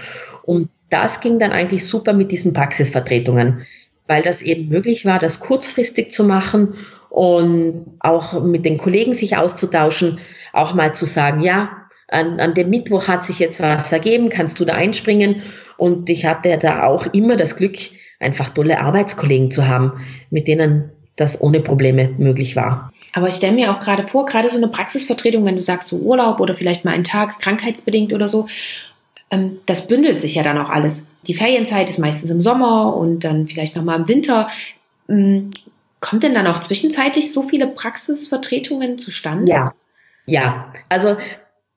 Und 0.45 0.69
das 0.91 1.21
ging 1.21 1.39
dann 1.39 1.53
eigentlich 1.53 1.87
super 1.87 2.13
mit 2.13 2.33
diesen 2.33 2.53
Praxisvertretungen, 2.53 3.63
weil 4.07 4.23
das 4.23 4.43
eben 4.43 4.69
möglich 4.69 5.07
war, 5.07 5.19
das 5.19 5.41
kurzfristig 5.41 6.13
zu 6.13 6.25
machen 6.25 6.75
und 7.09 7.87
auch 8.01 8.43
mit 8.43 8.65
den 8.65 8.79
Kollegen 8.79 9.15
sich 9.15 9.37
auszutauschen, 9.37 10.19
auch 10.53 10.75
mal 10.75 10.95
zu 10.95 11.07
sagen, 11.07 11.41
ja, 11.41 11.71
an, 12.09 12.41
an 12.41 12.55
dem 12.55 12.69
Mittwoch 12.69 13.09
hat 13.09 13.25
sich 13.25 13.39
jetzt 13.39 13.61
was 13.61 13.91
ergeben, 13.91 14.29
kannst 14.29 14.61
du 14.61 14.65
da 14.65 14.75
einspringen? 14.75 15.43
Und 15.79 16.11
ich 16.11 16.27
hatte 16.27 16.59
da 16.59 16.85
auch 16.85 17.07
immer 17.15 17.37
das 17.37 17.57
Glück, 17.57 17.77
einfach 18.21 18.51
tolle 18.51 18.81
Arbeitskollegen 18.81 19.51
zu 19.51 19.67
haben, 19.67 19.93
mit 20.31 20.47
denen 20.47 20.91
das 21.17 21.41
ohne 21.41 21.61
Probleme 21.61 22.15
möglich 22.19 22.55
war. 22.55 22.92
Aber 23.13 23.29
ich 23.29 23.35
stelle 23.35 23.55
mir 23.55 23.73
auch 23.73 23.79
gerade 23.79 24.09
vor, 24.09 24.27
gerade 24.27 24.49
so 24.49 24.57
eine 24.57 24.69
Praxisvertretung, 24.69 25.45
wenn 25.45 25.55
du 25.55 25.61
sagst 25.61 25.89
so 25.89 25.99
Urlaub 25.99 26.41
oder 26.41 26.55
vielleicht 26.55 26.85
mal 26.85 26.93
einen 26.93 27.05
Tag 27.05 27.39
krankheitsbedingt 27.41 28.13
oder 28.13 28.29
so, 28.29 28.47
ähm, 29.31 29.59
das 29.67 29.87
bündelt 29.87 30.21
sich 30.21 30.35
ja 30.35 30.43
dann 30.43 30.59
auch 30.59 30.71
alles. 30.71 31.07
Die 31.27 31.35
Ferienzeit 31.35 31.89
ist 31.89 31.99
meistens 31.99 32.31
im 32.31 32.43
Sommer 32.43 32.97
und 32.97 33.21
dann 33.21 33.49
vielleicht 33.49 33.77
nochmal 33.77 34.01
im 34.01 34.09
Winter. 34.09 34.49
Ähm, 35.09 35.51
kommt 36.01 36.23
denn 36.23 36.35
dann 36.35 36.47
auch 36.47 36.61
zwischenzeitlich 36.61 37.33
so 37.33 37.43
viele 37.43 37.67
Praxisvertretungen 37.67 38.99
zustande? 38.99 39.53
Ja, 39.53 39.75
ja. 40.27 40.73
Also 40.89 41.17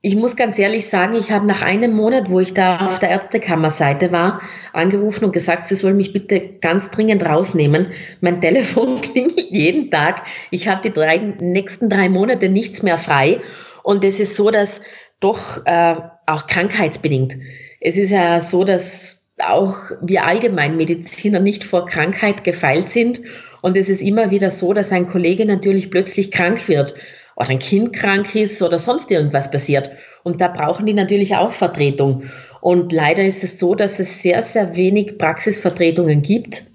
ich 0.05 0.15
muss 0.15 0.35
ganz 0.35 0.59
ehrlich 0.59 0.85
sagen, 0.87 1.15
ich 1.15 1.31
habe 1.31 1.47
nach 1.47 1.63
einem 1.63 1.91
Monat, 1.95 2.29
wo 2.29 2.39
ich 2.39 2.53
da 2.53 2.85
auf 2.85 2.99
der 2.99 3.09
Ärztekammerseite 3.09 4.11
war, 4.11 4.39
angerufen 4.71 5.25
und 5.25 5.31
gesagt, 5.31 5.65
sie 5.65 5.73
soll 5.73 5.95
mich 5.95 6.13
bitte 6.13 6.39
ganz 6.61 6.91
dringend 6.91 7.25
rausnehmen. 7.25 7.87
Mein 8.21 8.39
Telefon 8.39 9.01
klingelt 9.01 9.49
jeden 9.49 9.89
Tag. 9.89 10.21
Ich 10.51 10.67
habe 10.67 10.83
die 10.83 10.93
drei, 10.93 11.17
nächsten 11.39 11.89
drei 11.89 12.07
Monate 12.07 12.49
nichts 12.49 12.83
mehr 12.83 12.99
frei. 12.99 13.41
Und 13.81 14.03
es 14.05 14.19
ist 14.19 14.35
so, 14.35 14.51
dass 14.51 14.81
doch 15.21 15.65
äh, 15.65 15.95
auch 16.27 16.45
krankheitsbedingt. 16.45 17.37
Es 17.81 17.97
ist 17.97 18.11
ja 18.11 18.39
so, 18.41 18.63
dass 18.63 19.25
auch 19.39 19.75
wir 20.03 20.27
Allgemeinmediziner 20.27 21.39
nicht 21.39 21.63
vor 21.63 21.87
Krankheit 21.87 22.43
gefeilt 22.43 22.89
sind. 22.89 23.21
Und 23.63 23.75
es 23.75 23.89
ist 23.89 24.03
immer 24.03 24.29
wieder 24.29 24.51
so, 24.51 24.71
dass 24.73 24.91
ein 24.91 25.07
Kollege 25.07 25.47
natürlich 25.47 25.89
plötzlich 25.89 26.29
krank 26.29 26.67
wird 26.67 26.93
oder 27.35 27.49
ein 27.49 27.59
Kind 27.59 27.93
krank 27.93 28.33
ist 28.35 28.61
oder 28.61 28.79
sonst 28.79 29.11
irgendwas 29.11 29.51
passiert. 29.51 29.91
Und 30.23 30.41
da 30.41 30.47
brauchen 30.47 30.85
die 30.85 30.93
natürlich 30.93 31.35
auch 31.35 31.51
Vertretung. 31.51 32.23
Und 32.61 32.91
leider 32.91 33.23
ist 33.23 33.43
es 33.43 33.59
so, 33.59 33.75
dass 33.75 33.99
es 33.99 34.21
sehr, 34.21 34.41
sehr 34.41 34.75
wenig 34.75 35.17
Praxisvertretungen 35.17 36.21
gibt 36.21 36.65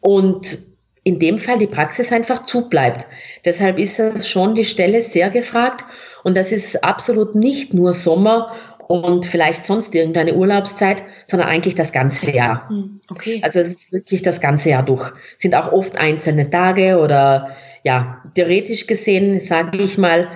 und 0.00 0.58
in 1.04 1.18
dem 1.18 1.38
Fall 1.38 1.58
die 1.58 1.66
Praxis 1.66 2.12
einfach 2.12 2.42
zubleibt. 2.44 3.06
Deshalb 3.44 3.78
ist 3.78 3.98
es 3.98 4.28
schon 4.28 4.54
die 4.54 4.64
Stelle 4.64 5.02
sehr 5.02 5.30
gefragt 5.30 5.84
und 6.22 6.36
das 6.36 6.52
ist 6.52 6.84
absolut 6.84 7.34
nicht 7.34 7.74
nur 7.74 7.92
Sommer 7.92 8.52
und 8.88 9.26
vielleicht 9.26 9.64
sonst 9.64 9.94
irgendeine 9.94 10.34
Urlaubszeit, 10.34 11.02
sondern 11.26 11.48
eigentlich 11.48 11.74
das 11.74 11.92
ganze 11.92 12.30
Jahr. 12.30 12.68
Hm, 12.68 13.00
okay. 13.10 13.40
Also 13.42 13.60
es 13.60 13.68
ist 13.68 13.92
wirklich 13.92 14.22
das 14.22 14.40
ganze 14.40 14.70
Jahr 14.70 14.82
durch. 14.82 15.12
Sind 15.36 15.54
auch 15.54 15.72
oft 15.72 15.98
einzelne 15.98 16.50
Tage 16.50 16.98
oder 16.98 17.54
ja, 17.84 18.22
theoretisch 18.34 18.86
gesehen, 18.86 19.40
sage 19.40 19.78
ich 19.78 19.98
mal, 19.98 20.28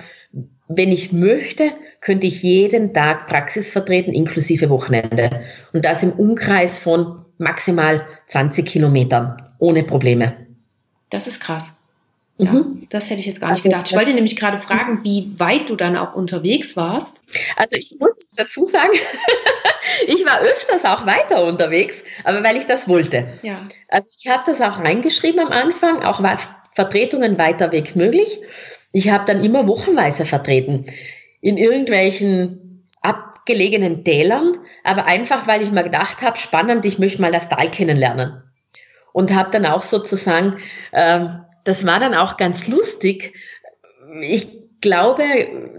wenn 0.67 0.91
ich 0.91 1.11
möchte, 1.11 1.71
könnte 2.01 2.27
ich 2.27 2.43
jeden 2.43 2.93
Tag 2.93 3.27
Praxis 3.27 3.71
vertreten, 3.71 4.13
inklusive 4.13 4.69
Wochenende. 4.69 5.43
Und 5.71 5.85
das 5.85 6.03
im 6.03 6.11
Umkreis 6.11 6.77
von 6.77 7.25
maximal 7.37 8.07
20 8.27 8.65
Kilometern, 8.65 9.41
ohne 9.59 9.83
Probleme. 9.83 10.35
Das 11.09 11.27
ist 11.27 11.39
krass. 11.39 11.77
Ja, 12.37 12.51
mhm. 12.51 12.87
Das 12.89 13.09
hätte 13.09 13.19
ich 13.19 13.27
jetzt 13.27 13.39
gar 13.39 13.49
nicht 13.49 13.59
also, 13.59 13.69
gedacht. 13.69 13.91
Ich 13.91 13.95
wollte 13.95 14.13
nämlich 14.13 14.35
gerade 14.35 14.57
fragen, 14.57 15.03
wie 15.03 15.33
weit 15.37 15.69
du 15.69 15.75
dann 15.75 15.95
auch 15.95 16.15
unterwegs 16.15 16.75
warst. 16.75 17.21
Also 17.55 17.75
ich 17.75 17.95
muss 17.99 18.13
dazu 18.35 18.65
sagen, 18.65 18.91
ich 20.07 20.25
war 20.25 20.41
öfters 20.41 20.83
auch 20.85 21.05
weiter 21.05 21.45
unterwegs, 21.45 22.03
aber 22.23 22.43
weil 22.43 22.57
ich 22.57 22.65
das 22.65 22.89
wollte. 22.89 23.27
Ja. 23.43 23.59
Also 23.87 24.09
ich 24.17 24.27
habe 24.27 24.43
das 24.47 24.61
auch 24.61 24.79
reingeschrieben 24.79 25.39
am 25.39 25.51
Anfang, 25.51 26.03
auch 26.03 26.23
Vertretungen 26.75 27.37
weiter 27.37 27.71
weg 27.71 27.95
möglich. 27.95 28.39
Ich 28.91 29.09
habe 29.09 29.25
dann 29.25 29.43
immer 29.43 29.67
wochenweise 29.67 30.25
vertreten 30.25 30.85
in 31.41 31.57
irgendwelchen 31.57 32.83
abgelegenen 33.01 34.03
Tälern, 34.05 34.57
aber 34.83 35.05
einfach, 35.05 35.47
weil 35.47 35.61
ich 35.61 35.71
mir 35.71 35.83
gedacht 35.83 36.21
habe, 36.21 36.37
spannend, 36.37 36.85
ich 36.85 36.99
möchte 36.99 37.21
mal 37.21 37.31
das 37.31 37.49
Tal 37.49 37.69
kennenlernen. 37.69 38.41
Und 39.11 39.35
habe 39.35 39.51
dann 39.51 39.65
auch 39.65 39.81
sozusagen, 39.81 40.57
äh, 40.91 41.25
das 41.65 41.85
war 41.85 41.99
dann 41.99 42.15
auch 42.15 42.37
ganz 42.37 42.67
lustig. 42.67 43.33
Ich 44.21 44.47
glaube, 44.81 45.23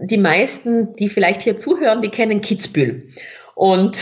die 0.02 0.18
meisten, 0.18 0.94
die 0.96 1.08
vielleicht 1.08 1.42
hier 1.42 1.58
zuhören, 1.58 2.02
die 2.02 2.10
kennen 2.10 2.40
Kitzbühel. 2.40 3.08
Und 3.54 3.96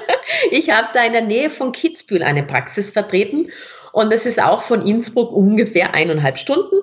ich 0.50 0.70
habe 0.70 0.88
da 0.94 1.04
in 1.04 1.12
der 1.12 1.22
Nähe 1.22 1.50
von 1.50 1.72
Kitzbühel 1.72 2.22
eine 2.22 2.44
Praxis 2.44 2.90
vertreten. 2.90 3.48
Und 3.92 4.12
das 4.12 4.26
ist 4.26 4.42
auch 4.42 4.62
von 4.62 4.86
Innsbruck 4.86 5.32
ungefähr 5.32 5.94
eineinhalb 5.94 6.38
Stunden. 6.38 6.76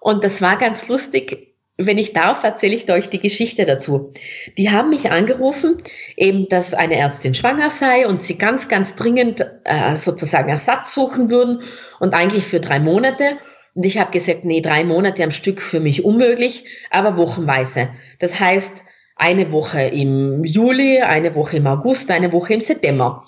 Und 0.00 0.24
das 0.24 0.40
war 0.40 0.56
ganz 0.56 0.88
lustig. 0.88 1.54
Wenn 1.78 1.98
ich 1.98 2.14
darf, 2.14 2.42
erzähle 2.42 2.74
ich 2.74 2.90
euch 2.90 3.10
die 3.10 3.20
Geschichte 3.20 3.66
dazu. 3.66 4.14
Die 4.56 4.70
haben 4.70 4.88
mich 4.88 5.10
angerufen, 5.10 5.76
eben, 6.16 6.48
dass 6.48 6.72
eine 6.72 6.96
Ärztin 6.96 7.34
schwanger 7.34 7.68
sei 7.68 8.06
und 8.06 8.22
sie 8.22 8.38
ganz, 8.38 8.68
ganz 8.68 8.94
dringend 8.94 9.44
äh, 9.64 9.96
sozusagen 9.96 10.48
Ersatz 10.48 10.94
suchen 10.94 11.28
würden 11.28 11.64
und 12.00 12.14
eigentlich 12.14 12.44
für 12.44 12.60
drei 12.60 12.78
Monate. 12.78 13.36
Und 13.74 13.84
ich 13.84 13.98
habe 13.98 14.10
gesagt, 14.10 14.46
nee, 14.46 14.62
drei 14.62 14.84
Monate 14.84 15.22
am 15.22 15.32
Stück 15.32 15.60
für 15.60 15.80
mich 15.80 16.02
unmöglich, 16.02 16.64
aber 16.90 17.18
wochenweise. 17.18 17.90
Das 18.20 18.40
heißt, 18.40 18.84
eine 19.16 19.52
Woche 19.52 19.82
im 19.82 20.44
Juli, 20.44 21.02
eine 21.02 21.34
Woche 21.34 21.58
im 21.58 21.66
August, 21.66 22.10
eine 22.10 22.32
Woche 22.32 22.54
im 22.54 22.60
September. 22.60 23.26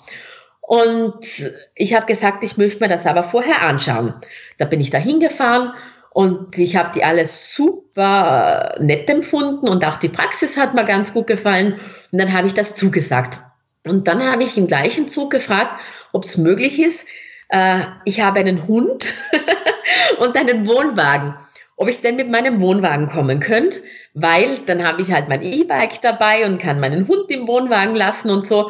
Und 0.69 1.25
ich 1.73 1.95
habe 1.95 2.05
gesagt, 2.05 2.43
ich 2.43 2.55
möchte 2.57 2.83
mir 2.83 2.89
das 2.89 3.07
aber 3.07 3.23
vorher 3.23 3.63
anschauen. 3.63 4.13
Da 4.59 4.65
bin 4.65 4.79
ich 4.79 4.91
da 4.91 4.99
hingefahren 4.99 5.71
und 6.11 6.59
ich 6.59 6.75
habe 6.75 6.91
die 6.93 7.03
alles 7.03 7.55
super 7.55 8.75
nett 8.79 9.09
empfunden 9.09 9.67
und 9.67 9.83
auch 9.83 9.97
die 9.97 10.09
Praxis 10.09 10.57
hat 10.57 10.75
mir 10.75 10.85
ganz 10.85 11.11
gut 11.11 11.25
gefallen. 11.25 11.79
Und 12.11 12.21
dann 12.21 12.33
habe 12.33 12.45
ich 12.45 12.53
das 12.53 12.75
zugesagt. 12.75 13.39
Und 13.87 14.07
dann 14.07 14.21
habe 14.21 14.43
ich 14.43 14.59
im 14.59 14.67
gleichen 14.67 15.07
Zug 15.07 15.31
gefragt, 15.31 15.81
ob 16.13 16.25
es 16.25 16.37
möglich 16.37 16.79
ist. 16.79 17.07
Äh, 17.49 17.79
ich 18.05 18.21
habe 18.21 18.39
einen 18.39 18.67
Hund 18.67 19.11
und 20.19 20.37
einen 20.37 20.67
Wohnwagen. 20.67 21.33
Ob 21.77 21.89
ich 21.89 22.01
denn 22.01 22.15
mit 22.15 22.29
meinem 22.29 22.59
Wohnwagen 22.59 23.07
kommen 23.07 23.39
könnte, 23.39 23.79
weil 24.13 24.59
dann 24.67 24.87
habe 24.87 25.01
ich 25.01 25.11
halt 25.11 25.29
mein 25.29 25.41
E-Bike 25.41 25.99
dabei 26.03 26.45
und 26.45 26.61
kann 26.61 26.79
meinen 26.79 27.07
Hund 27.07 27.31
im 27.31 27.47
Wohnwagen 27.47 27.95
lassen 27.95 28.29
und 28.29 28.45
so. 28.45 28.69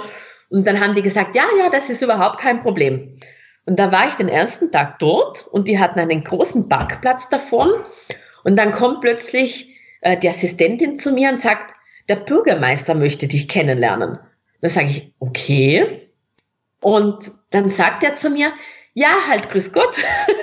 Und 0.49 0.65
dann 0.65 0.79
haben 0.79 0.95
die 0.95 1.01
gesagt, 1.01 1.35
ja, 1.35 1.45
ja, 1.57 1.69
das 1.69 1.89
ist 1.89 2.01
überhaupt 2.01 2.39
kein 2.39 2.61
Problem. 2.61 3.19
Und 3.65 3.77
da 3.77 3.91
war 3.91 4.07
ich 4.07 4.15
den 4.15 4.29
ersten 4.29 4.71
Tag 4.71 4.97
dort 4.99 5.47
und 5.47 5.67
die 5.67 5.79
hatten 5.79 5.99
einen 5.99 6.23
großen 6.23 6.69
Parkplatz 6.69 7.29
davon. 7.29 7.69
Und 8.43 8.57
dann 8.57 8.71
kommt 8.71 9.01
plötzlich 9.01 9.75
äh, 10.01 10.17
die 10.17 10.27
Assistentin 10.27 10.97
zu 10.97 11.11
mir 11.11 11.29
und 11.29 11.41
sagt, 11.41 11.75
der 12.07 12.15
Bürgermeister 12.15 12.95
möchte 12.95 13.27
dich 13.27 13.47
kennenlernen. 13.47 14.17
Dann 14.61 14.69
sage 14.69 14.87
ich, 14.87 15.13
okay. 15.19 16.09
Und 16.81 17.31
dann 17.51 17.69
sagt 17.69 18.03
er 18.03 18.15
zu 18.15 18.31
mir, 18.31 18.51
ja, 18.93 19.27
halt, 19.29 19.51
grüß 19.51 19.71
Gott. 19.71 19.97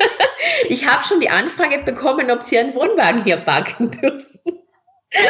ich 0.69 0.87
habe 0.87 1.03
schon 1.05 1.21
die 1.21 1.31
Anfrage 1.31 1.79
bekommen, 1.83 2.31
ob 2.31 2.43
Sie 2.43 2.59
einen 2.59 2.75
Wohnwagen 2.75 3.25
hier 3.25 3.39
parken 3.39 3.91
dürfen. 3.91 4.61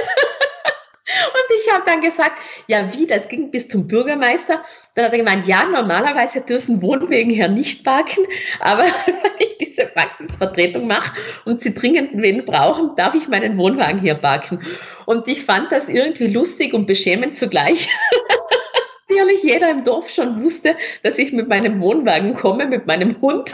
Und 1.07 1.57
ich 1.61 1.73
habe 1.73 1.85
dann 1.87 2.01
gesagt, 2.01 2.41
ja 2.67 2.93
wie, 2.93 3.07
das 3.07 3.29
ging 3.29 3.53
bis 3.53 3.69
zum 3.69 3.87
Bürgermeister. 3.87 4.65
Dann 4.95 5.05
hat 5.05 5.13
er 5.13 5.19
gemeint, 5.19 5.47
ja, 5.47 5.65
normalerweise 5.65 6.41
dürfen 6.41 6.83
Wohnwegen 6.83 7.31
hier 7.31 7.49
nicht 7.49 7.85
parken, 7.85 8.27
aber 8.59 8.83
wenn 9.07 9.33
ich 9.39 9.59
diese 9.59 9.87
Praxisvertretung 9.87 10.87
mache 10.87 11.13
und 11.45 11.63
sie 11.63 11.75
dringend 11.75 12.11
wen 12.15 12.45
brauchen, 12.45 12.97
darf 12.97 13.15
ich 13.15 13.29
meinen 13.29 13.57
Wohnwagen 13.57 14.01
hier 14.01 14.15
parken. 14.15 14.67
Und 15.05 15.29
ich 15.29 15.45
fand 15.45 15.71
das 15.71 15.89
irgendwie 15.89 16.27
lustig 16.27 16.75
und 16.75 16.87
beschämend 16.87 17.37
zugleich. 17.37 17.89
Natürlich 19.09 19.45
jeder 19.45 19.71
im 19.71 19.85
Dorf 19.85 20.11
schon 20.11 20.43
wusste, 20.43 20.77
dass 21.03 21.19
ich 21.19 21.33
mit 21.33 21.49
meinem 21.49 21.81
Wohnwagen 21.81 22.35
komme, 22.35 22.67
mit 22.67 22.87
meinem 22.87 23.21
Hund. 23.21 23.53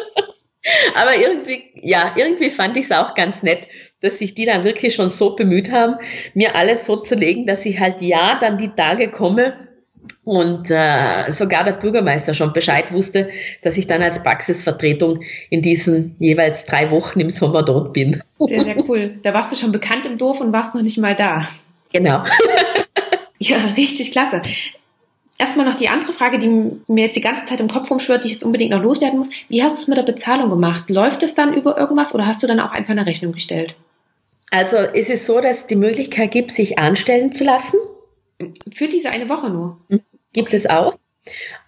aber 0.94 1.16
irgendwie, 1.16 1.70
ja, 1.74 2.14
irgendwie 2.16 2.50
fand 2.50 2.76
ich 2.76 2.84
es 2.84 2.92
auch 2.92 3.14
ganz 3.14 3.42
nett, 3.42 3.66
dass 4.00 4.18
sich 4.18 4.34
die 4.34 4.44
dann 4.44 4.64
wirklich 4.64 4.94
schon 4.94 5.10
so 5.10 5.34
bemüht 5.34 5.70
haben, 5.70 5.96
mir 6.34 6.54
alles 6.54 6.86
so 6.86 6.96
zu 6.96 7.14
legen, 7.14 7.46
dass 7.46 7.66
ich 7.66 7.80
halt 7.80 8.00
ja 8.00 8.38
dann 8.40 8.58
die 8.58 8.68
Tage 8.68 9.10
komme 9.10 9.54
und 10.24 10.70
äh, 10.70 11.30
sogar 11.32 11.64
der 11.64 11.72
Bürgermeister 11.72 12.34
schon 12.34 12.52
Bescheid 12.52 12.92
wusste, 12.92 13.30
dass 13.62 13.76
ich 13.78 13.86
dann 13.86 14.02
als 14.02 14.22
Praxisvertretung 14.22 15.20
in 15.48 15.62
diesen 15.62 16.16
jeweils 16.18 16.66
drei 16.66 16.90
Wochen 16.90 17.18
im 17.20 17.30
Sommer 17.30 17.62
dort 17.62 17.94
bin. 17.94 18.22
Sehr, 18.38 18.62
sehr 18.62 18.76
cool. 18.88 19.18
Da 19.22 19.32
warst 19.32 19.52
du 19.52 19.56
schon 19.56 19.72
bekannt 19.72 20.04
im 20.04 20.18
Dorf 20.18 20.40
und 20.40 20.52
warst 20.52 20.74
noch 20.74 20.82
nicht 20.82 20.98
mal 20.98 21.16
da. 21.16 21.48
Genau. 21.92 22.24
ja, 23.38 23.56
richtig 23.76 24.12
klasse. 24.12 24.42
Erstmal 25.38 25.64
noch 25.64 25.76
die 25.76 25.88
andere 25.88 26.12
Frage, 26.12 26.38
die 26.38 26.48
mir 26.88 27.06
jetzt 27.06 27.16
die 27.16 27.22
ganze 27.22 27.44
Zeit 27.44 27.60
im 27.60 27.68
Kopf 27.68 27.90
rumschwirrt, 27.90 28.24
die 28.24 28.28
ich 28.28 28.34
jetzt 28.34 28.44
unbedingt 28.44 28.72
noch 28.72 28.82
loswerden 28.82 29.18
muss. 29.18 29.30
Wie 29.48 29.62
hast 29.62 29.78
du 29.78 29.82
es 29.82 29.88
mit 29.88 29.96
der 29.96 30.02
Bezahlung 30.02 30.50
gemacht? 30.50 30.90
Läuft 30.90 31.22
es 31.22 31.34
dann 31.34 31.54
über 31.54 31.78
irgendwas 31.78 32.14
oder 32.14 32.26
hast 32.26 32.42
du 32.42 32.46
dann 32.46 32.60
auch 32.60 32.72
einfach 32.72 32.90
eine 32.90 33.06
Rechnung 33.06 33.32
gestellt? 33.32 33.74
Also 34.50 34.76
es 34.76 35.08
ist 35.08 35.26
so, 35.26 35.40
dass 35.40 35.60
es 35.60 35.66
die 35.66 35.76
Möglichkeit 35.76 36.30
gibt, 36.30 36.50
sich 36.50 36.78
anstellen 36.78 37.32
zu 37.32 37.44
lassen. 37.44 37.78
Für 38.72 38.88
diese 38.88 39.10
eine 39.10 39.28
Woche 39.28 39.50
nur? 39.50 39.80
Mhm. 39.88 40.00
Gibt 40.32 40.54
es 40.54 40.68
auch. 40.68 40.94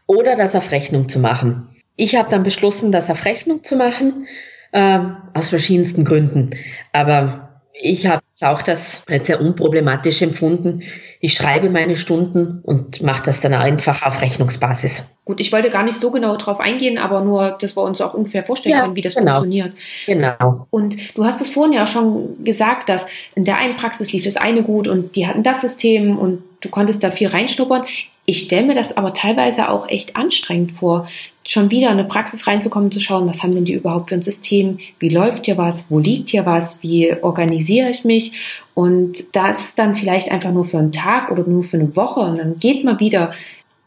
Oder 0.07 0.37
das 0.37 0.55
auf 0.55 0.71
Rechnung 0.71 1.09
zu 1.09 1.19
machen. 1.19 1.69
Ich 1.97 2.17
habe 2.17 2.31
dann 2.31 2.43
beschlossen, 2.43 2.93
das 2.93 3.11
auf 3.11 3.25
Rechnung 3.25 3.63
zu 3.63 3.77
machen, 3.77 4.27
äh, 4.73 5.01
aus 5.35 5.49
verschiedensten 5.49 6.05
Gründen. 6.05 6.51
Aber 6.93 7.40
ich 7.83 8.07
habe 8.07 8.23
auch 8.43 8.63
das 8.63 9.05
als 9.09 9.27
sehr 9.27 9.41
unproblematisch 9.41 10.23
empfunden. 10.23 10.83
Ich 11.21 11.35
schreibe 11.35 11.71
meine 11.71 11.97
Stunden 11.97 12.61
und 12.63 13.03
mache 13.03 13.23
das 13.25 13.41
dann 13.41 13.55
einfach 13.55 14.03
auf 14.03 14.23
Rechnungsbasis. 14.23 15.11
Gut, 15.25 15.41
ich 15.41 15.53
wollte 15.53 15.71
gar 15.71 15.83
nicht 15.83 16.01
so 16.01 16.11
genau 16.11 16.37
drauf 16.37 16.61
eingehen, 16.61 16.99
aber 16.99 17.21
nur, 17.21 17.57
dass 17.61 17.77
wir 17.77 17.83
uns 17.83 18.01
auch 18.01 18.15
ungefähr 18.15 18.43
vorstellen 18.43 18.77
ja, 18.77 18.83
können, 18.83 18.97
wie 18.97 19.03
das 19.03 19.15
genau. 19.15 19.37
funktioniert. 19.37 19.73
Genau. 20.07 20.67
Und 20.71 20.97
du 21.17 21.25
hast 21.25 21.41
es 21.41 21.51
vorhin 21.51 21.73
ja 21.73 21.87
schon 21.87 22.43
gesagt, 22.45 22.89
dass 22.89 23.07
in 23.35 23.45
der 23.45 23.59
einen 23.59 23.77
Praxis 23.77 24.13
lief 24.13 24.25
das 24.25 24.37
eine 24.37 24.63
gut 24.63 24.89
und 24.89 25.17
die 25.17 25.27
hatten 25.27 25.43
das 25.43 25.61
System 25.61 26.19
und 26.19 26.43
du 26.61 26.69
konntest 26.69 27.03
da 27.03 27.11
viel 27.11 27.29
reinschnuppern. 27.29 27.85
Ich 28.27 28.43
stelle 28.43 28.67
mir 28.67 28.75
das 28.75 28.97
aber 28.97 29.13
teilweise 29.13 29.71
auch 29.71 29.89
echt 29.89 30.17
anstrengend 30.17 30.73
vor, 30.73 31.09
schon 31.45 31.71
wieder 31.71 31.89
in 31.89 31.99
eine 31.99 32.05
Praxis 32.05 32.47
reinzukommen, 32.47 32.93
zu 32.93 33.01
schauen, 33.01 33.27
was 33.27 33.43
haben 33.43 33.55
denn 33.55 33.65
die 33.65 33.73
überhaupt 33.73 34.11
für 34.11 34.15
ein 34.15 34.23
System, 34.23 34.79
wie 34.99 35.09
läuft 35.09 35.47
hier 35.47 35.57
was, 35.57 35.91
wo 35.91 35.99
liegt 35.99 36.29
hier 36.29 36.47
was, 36.47 36.83
wie 36.83 37.15
organisiere 37.23 37.91
ich 37.91 38.05
mich 38.05 38.33
und 38.75 39.35
das 39.35 39.75
dann 39.75 39.97
vielleicht 39.97 40.31
einfach 40.31 40.53
nur 40.53 40.65
für 40.65 40.79
einen 40.79 40.93
Tag 40.93 41.31
oder 41.31 41.45
nur 41.45 41.65
für 41.65 41.79
eine 41.79 41.97
Woche 41.97 42.21
und 42.21 42.39
dann 42.39 42.59
geht 42.59 42.85
man 42.85 43.01
wieder. 43.01 43.33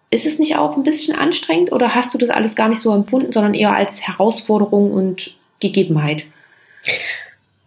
Ist 0.09 0.27
es 0.27 0.37
nicht 0.37 0.57
auch 0.57 0.77
ein 0.77 0.83
bisschen 0.83 1.15
anstrengend 1.15 1.71
oder 1.71 1.95
hast 1.95 2.13
du 2.13 2.19
das 2.19 2.29
alles 2.29 2.55
gar 2.55 2.69
nicht 2.69 2.81
so 2.81 2.93
empfunden, 2.93 3.31
sondern 3.31 3.55
eher 3.55 3.73
als 3.75 4.05
Herausforderung 4.05 4.91
und 4.91 5.35
Gegebenheit? 5.59 6.25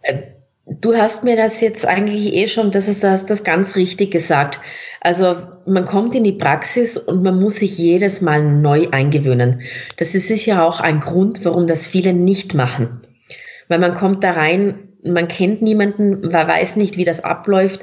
Äh, 0.01 0.21
du 0.69 0.95
hast 0.95 1.23
mir 1.23 1.35
das 1.35 1.61
jetzt 1.61 1.85
eigentlich 1.87 2.33
eh 2.33 2.47
schon, 2.47 2.71
das 2.71 2.87
ist 2.87 3.03
das, 3.03 3.25
das 3.25 3.43
ganz 3.43 3.75
richtig 3.75 4.11
gesagt. 4.11 4.59
Also 5.01 5.35
man 5.65 5.85
kommt 5.85 6.15
in 6.15 6.23
die 6.23 6.33
Praxis 6.33 6.97
und 6.97 7.23
man 7.23 7.39
muss 7.39 7.55
sich 7.55 7.77
jedes 7.77 8.21
Mal 8.21 8.43
neu 8.43 8.87
eingewöhnen. 8.91 9.61
Das 9.97 10.15
ist 10.15 10.27
sicher 10.27 10.65
auch 10.65 10.81
ein 10.81 10.99
Grund, 10.99 11.45
warum 11.45 11.67
das 11.67 11.87
viele 11.87 12.13
nicht 12.13 12.53
machen. 12.53 13.01
Weil 13.67 13.79
man 13.79 13.95
kommt 13.95 14.23
da 14.23 14.31
rein, 14.31 14.86
man 15.13 15.27
kennt 15.27 15.61
niemanden, 15.61 16.21
man 16.21 16.47
weiß 16.47 16.75
nicht, 16.75 16.97
wie 16.97 17.03
das 17.03 17.23
abläuft. 17.23 17.81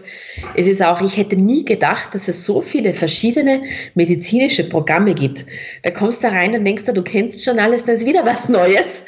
Es 0.55 0.67
ist 0.67 0.83
auch, 0.83 1.01
ich 1.01 1.17
hätte 1.17 1.37
nie 1.37 1.65
gedacht, 1.65 2.15
dass 2.15 2.29
es 2.29 2.45
so 2.45 2.61
viele 2.61 2.95
verschiedene 2.95 3.63
medizinische 3.95 4.69
Programme 4.69 5.15
gibt. 5.15 5.47
Da 5.83 5.91
kommst 5.91 6.25
du 6.25 6.29
rein 6.29 6.55
und 6.55 6.65
denkst 6.65 6.85
du, 6.85 6.93
du 6.93 7.03
kennst 7.03 7.45
schon 7.45 7.59
alles, 7.59 7.85
dann 7.85 7.97
ist 7.97 8.07
wieder 8.07 8.25
was 8.25 8.49
Neues. 8.49 9.05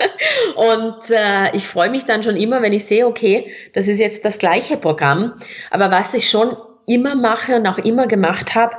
und 0.56 1.10
äh, 1.10 1.54
ich 1.56 1.66
freue 1.66 1.90
mich 1.90 2.04
dann 2.04 2.22
schon 2.22 2.36
immer, 2.36 2.62
wenn 2.62 2.72
ich 2.72 2.84
sehe, 2.84 3.06
okay, 3.06 3.50
das 3.72 3.88
ist 3.88 3.98
jetzt 3.98 4.24
das 4.24 4.38
gleiche 4.38 4.76
Programm. 4.76 5.34
Aber 5.70 5.90
was 5.90 6.14
ich 6.14 6.28
schon 6.28 6.56
immer 6.86 7.14
mache 7.14 7.56
und 7.56 7.66
auch 7.66 7.78
immer 7.78 8.06
gemacht 8.06 8.54
habe, 8.54 8.76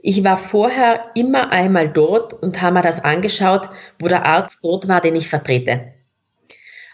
ich 0.00 0.24
war 0.24 0.36
vorher 0.36 1.10
immer 1.14 1.50
einmal 1.50 1.88
dort 1.88 2.32
und 2.32 2.62
habe 2.62 2.74
mir 2.74 2.82
das 2.82 3.02
angeschaut, 3.02 3.68
wo 3.98 4.06
der 4.06 4.24
Arzt 4.24 4.60
dort 4.62 4.86
war, 4.86 5.00
den 5.00 5.16
ich 5.16 5.28
vertrete. 5.28 5.92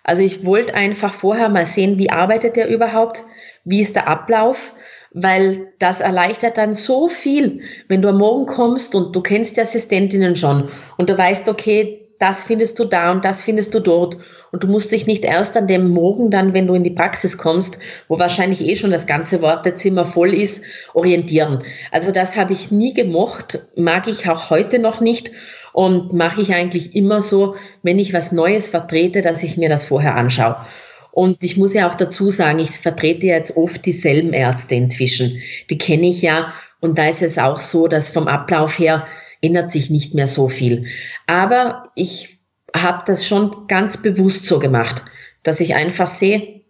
Also 0.04 0.22
ich 0.22 0.44
wollte 0.44 0.74
einfach 0.74 1.12
vorher 1.12 1.48
mal 1.48 1.66
sehen, 1.66 1.98
wie 1.98 2.10
arbeitet 2.10 2.56
er 2.56 2.68
überhaupt, 2.68 3.24
wie 3.64 3.80
ist 3.80 3.96
der 3.96 4.06
Ablauf, 4.06 4.74
weil 5.12 5.72
das 5.78 6.00
erleichtert 6.00 6.58
dann 6.58 6.74
so 6.74 7.08
viel, 7.08 7.62
wenn 7.88 8.02
du 8.02 8.08
am 8.08 8.18
Morgen 8.18 8.46
kommst 8.46 8.94
und 8.94 9.16
du 9.16 9.22
kennst 9.22 9.56
die 9.56 9.62
Assistentinnen 9.62 10.36
schon 10.36 10.68
und 10.98 11.08
du 11.08 11.16
weißt, 11.16 11.48
okay, 11.48 12.04
das 12.18 12.42
findest 12.42 12.78
du 12.78 12.84
da 12.84 13.10
und 13.10 13.24
das 13.24 13.42
findest 13.42 13.74
du 13.74 13.80
dort. 13.80 14.16
Und 14.52 14.62
du 14.62 14.68
musst 14.68 14.92
dich 14.92 15.06
nicht 15.06 15.24
erst 15.24 15.56
an 15.56 15.66
dem 15.66 15.90
Morgen 15.90 16.30
dann, 16.30 16.54
wenn 16.54 16.68
du 16.68 16.74
in 16.74 16.84
die 16.84 16.90
Praxis 16.90 17.38
kommst, 17.38 17.80
wo 18.06 18.20
wahrscheinlich 18.20 18.60
eh 18.60 18.76
schon 18.76 18.92
das 18.92 19.06
ganze 19.06 19.42
Wartezimmer 19.42 20.04
voll 20.04 20.32
ist, 20.32 20.62
orientieren. 20.94 21.64
Also 21.90 22.12
das 22.12 22.36
habe 22.36 22.52
ich 22.52 22.70
nie 22.70 22.94
gemocht, 22.94 23.66
mag 23.76 24.06
ich 24.06 24.28
auch 24.30 24.50
heute 24.50 24.78
noch 24.78 25.00
nicht 25.00 25.32
und 25.74 26.12
mache 26.12 26.40
ich 26.40 26.54
eigentlich 26.54 26.94
immer 26.94 27.20
so, 27.20 27.56
wenn 27.82 27.98
ich 27.98 28.12
was 28.12 28.30
Neues 28.30 28.68
vertrete, 28.68 29.22
dass 29.22 29.42
ich 29.42 29.56
mir 29.56 29.68
das 29.68 29.84
vorher 29.84 30.14
anschaue. 30.14 30.64
Und 31.10 31.42
ich 31.42 31.56
muss 31.56 31.74
ja 31.74 31.90
auch 31.90 31.96
dazu 31.96 32.30
sagen, 32.30 32.60
ich 32.60 32.70
vertrete 32.70 33.26
jetzt 33.26 33.56
oft 33.56 33.84
dieselben 33.84 34.32
Ärzte 34.32 34.76
inzwischen. 34.76 35.42
Die 35.70 35.76
kenne 35.76 36.06
ich 36.06 36.22
ja. 36.22 36.54
Und 36.80 36.96
da 36.96 37.08
ist 37.08 37.22
es 37.22 37.38
auch 37.38 37.60
so, 37.60 37.88
dass 37.88 38.08
vom 38.08 38.28
Ablauf 38.28 38.78
her 38.78 39.08
ändert 39.40 39.72
sich 39.72 39.90
nicht 39.90 40.14
mehr 40.14 40.28
so 40.28 40.48
viel. 40.48 40.86
Aber 41.26 41.90
ich 41.96 42.38
habe 42.74 43.02
das 43.04 43.26
schon 43.26 43.66
ganz 43.66 44.00
bewusst 44.00 44.46
so 44.46 44.60
gemacht, 44.60 45.04
dass 45.42 45.58
ich 45.58 45.74
einfach 45.74 46.08
sehe, 46.08 46.60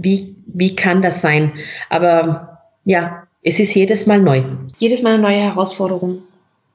wie, 0.00 0.34
wie 0.46 0.74
kann 0.76 1.02
das 1.02 1.20
sein? 1.20 1.52
Aber 1.90 2.62
ja, 2.84 3.24
es 3.42 3.60
ist 3.60 3.74
jedes 3.74 4.06
Mal 4.06 4.20
neu. 4.20 4.44
Jedes 4.78 5.02
Mal 5.02 5.14
eine 5.14 5.22
neue 5.22 5.40
Herausforderung. 5.40 6.22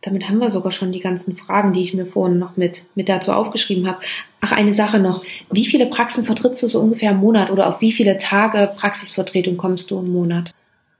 Damit 0.05 0.29
haben 0.29 0.37
wir 0.37 0.51
sogar 0.51 0.71
schon 0.71 0.91
die 0.91 0.99
ganzen 0.99 1.35
Fragen, 1.35 1.73
die 1.73 1.81
ich 1.81 1.95
mir 1.95 2.05
vorhin 2.05 2.37
noch 2.37 2.57
mit, 2.57 2.85
mit 2.93 3.09
dazu 3.09 3.31
aufgeschrieben 3.31 3.87
habe. 3.87 3.97
Ach, 4.39 4.51
eine 4.51 4.75
Sache 4.75 4.99
noch. 4.99 5.23
Wie 5.49 5.65
viele 5.65 5.87
Praxen 5.87 6.25
vertrittst 6.25 6.61
du 6.61 6.67
so 6.67 6.79
ungefähr 6.79 7.11
im 7.11 7.17
Monat 7.17 7.49
oder 7.49 7.67
auf 7.67 7.81
wie 7.81 7.91
viele 7.91 8.17
Tage 8.17 8.71
Praxisvertretung 8.75 9.57
kommst 9.57 9.89
du 9.89 9.99
im 9.99 10.13
Monat? 10.13 10.51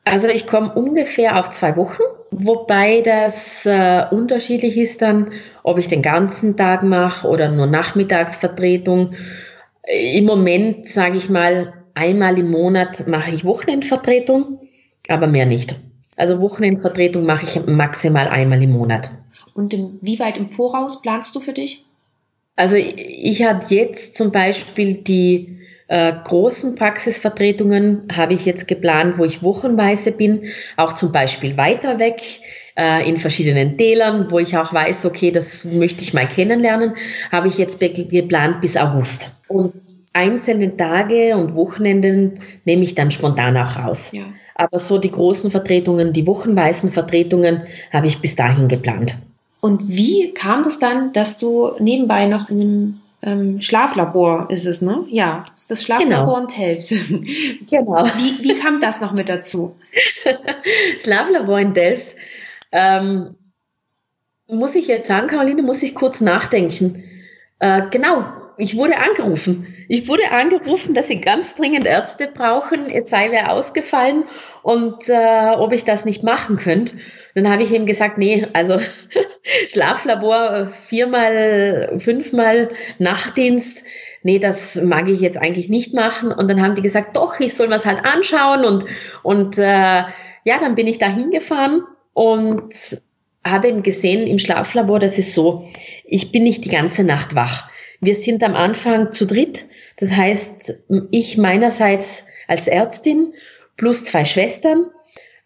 Also 0.06 0.28
ich 0.28 0.48
komme 0.48 0.74
ungefähr 0.74 1.40
auf 1.40 1.52
zwei 1.52 1.76
Wochen, 1.78 2.02
wobei 2.32 3.02
das 3.02 3.66
äh, 3.66 4.06
unterschiedlich 4.10 4.76
ist 4.78 5.04
dann, 5.04 5.32
ob 5.62 5.78
ich 5.78 5.88
den 5.88 6.02
ganzen 6.02 6.58
Tag 6.58 6.82
mache 6.82 7.28
oder 7.28 7.52
nur 7.52 7.68
Nachmittagsvertretung. 7.68 9.14
Im 9.84 10.26
Moment, 10.26 10.90
sage 10.90 11.18
ich 11.18 11.30
mal, 11.30 11.74
einmal 11.94 12.40
im 12.40 12.50
Monat 12.50 13.08
mache 13.08 13.32
ich 13.32 13.46
Wochenendvertretung, 13.46 14.60
aber 15.08 15.28
mehr 15.28 15.46
nicht. 15.46 15.76
Also 16.16 16.40
Wochenendvertretung 16.40 17.26
mache 17.26 17.46
ich 17.46 17.66
maximal 17.66 18.28
einmal 18.28 18.62
im 18.62 18.72
Monat. 18.72 19.12
Und 19.54 19.76
wie 20.02 20.20
weit 20.20 20.38
im 20.38 20.48
Voraus 20.48 21.02
planst 21.02 21.36
du 21.36 21.40
für 21.40 21.54
dich? 21.54 21.86
Also 22.56 22.78
ich, 22.78 23.44
habe 23.44 23.66
jetzt 23.70 24.16
zum 24.16 24.32
Beispiel 24.32 24.96
die 24.96 25.60
äh, 25.88 26.14
großen 26.24 26.76
Praxisvertretungen 26.76 28.08
habe 28.12 28.34
ich 28.34 28.46
jetzt 28.46 28.68
geplant, 28.68 29.18
wo 29.18 29.26
ich 29.26 29.44
wochenweise 29.44 30.12
bin, 30.12 30.52
auch 30.78 30.94
zum 30.94 31.12
Beispiel 31.12 31.58
weiter 31.58 32.00
weg 32.00 32.22
äh, 32.76 33.08
in 33.08 33.18
verschiedenen 33.18 33.78
Tälern, 33.78 34.28
wo 34.30 34.40
ich 34.40 34.58
auch 34.58 34.74
weiß, 34.74 35.06
okay, 35.06 35.32
das 35.32 35.66
möchte 35.66 36.04
ich 36.04 36.14
mal 36.14 36.28
kennenlernen, 36.28 36.96
habe 37.32 37.48
ich 37.48 37.58
jetzt 37.58 37.80
geplant 37.80 38.62
bis 38.62 38.78
August. 38.78 39.36
Und 39.48 39.74
einzelne 40.14 40.76
Tage 40.76 41.36
und 41.36 41.56
Wochenenden 41.56 42.40
nehme 42.66 42.84
ich 42.84 42.96
dann 42.96 43.12
spontan 43.12 43.58
auch 43.58 43.78
raus. 43.78 44.12
Ja. 44.14 44.24
Aber 44.56 44.80
so 44.80 44.98
die 44.98 45.12
großen 45.12 45.52
Vertretungen, 45.52 46.14
die 46.14 46.26
wochenweisen 46.26 46.92
Vertretungen 46.92 47.64
habe 47.92 48.08
ich 48.08 48.20
bis 48.20 48.36
dahin 48.36 48.68
geplant. 48.68 49.18
Und 49.60 49.88
wie 49.88 50.34
kam 50.34 50.64
das 50.64 50.80
dann, 50.80 51.12
dass 51.12 51.38
du 51.38 51.72
nebenbei 51.80 52.28
noch 52.28 52.50
in 52.50 52.62
einem 52.62 53.02
ähm, 53.26 53.62
Schlaflabor 53.62 54.48
ist 54.52 54.66
es, 54.66 54.82
ne? 54.82 55.04
Ja, 55.10 55.46
ist 55.54 55.72
das 55.72 55.84
Schlaflabor 55.84 56.42
genau. 56.42 56.48
in 56.48 56.48
Delfs. 56.48 56.90
genau. 57.70 58.06
Wie, 58.18 58.44
wie 58.44 58.60
kam 58.60 58.80
das 58.80 59.02
noch 59.02 59.14
mit 59.14 59.30
dazu? 59.30 59.76
Schlaflabor 61.00 61.60
in 61.60 61.74
Delfs. 61.74 62.16
Ähm, 62.76 63.36
muss 64.48 64.76
ich 64.76 64.88
jetzt 64.88 65.08
sagen, 65.08 65.28
Caroline, 65.28 65.64
muss 65.64 65.82
ich 65.82 65.96
kurz 65.96 66.22
nachdenken. 66.22 67.04
Äh, 67.60 67.84
genau, 67.90 68.26
ich 68.58 68.76
wurde 68.76 68.98
angerufen. 68.98 69.68
Ich 69.88 70.08
wurde 70.08 70.32
angerufen, 70.32 70.94
dass 70.94 71.08
sie 71.08 71.22
ganz 71.22 71.56
dringend 71.56 71.86
Ärzte 71.86 72.28
brauchen. 72.28 72.90
Es 72.90 73.10
sei 73.10 73.32
wer 73.32 73.52
ausgefallen 73.52 74.26
und 74.62 75.08
äh, 75.10 75.52
ob 75.56 75.74
ich 75.74 75.84
das 75.84 76.06
nicht 76.06 76.24
machen 76.24 76.58
könnte. 76.58 76.96
Dann 77.34 77.50
habe 77.50 77.64
ich 77.64 77.72
ihm 77.72 77.86
gesagt, 77.86 78.18
nee, 78.18 78.48
also 78.54 78.80
Schlaflabor 79.70 80.68
viermal, 80.68 81.98
fünfmal 82.00 82.72
Nachtdienst, 83.00 83.84
nee, 84.24 84.40
das 84.40 84.76
mag 84.76 85.10
ich 85.10 85.22
jetzt 85.22 85.38
eigentlich 85.38 85.70
nicht 85.70 85.94
machen. 85.94 86.32
Und 86.32 86.50
dann 86.50 86.62
haben 86.62 86.76
die 86.76 86.82
gesagt, 86.82 87.16
doch, 87.16 87.40
ich 87.40 87.54
soll 87.54 87.68
mir 87.68 87.76
es 87.76 87.86
halt 87.86 88.04
anschauen. 88.04 88.66
Und, 88.66 88.86
und 89.24 89.58
äh, 89.58 90.04
ja, 90.44 90.60
dann 90.60 90.76
bin 90.76 90.88
ich 90.88 90.98
da 90.98 91.08
hingefahren 91.08 91.84
und 92.16 92.74
habe 93.46 93.68
eben 93.68 93.84
gesehen 93.84 94.26
im 94.26 94.40
Schlaflabor, 94.40 95.00
das 95.00 95.20
ist 95.20 95.36
so, 95.36 95.68
ich 96.06 96.32
bin 96.32 96.44
nicht 96.44 96.66
die 96.66 96.70
ganze 96.70 97.04
Nacht 97.04 97.36
wach. 97.36 97.70
Wir 98.00 98.16
sind 98.16 98.42
am 98.42 98.56
Anfang 98.56 99.12
zu 99.12 99.28
dritt. 99.28 99.66
Das 99.98 100.12
heißt, 100.12 100.76
ich 101.12 101.38
meinerseits 101.38 102.24
als 102.48 102.68
Ärztin 102.68 103.34
plus 103.76 104.06
zwei 104.06 104.26
Schwestern 104.26 104.88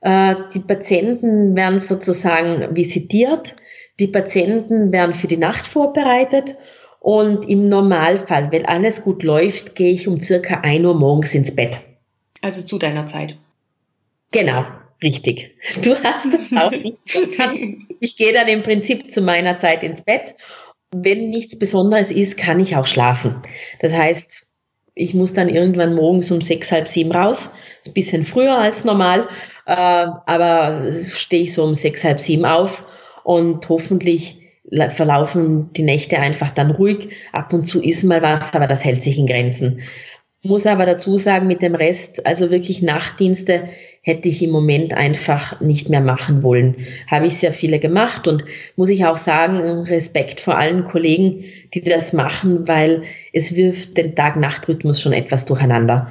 äh, 0.02 0.36
die 0.54 0.60
Patienten 0.60 1.56
werden 1.56 1.80
sozusagen 1.80 2.76
visitiert, 2.76 3.56
die 4.00 4.08
Patienten 4.08 4.92
werden 4.92 5.14
für 5.14 5.28
die 5.28 5.38
Nacht 5.38 5.68
vorbereitet 5.68 6.56
und 7.00 7.50
im 7.50 7.68
Normalfall, 7.68 8.52
wenn 8.52 8.66
alles 8.66 9.02
gut 9.04 9.24
läuft, 9.24 9.76
gehe 9.76 9.92
ich 9.92 10.08
um 10.08 10.22
circa 10.22 10.62
1 10.62 10.86
Uhr 10.86 10.94
morgens 10.94 11.34
ins 11.34 11.56
Bett. 11.56 11.82
Also 12.42 12.62
zu 12.62 12.78
deiner 12.78 13.06
Zeit. 13.06 13.38
Genau, 14.32 14.66
richtig. 15.02 15.56
Du 15.84 15.96
hast 15.96 16.34
es 16.34 16.56
auch 16.56 16.72
nicht 16.72 17.00
erkannt. 17.14 17.88
Ich 18.02 18.16
gehe 18.16 18.32
dann 18.32 18.48
im 18.48 18.64
Prinzip 18.64 19.12
zu 19.12 19.22
meiner 19.22 19.58
Zeit 19.58 19.84
ins 19.84 20.02
Bett. 20.02 20.36
Wenn 20.96 21.30
nichts 21.30 21.60
Besonderes 21.60 22.12
ist, 22.12 22.38
kann 22.38 22.62
ich 22.62 22.78
auch 22.78 22.88
schlafen. 22.88 23.42
Das 23.82 23.94
heißt, 23.94 24.48
ich 24.96 25.14
muss 25.14 25.34
dann 25.34 25.50
irgendwann 25.50 25.96
morgens 25.96 26.32
um 26.32 26.40
sechs, 26.40 26.72
halb 26.72 26.88
sieben 26.88 27.12
raus. 27.12 27.50
Das 27.50 27.88
ist 27.88 27.88
ein 27.90 27.94
bisschen 27.94 28.24
früher 28.24 28.58
als 28.58 28.86
normal. 28.86 29.28
Äh, 29.66 29.74
aber 29.74 30.90
stehe 30.92 31.44
ich 31.44 31.54
so 31.54 31.64
um 31.66 31.74
sechs, 31.74 32.06
halb 32.06 32.20
sieben 32.20 32.46
auf 32.46 32.86
und 33.24 33.68
hoffentlich 33.68 34.40
verlaufen 34.90 35.74
die 35.74 35.84
Nächte 35.84 36.20
einfach 36.20 36.50
dann 36.52 36.72
ruhig. 36.72 37.10
Ab 37.32 37.54
und 37.54 37.66
zu 37.66 37.82
ist 37.82 38.04
mal 38.04 38.22
was, 38.22 38.54
aber 38.54 38.68
das 38.68 38.86
hält 38.86 39.02
sich 39.02 39.18
in 39.18 39.28
Grenzen. 39.28 39.82
Muss 40.42 40.66
aber 40.66 40.86
dazu 40.86 41.18
sagen, 41.18 41.48
mit 41.48 41.62
dem 41.62 41.76
Rest, 41.76 42.26
also 42.26 42.50
wirklich 42.50 42.82
Nachtdienste 42.82 43.68
hätte 44.02 44.30
ich 44.30 44.42
im 44.42 44.52
Moment 44.52 44.94
einfach 44.94 45.60
nicht 45.60 45.90
mehr 45.90 46.00
machen 46.00 46.44
wollen. 46.44 46.78
Habe 47.12 47.28
ich 47.28 47.38
sehr 47.38 47.52
viele 47.52 47.78
gemacht 47.78 48.26
und 48.26 48.46
muss 48.78 48.90
ich 48.90 49.04
auch 49.04 49.18
sagen, 49.18 49.58
Respekt 49.58 50.40
vor 50.40 50.58
allen 50.58 50.86
Kollegen, 50.86 51.44
die 51.74 51.82
das 51.82 52.14
machen, 52.14 52.70
weil 52.70 53.04
es 53.34 53.58
wirft 53.58 53.98
den 53.98 54.16
Tag-Nacht-Rhythmus 54.16 55.02
schon 55.02 55.12
etwas 55.12 55.44
durcheinander. 55.44 56.10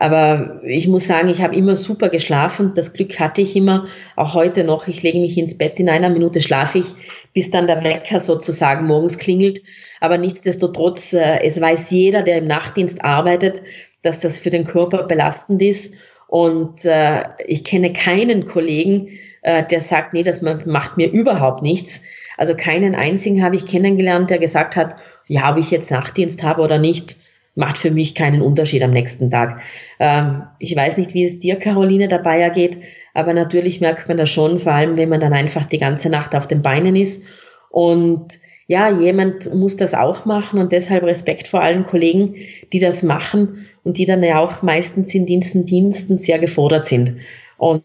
Aber 0.00 0.62
ich 0.64 0.88
muss 0.88 1.06
sagen, 1.06 1.28
ich 1.28 1.42
habe 1.42 1.54
immer 1.54 1.76
super 1.76 2.08
geschlafen. 2.08 2.72
Das 2.74 2.94
Glück 2.94 3.20
hatte 3.20 3.42
ich 3.42 3.54
immer, 3.54 3.86
auch 4.16 4.32
heute 4.32 4.64
noch. 4.64 4.88
Ich 4.88 5.02
lege 5.02 5.20
mich 5.20 5.36
ins 5.36 5.58
Bett, 5.58 5.78
in 5.78 5.90
einer 5.90 6.08
Minute 6.08 6.40
schlafe 6.40 6.78
ich, 6.78 6.86
bis 7.34 7.50
dann 7.50 7.66
der 7.66 7.84
Wecker 7.84 8.18
sozusagen 8.18 8.86
morgens 8.86 9.18
klingelt. 9.18 9.60
Aber 10.00 10.16
nichtsdestotrotz, 10.16 11.12
äh, 11.12 11.40
es 11.42 11.60
weiß 11.60 11.90
jeder, 11.90 12.22
der 12.22 12.38
im 12.38 12.46
Nachtdienst 12.46 13.04
arbeitet, 13.04 13.60
dass 14.00 14.20
das 14.20 14.38
für 14.38 14.48
den 14.48 14.64
Körper 14.64 15.02
belastend 15.02 15.60
ist. 15.60 15.92
Und 16.28 16.86
äh, 16.86 17.24
ich 17.46 17.62
kenne 17.64 17.92
keinen 17.92 18.46
Kollegen, 18.46 19.10
äh, 19.42 19.66
der 19.66 19.82
sagt, 19.82 20.14
nee, 20.14 20.22
das 20.22 20.40
macht 20.40 20.96
mir 20.96 21.10
überhaupt 21.10 21.60
nichts. 21.60 22.00
Also 22.38 22.54
keinen 22.56 22.94
einzigen 22.94 23.44
habe 23.44 23.54
ich 23.54 23.66
kennengelernt, 23.66 24.30
der 24.30 24.38
gesagt 24.38 24.76
hat, 24.76 24.96
ja, 25.26 25.52
ob 25.52 25.58
ich 25.58 25.70
jetzt 25.70 25.90
Nachtdienst 25.90 26.42
habe 26.42 26.62
oder 26.62 26.78
nicht, 26.78 27.16
macht 27.54 27.78
für 27.78 27.90
mich 27.90 28.14
keinen 28.14 28.42
Unterschied 28.42 28.82
am 28.82 28.90
nächsten 28.90 29.30
Tag. 29.30 29.60
Ähm, 29.98 30.44
ich 30.58 30.74
weiß 30.74 30.96
nicht, 30.98 31.14
wie 31.14 31.24
es 31.24 31.38
dir, 31.38 31.56
Caroline, 31.56 32.08
dabei 32.08 32.40
ergeht, 32.40 32.78
aber 33.14 33.32
natürlich 33.32 33.80
merkt 33.80 34.08
man 34.08 34.18
das 34.18 34.30
schon, 34.30 34.58
vor 34.58 34.72
allem 34.72 34.96
wenn 34.96 35.08
man 35.08 35.20
dann 35.20 35.32
einfach 35.32 35.64
die 35.64 35.78
ganze 35.78 36.08
Nacht 36.08 36.34
auf 36.34 36.46
den 36.46 36.62
Beinen 36.62 36.96
ist. 36.96 37.22
Und 37.70 38.38
ja, 38.66 38.88
jemand 38.88 39.52
muss 39.52 39.76
das 39.76 39.94
auch 39.94 40.26
machen 40.26 40.60
und 40.60 40.70
deshalb 40.70 41.02
Respekt 41.02 41.48
vor 41.48 41.60
allen 41.60 41.84
Kollegen, 41.84 42.36
die 42.72 42.78
das 42.78 43.02
machen 43.02 43.66
und 43.82 43.98
die 43.98 44.04
dann 44.04 44.22
ja 44.22 44.38
auch 44.38 44.62
meistens 44.62 45.12
in 45.14 45.26
Diensten, 45.26 45.66
Diensten 45.66 46.18
sehr 46.18 46.38
gefordert 46.38 46.86
sind. 46.86 47.16
Und 47.58 47.84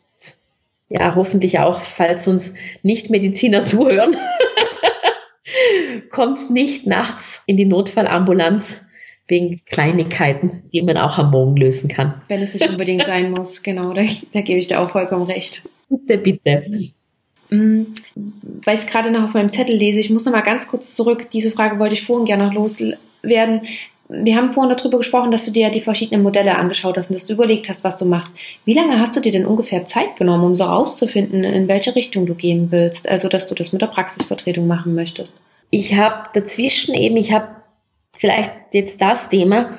ja, 0.90 1.16
hoffentlich 1.16 1.58
auch, 1.58 1.82
falls 1.82 2.28
uns 2.28 2.54
nicht 2.84 3.10
Mediziner 3.10 3.66
zuhören, 3.66 4.16
kommt 6.12 6.52
nicht 6.52 6.86
nachts 6.86 7.42
in 7.48 7.58
die 7.58 7.66
Notfallambulanz 7.66 8.85
wegen 9.28 9.62
Kleinigkeiten, 9.66 10.64
die 10.72 10.82
man 10.82 10.98
auch 10.98 11.18
am 11.18 11.32
Morgen 11.32 11.56
lösen 11.56 11.90
kann. 11.90 12.22
Wenn 12.28 12.42
es 12.42 12.54
nicht 12.54 12.70
unbedingt 12.70 13.04
sein 13.06 13.32
muss, 13.32 13.64
genau, 13.64 13.94
da, 13.94 14.04
da 14.34 14.42
gebe 14.42 14.60
ich 14.60 14.68
dir 14.68 14.80
auch 14.82 14.92
vollkommen 14.92 15.24
recht. 15.24 15.64
Bitte, 15.90 16.18
bitte. 16.18 16.64
Mhm. 17.50 17.94
Weil 18.64 18.76
ich 18.76 18.82
es 18.82 18.88
gerade 18.88 19.12
noch 19.12 19.24
auf 19.24 19.34
meinem 19.34 19.52
Zettel 19.52 19.76
lese, 19.76 20.00
ich 20.00 20.10
muss 20.10 20.26
noch 20.26 20.32
mal 20.32 20.42
ganz 20.42 20.68
kurz 20.68 20.96
zurück. 20.96 21.30
Diese 21.32 21.52
Frage 21.52 21.80
wollte 21.80 21.94
ich 21.94 22.06
vorhin 22.06 22.26
gerne 22.26 22.46
noch 22.46 22.54
loswerden. 22.54 23.62
Wir 24.08 24.36
haben 24.36 24.54
vorhin 24.54 24.76
darüber 24.76 25.00
gesprochen, 25.00 25.32
dass 25.32 25.46
du 25.46 25.52
dir 25.52 25.72
die 25.72 25.82
verschiedenen 25.82 26.22
Modelle 26.22 26.56
angeschaut 26.58 26.96
hast 26.96 27.10
und 27.10 27.16
dass 27.16 27.26
du 27.26 27.34
überlegt 27.34 27.70
hast, 27.70 27.84
was 27.84 27.98
du 27.98 28.06
machst. 28.06 28.32
Wie 28.64 28.74
lange 28.74 29.00
hast 29.00 29.16
du 29.16 29.20
dir 29.20 29.32
denn 29.32 29.48
ungefähr 29.48 29.88
Zeit 29.88 30.16
genommen, 30.16 30.44
um 30.44 30.56
so 30.56 30.66
rauszufinden, 30.66 31.44
in 31.44 31.68
welche 31.68 31.96
Richtung 31.96 32.28
du 32.28 32.36
gehen 32.36 32.72
willst? 32.72 33.10
Also, 33.10 33.30
dass 33.30 33.48
du 33.48 33.56
das 33.56 33.74
mit 33.74 33.82
der 33.82 33.88
Praxisvertretung 33.88 34.68
machen 34.68 34.94
möchtest? 34.94 35.42
Ich 35.72 35.96
habe 35.96 36.30
dazwischen 36.34 36.94
eben, 36.94 37.18
ich 37.18 37.32
habe 37.32 37.48
vielleicht 38.16 38.52
jetzt 38.72 39.02
das 39.02 39.30
Thema. 39.30 39.78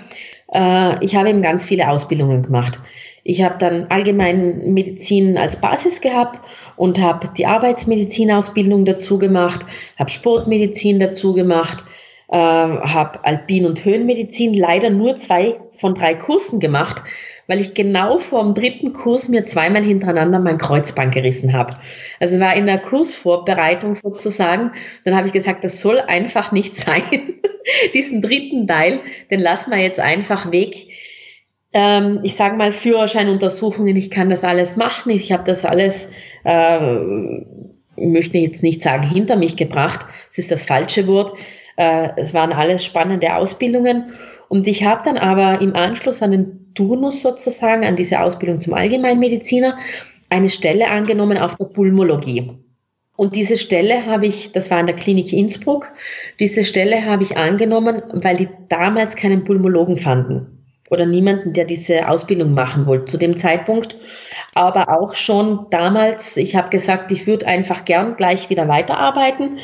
Äh, 0.53 1.05
ich 1.05 1.16
habe 1.16 1.30
eben 1.30 1.43
ganz 1.43 1.66
viele 1.66 1.89
Ausbildungen 1.89 2.43
gemacht. 2.43 2.80
Ich 3.24 3.43
habe 3.43 3.59
dann 3.59 3.87
allgemein 3.89 4.72
Medizin 4.72 5.37
als 5.37 5.61
Basis 5.61 6.01
gehabt 6.01 6.41
und 6.76 7.01
habe 7.01 7.28
die 7.37 7.47
Arbeitsmedizinausbildung 7.47 8.84
dazu 8.84 9.18
gemacht, 9.18 9.66
habe 9.99 10.11
Sportmedizin 10.11 11.01
dazu 11.01 11.34
gemacht, 11.34 11.84
äh, 12.28 12.37
habe 12.37 13.24
Alpin- 13.24 13.66
und 13.66 13.84
Höhenmedizin 13.84 14.55
leider 14.55 14.91
nur 14.91 15.16
zwei 15.16 15.59
von 15.72 15.95
drei 15.95 16.14
Kursen 16.14 16.61
gemacht, 16.61 17.03
weil 17.47 17.61
ich 17.61 17.75
genau 17.75 18.19
vor 18.19 18.43
dem 18.43 18.55
dritten 18.55 18.93
Kurs 18.93 19.29
mir 19.29 19.45
zweimal 19.45 19.83
hintereinander 19.83 20.39
mein 20.39 20.59
Kreuzband 20.59 21.15
gerissen 21.15 21.53
habe. 21.53 21.77
Also 22.21 22.41
war 22.41 22.57
in 22.57 22.67
der 22.67 22.79
Kursvorbereitung 22.79 23.95
sozusagen. 23.95 24.73
Dann 25.05 25.15
habe 25.17 25.27
ich 25.27 25.33
gesagt, 25.33 25.65
das 25.65 25.81
soll 25.81 26.01
einfach 26.01 26.53
nicht 26.53 26.75
sein. 26.77 27.35
Diesen 27.95 28.21
dritten 28.21 28.67
Teil, 28.67 29.01
den 29.31 29.41
lassen 29.41 29.71
wir 29.71 29.79
jetzt 29.79 30.01
einfach 30.01 30.53
weg. 30.53 30.75
ähm, 31.73 32.21
ich 32.23 32.35
sage 32.35 32.57
mal, 32.57 32.73
Führerscheinuntersuchungen, 32.73 33.97
ich 33.97 34.11
kann 34.11 34.31
das 34.31 34.45
alles 34.45 34.77
machen, 34.77 35.11
ich 35.11 35.33
habe 35.33 35.45
das 35.45 35.65
alles, 35.65 36.09
äh, 36.45 36.79
ich 37.97 38.07
möchte 38.07 38.39
jetzt 38.39 38.63
nicht 38.63 38.83
sagen, 38.83 39.03
hinter 39.03 39.37
mich 39.37 39.57
gebracht, 39.57 40.07
das 40.29 40.39
ist 40.39 40.51
das 40.51 40.65
falsche 40.65 41.07
Wort. 41.07 41.37
Äh, 41.77 42.11
es 42.17 42.33
waren 42.33 42.53
alles 42.53 42.85
spannende 42.85 43.35
Ausbildungen 43.35 44.13
und 44.49 44.67
ich 44.67 44.85
habe 44.85 45.03
dann 45.05 45.19
aber 45.19 45.61
im 45.61 45.75
Anschluss 45.75 46.23
an 46.23 46.31
den 46.31 46.75
Turnus 46.75 47.23
sozusagen, 47.23 47.85
an 47.85 47.97
diese 47.97 48.21
Ausbildung 48.21 48.61
zum 48.61 48.75
Allgemeinmediziner, 48.75 49.77
eine 50.29 50.51
Stelle 50.51 50.89
angenommen 50.91 51.39
auf 51.39 51.57
der 51.57 51.67
Pulmologie. 51.67 52.51
Und 53.17 53.35
diese 53.35 53.57
Stelle 53.57 54.05
habe 54.07 54.27
ich, 54.27 54.53
das 54.53 54.71
war 54.71 54.79
in 54.79 54.87
der 54.87 54.95
Klinik 54.95 55.33
Innsbruck, 55.33 55.89
diese 56.39 56.65
Stelle 56.65 57.07
habe 57.07 57.23
ich 57.23 57.37
angenommen, 57.37 58.03
weil 58.13 58.37
die 58.37 58.49
damals 58.69 59.17
keinen 59.17 59.45
Pulmologen 59.45 59.97
fanden 59.97 60.57
oder 60.91 61.07
niemanden, 61.07 61.53
der 61.53 61.65
diese 61.65 62.09
Ausbildung 62.09 62.53
machen 62.53 62.87
wollte 62.87 63.07
zu 63.07 63.17
dem 63.17 63.37
Zeitpunkt. 63.37 63.97
Aber 64.55 64.89
auch 65.01 65.15
schon 65.15 65.67
damals, 65.71 66.37
ich 66.37 66.57
habe 66.57 66.69
gesagt, 66.69 67.11
ich 67.11 67.27
würde 67.27 67.47
einfach 67.47 67.85
gern 67.85 68.17
gleich 68.17 68.51
wieder 68.51 68.69
weiterarbeiten. 68.69 69.59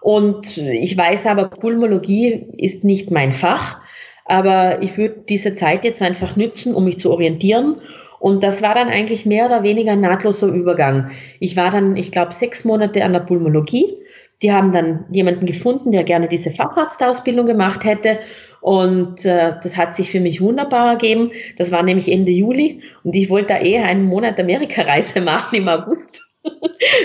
Und 0.00 0.58
ich 0.58 0.96
weiß 0.96 1.26
aber, 1.26 1.48
Pulmologie 1.48 2.46
ist 2.58 2.84
nicht 2.84 3.10
mein 3.10 3.32
Fach. 3.32 3.80
Aber 4.26 4.82
ich 4.82 4.98
würde 4.98 5.22
diese 5.28 5.54
Zeit 5.54 5.84
jetzt 5.84 6.02
einfach 6.02 6.36
nützen, 6.36 6.74
um 6.74 6.84
mich 6.84 6.98
zu 6.98 7.12
orientieren. 7.12 7.80
Und 8.18 8.42
das 8.42 8.62
war 8.62 8.74
dann 8.74 8.88
eigentlich 8.88 9.26
mehr 9.26 9.46
oder 9.46 9.62
weniger 9.62 9.92
ein 9.92 10.00
nahtloser 10.00 10.48
Übergang. 10.48 11.10
Ich 11.38 11.56
war 11.56 11.70
dann, 11.70 11.96
ich 11.96 12.10
glaube, 12.10 12.32
sechs 12.32 12.64
Monate 12.64 13.04
an 13.04 13.12
der 13.12 13.20
Pulmologie. 13.20 13.96
Die 14.42 14.52
haben 14.52 14.72
dann 14.72 15.06
jemanden 15.10 15.46
gefunden, 15.46 15.92
der 15.92 16.02
gerne 16.02 16.28
diese 16.28 16.50
Facharztausbildung 16.50 17.46
gemacht 17.46 17.84
hätte. 17.84 18.18
Und 18.60 19.24
äh, 19.24 19.54
das 19.62 19.76
hat 19.76 19.94
sich 19.94 20.10
für 20.10 20.20
mich 20.20 20.40
wunderbar 20.40 20.90
ergeben. 20.90 21.30
Das 21.56 21.70
war 21.70 21.82
nämlich 21.82 22.10
Ende 22.10 22.32
Juli 22.32 22.82
und 23.04 23.14
ich 23.14 23.30
wollte 23.30 23.54
da 23.54 23.60
eher 23.60 23.84
einen 23.84 24.04
Monat 24.04 24.40
Amerikareise 24.40 25.20
machen 25.22 25.56
im 25.56 25.68
August. 25.68 26.22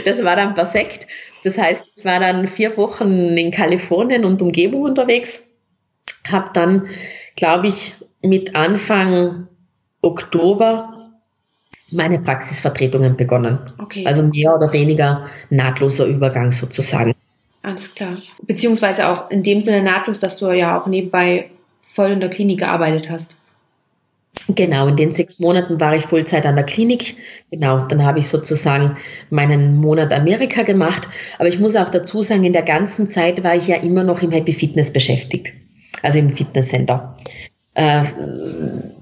das 0.06 0.24
war 0.24 0.36
dann 0.36 0.56
perfekt. 0.56 1.08
Das 1.44 1.58
heißt, 1.58 2.00
ich 2.00 2.06
war 2.06 2.20
dann 2.20 2.48
vier 2.48 2.76
Wochen 2.78 3.38
in 3.38 3.52
Kalifornien 3.52 4.26
und 4.26 4.42
Umgebung 4.42 4.84
unterwegs. 4.84 5.51
Habe 6.30 6.52
dann, 6.54 6.88
glaube 7.36 7.68
ich, 7.68 7.96
mit 8.22 8.56
Anfang 8.56 9.48
Oktober 10.02 11.12
meine 11.92 12.20
Praxisvertretungen 12.20 13.18
begonnen. 13.18 13.60
Okay. 13.78 14.06
Also 14.06 14.24
mehr 14.24 14.56
oder 14.56 14.72
weniger 14.72 15.30
nahtloser 15.50 16.06
Übergang 16.06 16.52
sozusagen. 16.52 17.14
Alles 17.64 17.94
klar. 17.94 18.18
Beziehungsweise 18.42 19.08
auch 19.08 19.30
in 19.30 19.44
dem 19.44 19.62
Sinne 19.62 19.84
nahtlos, 19.84 20.20
dass 20.20 20.38
du 20.38 20.52
ja 20.52 20.80
auch 20.80 20.88
nebenbei 20.88 21.52
voll 21.94 22.12
in 22.12 22.20
der 22.20 22.30
Klinik 22.30 22.60
gearbeitet 22.60 23.10
hast. 23.10 23.36
Genau, 24.48 24.88
in 24.88 24.96
den 24.96 25.12
sechs 25.12 25.40
Monaten 25.40 25.80
war 25.80 25.96
ich 25.96 26.06
Vollzeit 26.06 26.46
an 26.46 26.56
der 26.56 26.66
Klinik. 26.66 27.16
Genau, 27.52 27.86
dann 27.86 28.04
habe 28.04 28.20
ich 28.20 28.30
sozusagen 28.30 28.98
meinen 29.30 29.78
Monat 29.78 30.12
Amerika 30.12 30.64
gemacht. 30.64 31.08
Aber 31.38 31.48
ich 31.48 31.60
muss 31.60 31.76
auch 31.76 31.90
dazu 31.90 32.24
sagen, 32.24 32.44
in 32.44 32.54
der 32.54 32.64
ganzen 32.64 33.10
Zeit 33.10 33.44
war 33.44 33.56
ich 33.56 33.68
ja 33.68 33.76
immer 33.78 34.04
noch 34.04 34.22
im 34.22 34.32
Happy 34.32 34.54
Fitness 34.54 34.92
beschäftigt, 34.92 35.54
also 36.02 36.20
im 36.20 36.30
Fitnesscenter. 36.30 37.18
Äh, 37.74 38.06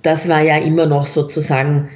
das 0.04 0.28
war 0.28 0.42
ja 0.42 0.58
immer 0.58 0.86
noch 0.86 1.08
sozusagen 1.08 1.90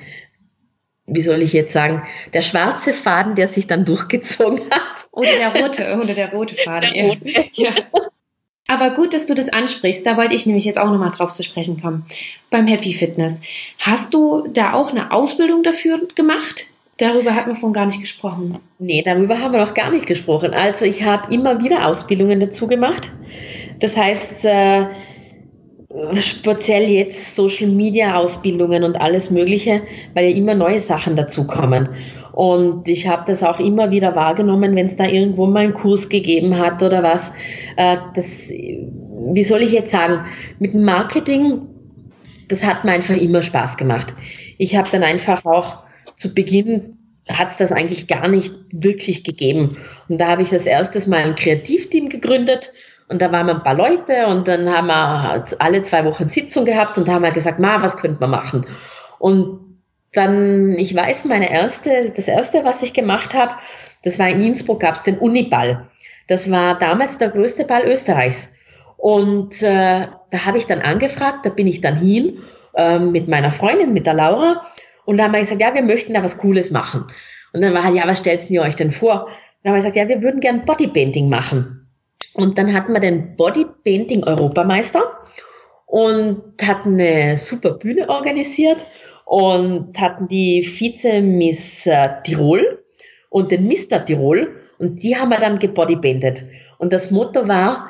wie 1.06 1.22
soll 1.22 1.42
ich 1.42 1.54
jetzt 1.54 1.74
sagen, 1.74 2.04
der 2.34 2.42
schwarze 2.42 2.94
Faden, 2.94 3.36
der 3.36 3.48
sich 3.48 3.68
dann 3.68 3.86
durchgezogen 3.86 4.62
hat. 4.72 5.08
Oder 5.12 5.36
der 5.36 5.56
rote, 5.56 6.00
oder 6.02 6.14
der 6.14 6.32
rote 6.32 6.56
Faden. 6.56 6.94
Der 6.94 7.08
rote. 7.08 7.46
Ja. 7.54 7.72
Aber 8.70 8.92
gut, 8.92 9.14
dass 9.14 9.28
du 9.28 9.36
das 9.36 9.50
ansprichst. 9.50 10.06
Da 10.06 10.18
wollte 10.18 10.34
ich 10.34 10.46
nämlich 10.46 10.66
jetzt 10.66 10.80
auch 10.80 10.90
nochmal 10.90 11.12
drauf 11.12 11.34
zu 11.34 11.44
sprechen 11.44 11.82
kommen. 11.82 12.06
Beim 12.50 12.66
Happy 12.66 12.94
Fitness. 12.94 13.40
Hast 13.78 14.14
du 14.14 14.48
da 14.52 14.74
auch 14.74 14.90
eine 14.90 15.12
Ausbildung 15.12 15.62
dafür 15.62 16.08
gemacht? 16.16 16.70
Darüber 16.98 17.36
hat 17.36 17.46
man 17.46 17.56
vorhin 17.56 17.74
gar 17.74 17.86
nicht 17.86 18.00
gesprochen. 18.00 18.58
Nee, 18.80 19.02
darüber 19.04 19.40
haben 19.40 19.52
wir 19.52 19.60
noch 19.60 19.74
gar 19.74 19.92
nicht 19.92 20.08
gesprochen. 20.08 20.54
Also 20.54 20.86
ich 20.86 21.04
habe 21.04 21.32
immer 21.32 21.62
wieder 21.64 21.88
Ausbildungen 21.88 22.40
dazu 22.40 22.66
gemacht. 22.68 23.12
Das 23.80 23.98
heißt, 23.98 24.46
äh, 24.46 24.86
speziell 26.20 26.90
jetzt 26.90 27.36
Social 27.36 27.70
Media 27.70 28.16
Ausbildungen 28.16 28.84
und 28.84 29.00
alles 29.00 29.30
Mögliche, 29.30 29.84
weil 30.14 30.30
ja 30.30 30.36
immer 30.36 30.56
neue 30.56 30.80
Sachen 30.80 31.16
dazukommen. 31.16 31.90
Und 32.32 32.88
ich 32.88 33.08
habe 33.08 33.24
das 33.28 33.44
auch 33.44 33.60
immer 33.60 33.92
wieder 33.92 34.16
wahrgenommen, 34.16 34.76
wenn 34.76 34.86
es 34.86 34.96
da 34.96 35.06
irgendwo 35.06 35.46
mal 35.46 35.66
einen 35.66 35.74
Kurs 35.74 36.10
gegeben 36.10 36.58
hat 36.58 36.82
oder 36.82 37.04
was. 37.04 37.32
Äh, 37.78 37.98
das, 38.16 38.50
wie 38.50 39.44
soll 39.44 39.62
ich 39.62 39.72
jetzt 39.72 39.92
sagen, 39.92 40.26
mit 40.60 40.74
dem 40.74 40.84
Marketing, 40.84 41.62
das 42.48 42.64
hat 42.64 42.84
mir 42.84 42.92
einfach 42.92 43.16
immer 43.16 43.42
Spaß 43.42 43.78
gemacht. 43.78 44.14
Ich 44.58 44.76
habe 44.76 44.90
dann 44.90 45.04
einfach 45.04 45.46
auch 45.46 45.84
zu 46.16 46.34
Beginn 46.34 46.98
hat 47.30 47.50
es 47.50 47.58
das 47.58 47.72
eigentlich 47.72 48.08
gar 48.08 48.28
nicht 48.28 48.54
wirklich 48.72 49.24
gegeben. 49.24 49.78
Und 50.10 50.20
da 50.20 50.28
habe 50.28 50.42
ich 50.42 50.50
das 50.50 50.66
erstes 50.66 51.08
Mal 51.08 51.24
ein 51.24 51.36
Kreativteam 51.36 52.10
gegründet 52.10 52.72
und 53.10 53.22
da 53.22 53.32
waren 53.32 53.48
wir 53.48 53.56
ein 53.56 53.64
paar 53.64 53.76
Leute 53.76 54.28
und 54.28 54.48
dann 54.48 54.70
haben 54.70 54.88
wir 54.88 55.44
alle 55.60 55.82
zwei 55.84 56.06
Wochen 56.06 56.28
Sitzung 56.28 56.66
gehabt 56.66 56.98
und 56.98 57.10
haben 57.10 57.24
halt 57.24 57.34
gesagt, 57.34 57.60
ma, 57.60 57.82
was 57.82 57.98
könnte 57.98 58.20
man 58.22 58.32
machen? 58.32 58.66
Und 59.20 59.60
dann, 60.14 60.74
ich 60.78 60.96
weiß, 60.96 61.26
meine 61.26 61.52
erste, 61.52 62.12
das 62.12 62.28
erste, 62.28 62.64
was 62.64 62.84
ich 62.84 62.94
gemacht 62.94 63.34
habe, 63.34 63.54
das 64.04 64.20
war 64.20 64.30
in 64.30 64.42
Innsbruck, 64.42 64.80
gab 64.80 64.96
es 64.96 65.04
den 65.04 65.18
Uniball. 65.18 65.88
Das 66.28 66.50
war 66.52 66.78
damals 66.78 67.18
der 67.18 67.30
größte 67.30 67.66
Ball 67.66 67.86
Österreichs. 67.86 68.54
Und 68.98 69.62
äh, 69.62 70.08
da 70.32 70.46
habe 70.46 70.58
ich 70.58 70.66
dann 70.66 70.82
angefragt, 70.82 71.46
da 71.46 71.50
bin 71.50 71.68
ich 71.68 71.82
dann 71.82 71.96
hin 71.96 72.40
äh, 72.76 73.00
mit 73.00 73.28
meiner 73.28 73.52
Freundin, 73.52 73.94
mit 73.94 74.06
der 74.06 74.14
Laura. 74.14 74.66
Und 75.06 75.18
da 75.18 75.26
haben 75.26 75.34
wir 75.34 75.40
gesagt, 75.40 75.62
ja, 75.62 75.74
wir 75.74 75.84
möchten 75.84 76.14
da 76.14 76.24
was 76.24 76.38
Cooles 76.38 76.72
machen. 76.72 77.06
Und 77.52 77.62
dann 77.62 77.74
war 77.74 77.84
halt, 77.84 77.96
ja, 77.96 78.08
was 78.08 78.20
stellt 78.20 78.50
ihr 78.50 78.62
euch 78.62 78.76
denn 78.76 78.92
vor? 78.92 79.26
Und 79.26 79.32
dann 79.64 79.72
haben 79.72 79.74
wir 79.74 79.90
gesagt, 79.90 79.96
ja, 79.96 80.08
wir 80.08 80.22
würden 80.22 80.40
gern 80.40 80.64
Bodypainting 80.64 81.28
machen. 81.28 81.83
Und 82.34 82.58
dann 82.58 82.74
hatten 82.74 82.94
wir 82.94 83.00
den 83.00 83.36
Bodypainting 83.36 84.24
Europameister 84.24 85.04
und 85.86 86.42
hatten 86.66 87.00
eine 87.00 87.38
super 87.38 87.72
Bühne 87.72 88.10
organisiert 88.10 88.88
und 89.26 90.00
hatten 90.00 90.28
die 90.28 90.64
Vize 90.64 91.22
Miss 91.22 91.86
äh, 91.86 92.22
Tirol 92.24 92.84
und 93.30 93.52
den 93.52 93.68
Mr. 93.68 94.04
Tirol 94.04 94.56
und 94.80 95.04
die 95.04 95.16
haben 95.16 95.30
wir 95.30 95.40
dann 95.40 95.60
gebodypainted. 95.60 96.44
Und 96.78 96.92
das 96.92 97.12
Motto 97.12 97.48
war, 97.48 97.90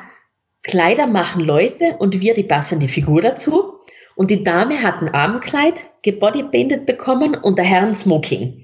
Kleider 0.64 1.08
machen 1.08 1.44
Leute 1.44 1.96
und 2.00 2.20
wir 2.22 2.34
die 2.34 2.44
passende 2.44 2.88
Figur 2.88 3.22
dazu. 3.22 3.80
Und 4.16 4.30
die 4.30 4.44
Dame 4.44 4.84
hat 4.84 5.02
ein 5.02 5.10
Abendkleid 5.10 5.84
gebodypainted 6.04 6.86
bekommen 6.86 7.36
und 7.36 7.58
der 7.58 7.66
Herr 7.66 7.82
ein 7.82 7.96
Smoking 7.96 8.64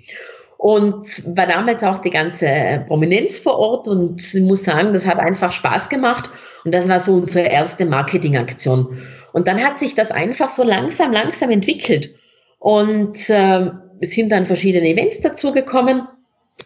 und 0.60 1.05
war 1.38 1.47
damals 1.47 1.86
auch 1.86 1.99
die 1.99 2.10
ganze 2.10 2.84
Prominenz 2.86 3.39
vor 3.39 3.57
Ort 3.57 3.88
und 3.88 4.22
ich 4.22 4.41
muss 4.41 4.66
sagen, 4.66 4.91
das 4.91 5.07
hat 5.07 5.18
einfach 5.18 5.53
Spaß 5.53 5.88
gemacht 5.88 6.30
und 6.66 6.76
das 6.76 6.89
war 6.89 6.99
so 6.99 7.14
unsere 7.14 7.47
erste 7.47 7.86
Marketingaktion. 7.86 9.01
Und 9.32 9.47
dann 9.47 9.64
hat 9.64 9.78
sich 9.78 9.95
das 9.95 10.12
einfach 10.12 10.49
so 10.49 10.64
langsam, 10.64 11.14
langsam 11.14 11.49
entwickelt 11.49 12.14
und 12.60 13.30
äh, 13.30 13.72
es 14.01 14.12
sind 14.12 14.34
dann 14.34 14.45
verschiedene 14.45 14.89
Events 14.89 15.22
dazugekommen. 15.22 16.10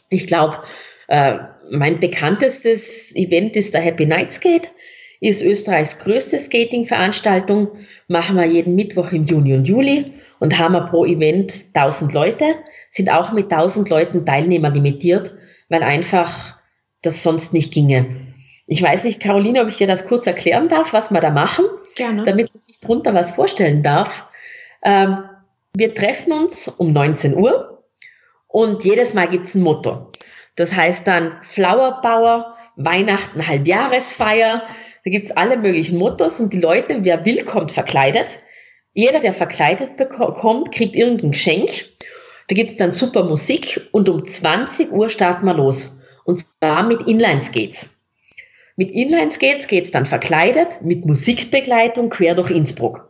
Ich 0.09 0.25
glaube, 0.25 0.63
äh, 1.07 1.35
mein 1.69 1.99
bekanntestes 1.99 3.15
Event 3.15 3.55
ist 3.55 3.75
der 3.75 3.81
Happy 3.81 4.07
Night 4.07 4.31
Skate, 4.31 4.71
ist 5.19 5.43
Österreichs 5.43 5.99
größte 5.99 6.39
Skating-Veranstaltung, 6.39 7.69
machen 8.13 8.37
wir 8.37 8.45
jeden 8.45 8.75
Mittwoch 8.75 9.11
im 9.11 9.25
Juni 9.25 9.53
und 9.53 9.67
Juli 9.67 10.13
und 10.39 10.57
haben 10.57 10.71
wir 10.73 10.85
pro 10.85 11.05
Event 11.05 11.65
1000 11.73 12.13
Leute 12.13 12.55
sind 12.89 13.11
auch 13.11 13.33
mit 13.33 13.51
1000 13.51 13.89
Leuten 13.89 14.25
Teilnehmer 14.25 14.69
limitiert, 14.69 15.33
weil 15.67 15.83
einfach 15.83 16.57
das 17.01 17.23
sonst 17.23 17.51
nicht 17.51 17.73
ginge. 17.73 18.05
Ich 18.67 18.81
weiß 18.81 19.03
nicht, 19.03 19.19
Caroline, 19.19 19.61
ob 19.61 19.67
ich 19.67 19.77
dir 19.77 19.87
das 19.87 20.05
kurz 20.05 20.25
erklären 20.27 20.69
darf, 20.69 20.93
was 20.93 21.11
wir 21.11 21.19
da 21.19 21.31
machen, 21.31 21.65
Gerne. 21.95 22.23
damit 22.23 22.53
man 22.53 22.57
sich 22.57 22.79
drunter 22.79 23.13
was 23.13 23.31
vorstellen 23.31 23.83
darf. 23.83 24.29
Ähm, 24.83 25.25
wir 25.75 25.93
treffen 25.93 26.31
uns 26.31 26.67
um 26.67 26.93
19 26.93 27.35
Uhr 27.35 27.83
und 28.47 28.85
jedes 28.85 29.13
Mal 29.13 29.27
gibt's 29.27 29.55
ein 29.55 29.63
Motto. 29.63 30.11
Das 30.55 30.73
heißt 30.75 31.07
dann 31.07 31.39
Flower 31.41 31.99
Power, 32.01 32.55
Weihnachten, 32.75 33.47
Halbjahresfeier. 33.47 34.63
Da 35.05 35.11
gibt's 35.11 35.31
alle 35.31 35.57
möglichen 35.57 35.97
Mottos 35.97 36.39
und 36.39 36.53
die 36.53 36.59
Leute, 36.59 37.03
wer 37.03 37.25
will, 37.25 37.43
kommt 37.43 37.71
verkleidet. 37.71 38.39
Jeder, 38.93 39.19
der 39.19 39.33
verkleidet 39.33 39.97
bekommt, 39.97 40.71
kriegt 40.71 40.95
irgendein 40.95 41.31
Geschenk. 41.31 41.85
Da 42.47 42.55
gibt's 42.55 42.77
dann 42.77 42.91
super 42.91 43.23
Musik 43.23 43.89
und 43.91 44.07
um 44.07 44.25
20 44.25 44.91
Uhr 44.91 45.09
starten 45.09 45.45
wir 45.45 45.53
los. 45.53 45.99
Und 46.25 46.45
zwar 46.59 46.83
mit 46.83 47.01
Inline-Skates. 47.07 47.99
Mit 48.75 48.91
Inline-Skates 48.91 49.67
geht's 49.67 49.91
dann 49.91 50.05
verkleidet, 50.05 50.81
mit 50.81 51.05
Musikbegleitung 51.05 52.09
quer 52.09 52.33
durch 52.33 52.49
Innsbruck. 52.49 53.09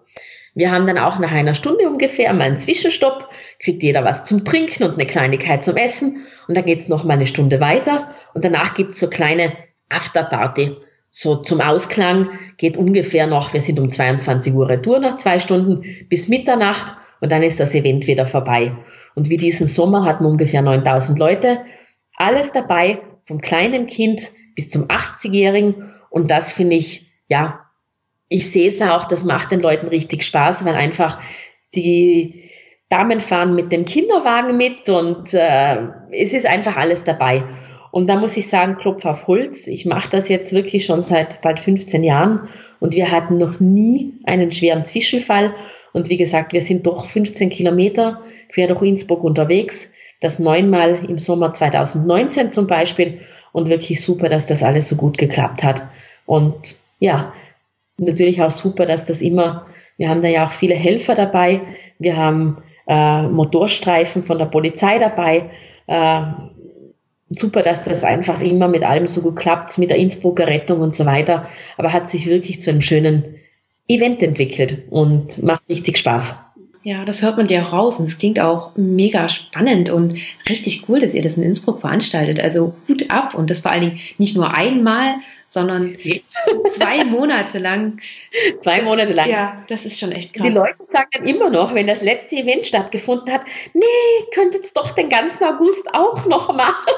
Wir 0.56 0.72
haben 0.72 0.86
dann 0.86 0.98
auch 0.98 1.20
nach 1.20 1.32
einer 1.32 1.56
Stunde 1.56 1.88
ungefähr 1.88 2.32
mal 2.34 2.44
einen 2.44 2.58
Zwischenstopp, 2.58 3.30
kriegt 3.60 3.82
jeder 3.82 4.04
was 4.04 4.26
zum 4.26 4.46
Trinken 4.46 4.84
und 4.84 4.94
eine 4.94 5.06
Kleinigkeit 5.06 5.64
zum 5.64 5.78
Essen 5.78 6.26
und 6.48 6.56
dann 6.56 6.66
geht's 6.66 6.88
noch 6.88 7.04
mal 7.04 7.14
eine 7.14 7.26
Stunde 7.26 7.60
weiter 7.60 8.14
und 8.34 8.46
danach 8.46 8.74
gibt's 8.74 9.00
so 9.00 9.10
kleine 9.10 9.58
Afterparty. 9.90 10.78
So 11.16 11.36
zum 11.36 11.62
Ausklang 11.62 12.40
geht 12.58 12.76
ungefähr 12.76 13.28
noch, 13.28 13.54
wir 13.54 13.62
sind 13.62 13.80
um 13.80 13.88
22 13.88 14.52
Uhr 14.52 14.68
Retour 14.68 14.98
nach 14.98 15.18
zwei 15.18 15.38
Stunden 15.38 15.84
bis 16.10 16.28
Mitternacht 16.28 16.98
und 17.22 17.32
dann 17.32 17.44
ist 17.44 17.60
das 17.60 17.76
Event 17.76 18.08
wieder 18.08 18.26
vorbei. 18.26 18.76
Und 19.14 19.30
wie 19.30 19.38
diesen 19.38 19.68
Sommer 19.68 20.06
hatten 20.06 20.26
ungefähr 20.26 20.64
9000 20.64 21.20
Leute, 21.20 21.60
alles 22.16 22.52
dabei, 22.52 23.00
vom 23.26 23.42
kleinen 23.42 23.86
Kind 23.86 24.32
bis 24.56 24.72
zum 24.72 24.88
80-Jährigen 24.88 25.94
und 26.10 26.32
das 26.32 26.52
finde 26.52 26.78
ich, 26.78 27.12
ja, 27.28 27.60
ich 28.28 28.52
sehe 28.52 28.68
es 28.68 28.82
auch, 28.82 29.06
das 29.06 29.24
macht 29.24 29.52
den 29.52 29.62
Leuten 29.62 29.90
richtig 29.90 30.24
Spaß, 30.24 30.66
weil 30.66 30.74
einfach 30.74 31.22
die 31.76 32.50
Damen 32.90 33.22
fahren 33.22 33.54
mit 33.54 33.72
dem 33.72 33.86
Kinderwagen 33.86 34.58
mit 34.58 34.90
und 34.90 35.32
äh, 35.36 35.90
es 36.10 36.34
ist 36.34 36.48
einfach 36.48 36.76
alles 36.76 37.04
dabei. 37.04 37.44
Und 37.94 38.08
da 38.08 38.16
muss 38.16 38.36
ich 38.38 38.48
sagen, 38.48 38.74
Klopf 38.74 39.06
auf 39.06 39.28
Holz. 39.28 39.68
Ich 39.68 39.86
mache 39.86 40.10
das 40.10 40.28
jetzt 40.28 40.52
wirklich 40.52 40.84
schon 40.84 41.02
seit 41.02 41.44
bald 41.44 41.60
15 41.60 42.04
Jahren 42.04 42.50
und 42.80 42.96
wir 42.96 43.12
hatten 43.12 43.38
noch 43.38 43.60
nie 43.60 44.14
einen 44.24 44.52
schweren 44.52 44.84
Zwischenfall. 44.84 45.54
Und 45.92 46.10
wie 46.10 46.18
gesagt, 46.18 46.54
wir 46.54 46.62
sind 46.62 46.88
doch 46.88 47.06
15 47.06 47.52
Kilometer 47.52 48.22
quer 48.52 48.68
durch 48.68 48.82
Innsbruck 48.82 49.24
unterwegs. 49.24 49.92
Das 50.22 50.40
neunmal 50.40 51.06
im 51.08 51.20
Sommer 51.20 51.52
2019 51.52 52.50
zum 52.50 52.66
Beispiel. 52.66 53.20
Und 53.52 53.70
wirklich 53.70 54.02
super, 54.02 54.28
dass 54.28 54.48
das 54.48 54.64
alles 54.64 54.90
so 54.90 54.96
gut 54.96 55.20
geklappt 55.20 55.64
hat. 55.64 55.88
Und 56.26 56.78
ja, 56.98 57.32
natürlich 57.98 58.42
auch 58.42 58.50
super, 58.50 58.88
dass 58.88 59.06
das 59.06 59.22
immer, 59.22 59.68
wir 59.98 60.10
haben 60.10 60.24
da 60.24 60.30
ja 60.30 60.48
auch 60.48 60.52
viele 60.52 60.74
Helfer 60.74 61.14
dabei. 61.14 61.62
Wir 62.00 62.18
haben 62.18 62.56
äh, 62.88 63.22
Motorstreifen 63.22 64.24
von 64.24 64.40
der 64.40 64.48
Polizei 64.48 64.98
dabei. 64.98 65.52
Äh, 65.86 66.22
super, 67.34 67.62
dass 67.62 67.84
das 67.84 68.04
einfach 68.04 68.40
immer 68.42 68.68
mit 68.68 68.84
allem 68.84 69.08
so 69.08 69.22
gut 69.22 69.36
klappt, 69.36 69.78
mit 69.78 69.90
der 69.90 69.98
Innsbrucker 69.98 70.48
Rettung 70.48 70.80
und 70.80 70.94
so 70.94 71.06
weiter. 71.06 71.44
Aber 71.78 71.94
hat 71.94 72.08
sich 72.10 72.28
wirklich 72.28 72.62
zu 72.62 72.70
einem 72.70 72.82
schönen 72.82 73.36
Event 73.88 74.24
entwickelt 74.24 74.84
und 74.90 75.44
macht 75.44 75.68
richtig 75.70 75.98
Spaß. 75.98 76.40
Ja, 76.86 77.06
das 77.06 77.22
hört 77.22 77.38
man 77.38 77.48
dir 77.48 77.64
auch 77.64 77.72
raus 77.72 78.00
und 78.00 78.08
es 78.08 78.18
klingt 78.18 78.42
auch 78.42 78.76
mega 78.76 79.30
spannend 79.30 79.90
und 79.90 80.16
richtig 80.50 80.90
cool, 80.90 81.00
dass 81.00 81.14
ihr 81.14 81.22
das 81.22 81.38
in 81.38 81.44
Innsbruck 81.44 81.80
veranstaltet. 81.80 82.42
Also 82.42 82.76
Hut 82.90 83.10
ab 83.10 83.36
und 83.36 83.50
das 83.50 83.62
vor 83.62 83.72
allen 83.72 83.82
Dingen 83.82 84.00
nicht 84.18 84.36
nur 84.36 84.58
einmal, 84.58 85.16
sondern 85.48 85.96
zwei 86.72 87.06
Monate 87.06 87.60
lang. 87.60 88.02
Zwei 88.58 88.82
Monate 88.82 89.14
lang. 89.14 89.30
Ja, 89.30 89.64
das 89.70 89.86
ist 89.86 89.98
schon 89.98 90.12
echt 90.12 90.34
krass. 90.34 90.46
Die 90.46 90.54
Leute 90.54 90.84
sagen 90.84 91.10
dann 91.14 91.26
immer 91.26 91.50
noch, 91.50 91.74
wenn 91.74 91.88
das 91.88 92.02
letzte 92.02 92.36
Event 92.36 92.66
stattgefunden 92.66 93.32
hat, 93.32 93.44
nee, 93.74 94.26
könntet 94.34 94.66
es 94.66 94.74
doch 94.74 94.92
den 94.92 95.08
ganzen 95.08 95.46
August 95.46 95.88
auch 95.94 96.26
noch 96.26 96.54
machen. 96.54 96.94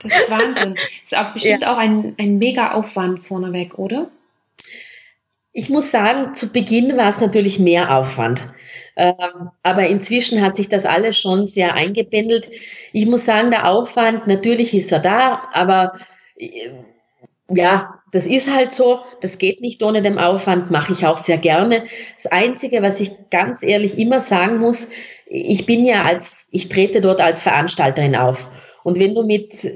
Das 0.00 0.20
ist 0.20 0.30
Wahnsinn. 0.30 0.74
Das 0.74 1.12
ist 1.12 1.18
auch 1.18 1.32
bestimmt 1.32 1.62
ja. 1.62 1.72
auch 1.72 1.78
ein, 1.78 2.14
ein 2.18 2.38
mega 2.38 2.72
Aufwand 2.72 3.20
vorneweg, 3.20 3.78
oder? 3.78 4.10
Ich 5.52 5.70
muss 5.70 5.90
sagen, 5.90 6.34
zu 6.34 6.52
Beginn 6.52 6.96
war 6.96 7.08
es 7.08 7.20
natürlich 7.20 7.58
mehr 7.58 7.96
Aufwand. 7.96 8.46
Ähm, 8.96 9.50
aber 9.62 9.86
inzwischen 9.86 10.40
hat 10.40 10.56
sich 10.56 10.68
das 10.68 10.84
alles 10.84 11.18
schon 11.18 11.46
sehr 11.46 11.74
eingependelt. 11.74 12.50
Ich 12.92 13.06
muss 13.06 13.24
sagen, 13.24 13.50
der 13.50 13.68
Aufwand, 13.68 14.26
natürlich 14.26 14.74
ist 14.74 14.92
er 14.92 15.00
da, 15.00 15.48
aber 15.52 15.94
äh, 16.36 16.70
ja, 17.48 18.00
das 18.12 18.26
ist 18.26 18.54
halt 18.54 18.72
so, 18.72 19.00
das 19.20 19.38
geht 19.38 19.60
nicht 19.60 19.82
ohne 19.82 20.00
den 20.00 20.18
Aufwand, 20.18 20.70
mache 20.70 20.92
ich 20.92 21.04
auch 21.06 21.16
sehr 21.16 21.38
gerne. 21.38 21.84
Das 22.16 22.26
Einzige, 22.26 22.80
was 22.82 23.00
ich 23.00 23.12
ganz 23.30 23.62
ehrlich 23.62 23.98
immer 23.98 24.20
sagen 24.20 24.58
muss, 24.58 24.88
ich 25.26 25.66
bin 25.66 25.84
ja 25.84 26.04
als, 26.04 26.48
ich 26.52 26.68
trete 26.68 27.00
dort 27.00 27.20
als 27.20 27.42
Veranstalterin 27.42 28.14
auf. 28.14 28.50
Und 28.84 29.00
wenn 29.00 29.16
du 29.16 29.24
mit, 29.24 29.72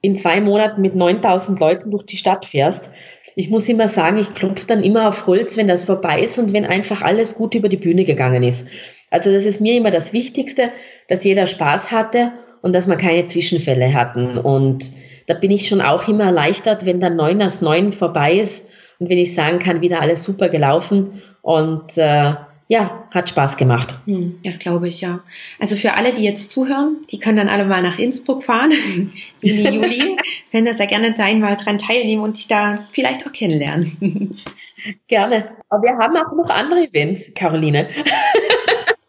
in 0.00 0.14
zwei 0.14 0.40
Monaten 0.40 0.80
mit 0.80 0.94
9000 0.94 1.58
Leuten 1.58 1.90
durch 1.90 2.04
die 2.04 2.16
Stadt 2.16 2.44
fährst, 2.44 2.92
ich 3.34 3.50
muss 3.50 3.68
immer 3.68 3.88
sagen, 3.88 4.18
ich 4.18 4.34
klopfe 4.34 4.66
dann 4.66 4.82
immer 4.82 5.08
auf 5.08 5.26
Holz, 5.26 5.56
wenn 5.56 5.66
das 5.66 5.84
vorbei 5.84 6.20
ist 6.20 6.38
und 6.38 6.52
wenn 6.52 6.66
einfach 6.66 7.02
alles 7.02 7.34
gut 7.34 7.54
über 7.54 7.68
die 7.68 7.76
Bühne 7.76 8.04
gegangen 8.04 8.42
ist. 8.42 8.68
Also 9.10 9.32
das 9.32 9.46
ist 9.46 9.60
mir 9.60 9.74
immer 9.74 9.90
das 9.90 10.12
Wichtigste, 10.12 10.70
dass 11.08 11.24
jeder 11.24 11.46
Spaß 11.46 11.90
hatte 11.90 12.32
und 12.62 12.74
dass 12.74 12.86
wir 12.86 12.96
keine 12.96 13.26
Zwischenfälle 13.26 13.94
hatten. 13.94 14.36
Und 14.38 14.92
da 15.26 15.34
bin 15.34 15.50
ich 15.50 15.68
schon 15.68 15.80
auch 15.80 16.06
immer 16.08 16.24
erleichtert, 16.24 16.84
wenn 16.84 17.00
dann 17.00 17.16
neun 17.16 17.42
aus 17.42 17.62
neun 17.62 17.92
vorbei 17.92 18.34
ist 18.34 18.68
und 18.98 19.08
wenn 19.08 19.18
ich 19.18 19.34
sagen 19.34 19.58
kann, 19.58 19.80
wieder 19.80 20.00
alles 20.00 20.24
super 20.24 20.48
gelaufen 20.48 21.22
und 21.40 21.96
äh, 21.96 22.34
ja, 22.70 23.08
hat 23.10 23.28
Spaß 23.28 23.56
gemacht. 23.56 23.98
Hm, 24.06 24.38
das 24.44 24.60
glaube 24.60 24.86
ich, 24.86 25.00
ja. 25.00 25.24
Also 25.58 25.74
für 25.74 25.96
alle, 25.96 26.12
die 26.12 26.22
jetzt 26.22 26.52
zuhören, 26.52 26.98
die 27.10 27.18
können 27.18 27.36
dann 27.36 27.48
alle 27.48 27.64
mal 27.64 27.82
nach 27.82 27.98
Innsbruck 27.98 28.44
fahren, 28.44 28.70
Juni, 29.42 29.68
Juli, 29.74 30.16
können 30.52 30.66
da 30.66 30.72
sehr 30.72 30.86
gerne 30.86 31.12
da 31.12 31.24
einmal 31.24 31.56
dran 31.56 31.78
teilnehmen 31.78 32.22
und 32.22 32.36
dich 32.36 32.46
da 32.46 32.86
vielleicht 32.92 33.26
auch 33.26 33.32
kennenlernen. 33.32 34.38
Gerne. 35.08 35.50
Aber 35.68 35.82
wir 35.82 35.98
haben 35.98 36.16
auch 36.16 36.32
noch 36.34 36.48
andere 36.48 36.84
Events, 36.84 37.34
Caroline. 37.34 37.88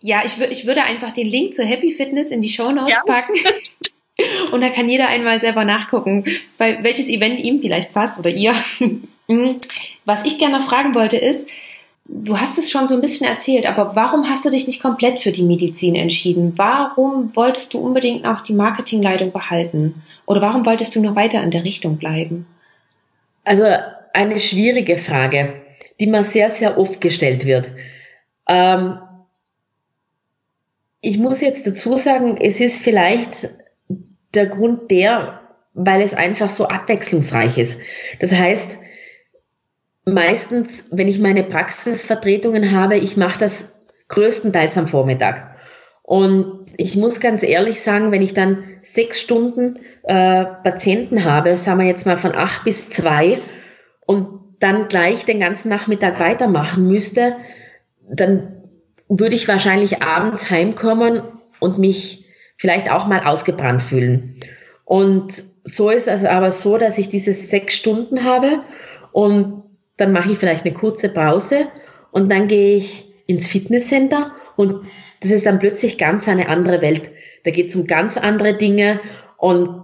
ja, 0.02 0.24
ich, 0.26 0.42
ich 0.42 0.66
würde 0.66 0.84
einfach 0.84 1.14
den 1.14 1.28
Link 1.28 1.54
zur 1.54 1.64
Happy 1.64 1.92
Fitness 1.92 2.32
in 2.32 2.42
die 2.42 2.50
Show 2.50 2.72
Notes 2.72 2.94
ja. 2.94 3.02
packen. 3.06 3.36
Und 4.52 4.62
da 4.62 4.70
kann 4.70 4.90
jeder 4.90 5.08
einmal 5.08 5.40
selber 5.40 5.64
nachgucken, 5.64 6.26
bei 6.58 6.84
welches 6.84 7.10
Event 7.10 7.40
ihm 7.40 7.62
vielleicht 7.62 7.94
passt 7.94 8.20
oder 8.20 8.32
ihr. 8.32 8.54
Hm. 8.80 9.62
Was 10.04 10.26
ich 10.26 10.40
gerne 10.40 10.60
noch 10.60 10.68
fragen 10.68 10.94
wollte 10.94 11.16
ist, 11.16 11.48
Du 12.14 12.38
hast 12.38 12.58
es 12.58 12.70
schon 12.70 12.88
so 12.88 12.96
ein 12.96 13.02
bisschen 13.02 13.26
erzählt, 13.26 13.66
aber 13.66 13.96
warum 13.96 14.30
hast 14.30 14.44
du 14.44 14.50
dich 14.50 14.68
nicht 14.68 14.82
komplett 14.82 15.22
für 15.22 15.32
die 15.32 15.44
Medizin 15.44 15.96
entschieden? 15.96 16.54
Warum 16.58 17.34
wolltest 17.36 17.74
du 17.74 17.80
unbedingt 17.80 18.26
auch 18.26 18.42
die 18.42 18.54
Marketingleitung 18.54 19.32
behalten? 19.32 20.04
Oder 20.26 20.42
warum 20.42 20.66
wolltest 20.66 20.94
du 20.94 21.02
noch 21.02 21.16
weiter 21.16 21.42
in 21.42 21.52
der 21.52 21.64
Richtung 21.64 21.98
bleiben? 21.98 22.46
Also 23.46 23.66
eine 24.14 24.40
schwierige 24.42 24.98
Frage, 24.98 25.62
die 26.02 26.08
mir 26.08 26.24
sehr, 26.24 26.50
sehr 26.50 26.78
oft 26.78 27.00
gestellt 27.00 27.46
wird. 27.46 27.72
Ähm, 28.48 29.00
ich 31.00 31.18
muss 31.18 31.40
jetzt 31.40 31.66
dazu 31.66 31.96
sagen, 31.96 32.38
es 32.42 32.60
ist 32.60 32.84
vielleicht 32.84 33.50
der 34.34 34.48
Grund 34.48 34.92
der, 34.92 35.40
weil 35.74 36.02
es 36.02 36.14
einfach 36.14 36.50
so 36.50 36.68
abwechslungsreich 36.68 37.58
ist. 37.58 37.80
Das 38.20 38.34
heißt, 38.34 38.78
meistens, 40.06 40.86
wenn 40.92 41.08
ich 41.08 41.20
meine 41.20 41.44
Praxisvertretungen 41.44 42.72
habe, 42.72 42.98
ich 42.98 43.18
mache 43.18 43.40
das 43.40 43.80
größtenteils 44.08 44.78
am 44.78 44.88
Vormittag. 44.88 45.56
Und 46.04 46.66
ich 46.78 46.98
muss 46.98 47.20
ganz 47.20 47.44
ehrlich 47.44 47.82
sagen, 47.82 48.12
wenn 48.12 48.22
ich 48.22 48.34
dann 48.34 48.64
sechs 48.82 49.22
Stunden 49.22 49.80
äh, 50.04 50.46
Patienten 50.64 51.24
habe, 51.24 51.56
sagen 51.56 51.80
wir 51.80 51.88
jetzt 51.88 52.06
mal 52.06 52.18
von 52.18 52.36
acht 52.36 52.64
bis 52.64 52.90
zwei, 52.90 53.42
und 54.06 54.42
dann 54.60 54.88
gleich 54.90 55.26
den 55.26 55.40
ganzen 55.40 55.70
Nachmittag 55.70 56.20
weitermachen 56.20 56.88
müsste, 56.88 57.38
dann 58.10 58.58
würde 59.08 59.36
ich 59.36 59.48
wahrscheinlich 59.48 60.04
abends 60.04 60.50
heimkommen 60.50 61.22
und 61.60 61.80
mich 61.80 62.26
vielleicht 62.58 62.92
auch 62.92 63.08
mal 63.08 63.26
ausgebrannt 63.26 63.82
fühlen. 63.82 64.36
Und 64.84 65.44
so 65.64 65.90
ist 65.90 66.08
es 66.08 66.26
aber 66.26 66.52
so, 66.52 66.78
dass 66.78 66.98
ich 66.98 67.08
diese 67.08 67.34
sechs 67.34 67.76
Stunden 67.76 68.24
habe 68.26 68.62
und 69.14 69.64
dann 69.98 70.12
mache 70.12 70.32
ich 70.32 70.38
vielleicht 70.38 70.66
eine 70.66 70.74
kurze 70.74 71.10
Pause 71.10 71.68
und 72.12 72.30
dann 72.30 72.48
gehe 72.48 72.76
ich 72.76 73.06
ins 73.28 73.48
Fitnesscenter 73.48 74.36
und 74.56 74.86
das 75.22 75.32
ist 75.32 75.46
dann 75.46 75.60
plötzlich 75.60 75.98
ganz 75.98 76.28
eine 76.28 76.50
andere 76.50 76.82
Welt. 76.82 77.12
Da 77.44 77.52
geht 77.52 77.70
es 77.70 77.76
um 77.76 77.88
ganz 77.88 78.18
andere 78.18 78.56
Dinge 78.56 79.00
und 79.38 79.82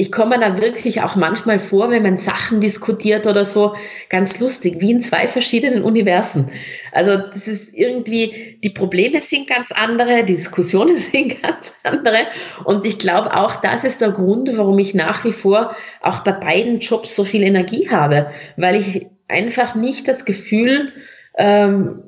ich 0.00 0.12
komme 0.12 0.38
da 0.38 0.58
wirklich 0.58 1.02
auch 1.02 1.16
manchmal 1.16 1.58
vor, 1.58 1.90
wenn 1.90 2.04
man 2.04 2.18
Sachen 2.18 2.60
diskutiert 2.60 3.26
oder 3.26 3.44
so, 3.44 3.74
ganz 4.08 4.38
lustig, 4.38 4.76
wie 4.78 4.92
in 4.92 5.00
zwei 5.00 5.26
verschiedenen 5.26 5.82
Universen. 5.82 6.52
Also 6.92 7.16
das 7.16 7.48
ist 7.48 7.74
irgendwie, 7.74 8.60
die 8.62 8.70
Probleme 8.70 9.20
sind 9.20 9.48
ganz 9.48 9.72
andere, 9.72 10.22
die 10.24 10.36
Diskussionen 10.36 10.96
sind 10.96 11.42
ganz 11.42 11.74
andere. 11.82 12.28
Und 12.64 12.86
ich 12.86 13.00
glaube 13.00 13.36
auch, 13.36 13.56
das 13.56 13.82
ist 13.82 14.00
der 14.00 14.12
Grund, 14.12 14.56
warum 14.56 14.78
ich 14.78 14.94
nach 14.94 15.24
wie 15.24 15.32
vor 15.32 15.74
auch 16.00 16.20
bei 16.20 16.32
beiden 16.32 16.78
Jobs 16.78 17.16
so 17.16 17.24
viel 17.24 17.42
Energie 17.42 17.90
habe, 17.90 18.30
weil 18.56 18.76
ich 18.76 19.08
einfach 19.28 19.74
nicht 19.74 20.08
das 20.08 20.24
Gefühl 20.24 20.92
ähm, 21.36 22.02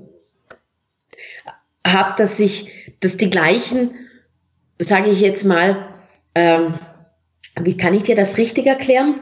habe, 1.86 2.14
dass 2.16 2.40
ich, 2.40 2.70
dass 3.00 3.16
die 3.16 3.30
gleichen, 3.30 3.94
sage 4.78 5.10
ich 5.10 5.20
jetzt 5.20 5.44
mal, 5.44 5.94
ähm, 6.34 6.74
wie 7.60 7.76
kann 7.76 7.94
ich 7.94 8.04
dir 8.04 8.16
das 8.16 8.38
richtig 8.38 8.66
erklären? 8.66 9.20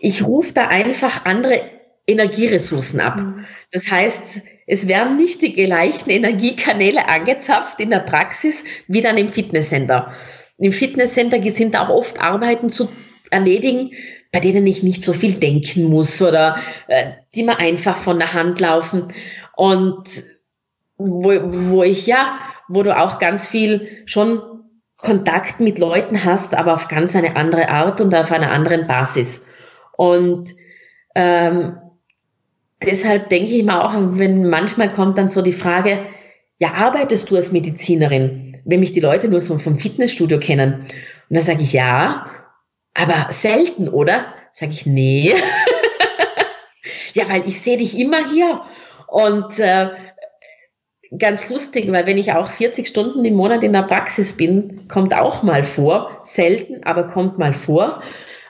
Ich 0.00 0.24
rufe 0.24 0.52
da 0.52 0.68
einfach 0.68 1.24
andere 1.24 1.60
Energieressourcen 2.06 3.00
ab. 3.00 3.20
Mhm. 3.20 3.46
Das 3.72 3.90
heißt, 3.90 4.42
es 4.66 4.88
werden 4.88 5.16
nicht 5.16 5.42
die 5.42 5.52
gleichen 5.52 6.10
Energiekanäle 6.10 7.08
angezapft 7.08 7.80
in 7.80 7.90
der 7.90 8.00
Praxis 8.00 8.64
wie 8.88 9.00
dann 9.00 9.18
im 9.18 9.28
Fitnesscenter. 9.28 10.12
Im 10.58 10.72
Fitnesscenter 10.72 11.42
sind 11.52 11.74
da 11.74 11.86
auch 11.86 11.94
oft 11.94 12.20
Arbeiten 12.20 12.68
zu 12.68 12.88
erledigen, 13.30 13.92
bei 14.32 14.40
denen 14.40 14.66
ich 14.66 14.82
nicht 14.82 15.04
so 15.04 15.12
viel 15.12 15.34
denken 15.34 15.84
muss 15.84 16.20
oder 16.20 16.56
äh, 16.88 17.12
die 17.34 17.42
mir 17.42 17.58
einfach 17.58 17.96
von 17.96 18.18
der 18.18 18.32
Hand 18.32 18.60
laufen 18.60 19.08
und 19.56 20.04
wo, 20.98 21.30
wo 21.42 21.82
ich 21.82 22.06
ja, 22.06 22.38
wo 22.68 22.82
du 22.82 22.96
auch 22.96 23.18
ganz 23.18 23.48
viel 23.48 24.02
schon 24.06 24.40
Kontakt 24.96 25.60
mit 25.60 25.78
Leuten 25.78 26.24
hast, 26.24 26.54
aber 26.54 26.74
auf 26.74 26.88
ganz 26.88 27.14
eine 27.14 27.36
andere 27.36 27.68
Art 27.68 28.00
und 28.00 28.14
auf 28.14 28.32
einer 28.32 28.50
anderen 28.50 28.86
Basis. 28.86 29.44
Und 29.92 30.54
ähm, 31.14 31.76
deshalb 32.82 33.28
denke 33.28 33.52
ich 33.52 33.62
mir 33.62 33.84
auch, 33.84 33.94
wenn 33.94 34.48
manchmal 34.48 34.90
kommt 34.90 35.18
dann 35.18 35.28
so 35.28 35.42
die 35.42 35.52
Frage, 35.52 35.98
ja, 36.58 36.72
arbeitest 36.72 37.30
du 37.30 37.36
als 37.36 37.52
Medizinerin? 37.52 38.58
Wenn 38.64 38.80
mich 38.80 38.92
die 38.92 39.00
Leute 39.00 39.28
nur 39.28 39.42
so 39.42 39.58
vom 39.58 39.76
Fitnessstudio 39.76 40.38
kennen. 40.38 40.80
Und 41.28 41.36
dann 41.36 41.42
sage 41.42 41.62
ich, 41.62 41.74
ja, 41.74 42.26
aber 42.96 43.32
selten, 43.32 43.88
oder? 43.88 44.26
Sage 44.52 44.72
ich, 44.72 44.86
nee. 44.86 45.34
ja, 47.14 47.28
weil 47.28 47.46
ich 47.46 47.60
sehe 47.60 47.76
dich 47.76 47.98
immer 47.98 48.28
hier. 48.30 48.60
Und 49.06 49.58
äh, 49.58 49.90
ganz 51.16 51.50
lustig, 51.50 51.90
weil 51.90 52.06
wenn 52.06 52.18
ich 52.18 52.32
auch 52.32 52.48
40 52.48 52.86
Stunden 52.86 53.24
im 53.24 53.34
Monat 53.34 53.62
in 53.62 53.72
der 53.72 53.82
Praxis 53.82 54.36
bin, 54.36 54.88
kommt 54.88 55.14
auch 55.14 55.42
mal 55.42 55.64
vor, 55.64 56.20
selten, 56.22 56.84
aber 56.84 57.06
kommt 57.06 57.38
mal 57.38 57.52
vor. 57.52 58.02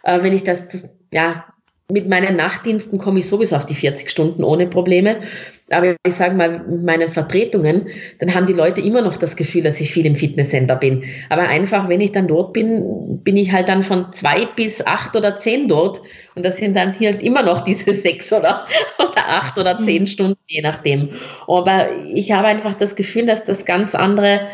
Äh, 0.03 0.22
wenn 0.22 0.32
ich 0.32 0.44
das, 0.44 0.90
ja, 1.12 1.44
mit 1.90 2.09
meinen 2.09 2.36
Nachtdiensten 2.36 2.99
komme 2.99 3.20
ich 3.20 3.28
sowieso 3.28 3.57
auf 3.57 3.66
die 3.66 3.74
40 3.74 4.11
Stunden 4.11 4.42
ohne 4.42 4.66
Probleme. 4.66 5.22
Aber 5.68 5.96
ich 6.06 6.14
sage 6.14 6.36
mal, 6.36 6.60
mit 6.60 6.84
meinen 6.84 7.08
Vertretungen, 7.08 7.88
dann 8.20 8.34
haben 8.34 8.46
die 8.46 8.52
Leute 8.52 8.80
immer 8.80 9.02
noch 9.02 9.16
das 9.16 9.34
Gefühl, 9.34 9.62
dass 9.62 9.80
ich 9.80 9.90
viel 9.90 10.06
im 10.06 10.14
Fitnesscenter 10.14 10.76
bin. 10.76 11.04
Aber 11.28 11.42
einfach, 11.42 11.88
wenn 11.88 12.00
ich 12.00 12.12
dann 12.12 12.28
dort 12.28 12.52
bin, 12.52 13.20
bin 13.24 13.36
ich 13.36 13.50
halt 13.50 13.68
dann 13.68 13.82
von 13.82 14.12
zwei 14.12 14.46
bis 14.46 14.86
acht 14.86 15.16
oder 15.16 15.36
zehn 15.36 15.66
dort. 15.66 16.02
Und 16.36 16.44
das 16.44 16.58
sind 16.58 16.76
dann 16.76 16.96
halt 16.98 17.20
immer 17.20 17.42
noch 17.42 17.62
diese 17.62 17.92
sechs 17.94 18.32
oder, 18.32 18.66
oder 18.98 19.26
acht 19.26 19.58
oder 19.58 19.80
zehn 19.82 20.02
mhm. 20.02 20.06
Stunden, 20.06 20.38
je 20.46 20.62
nachdem. 20.62 21.10
Aber 21.48 21.88
ich 22.14 22.30
habe 22.30 22.46
einfach 22.46 22.74
das 22.74 22.94
Gefühl, 22.94 23.26
dass 23.26 23.44
das 23.44 23.64
ganz 23.64 23.96
andere, 23.96 24.46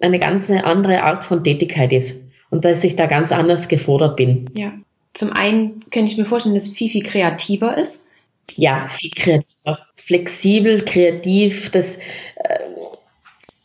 eine 0.00 0.20
ganz 0.20 0.50
andere 0.50 1.02
Art 1.02 1.24
von 1.24 1.42
Tätigkeit 1.42 1.92
ist. 1.92 2.24
Und 2.48 2.64
dass 2.64 2.84
ich 2.84 2.94
da 2.94 3.06
ganz 3.06 3.32
anders 3.32 3.68
gefordert 3.68 4.16
bin. 4.16 4.50
Ja. 4.54 4.72
Zum 5.14 5.32
einen 5.32 5.80
könnte 5.90 6.12
ich 6.12 6.18
mir 6.18 6.26
vorstellen, 6.26 6.54
dass 6.54 6.68
es 6.68 6.74
viel, 6.74 6.90
viel 6.90 7.02
kreativer 7.02 7.76
ist 7.76 8.04
ja, 8.56 8.88
viel 8.88 9.10
kreativer, 9.10 9.78
flexibel, 9.96 10.84
kreativ, 10.84 11.70
das 11.70 11.96
äh, 11.96 12.58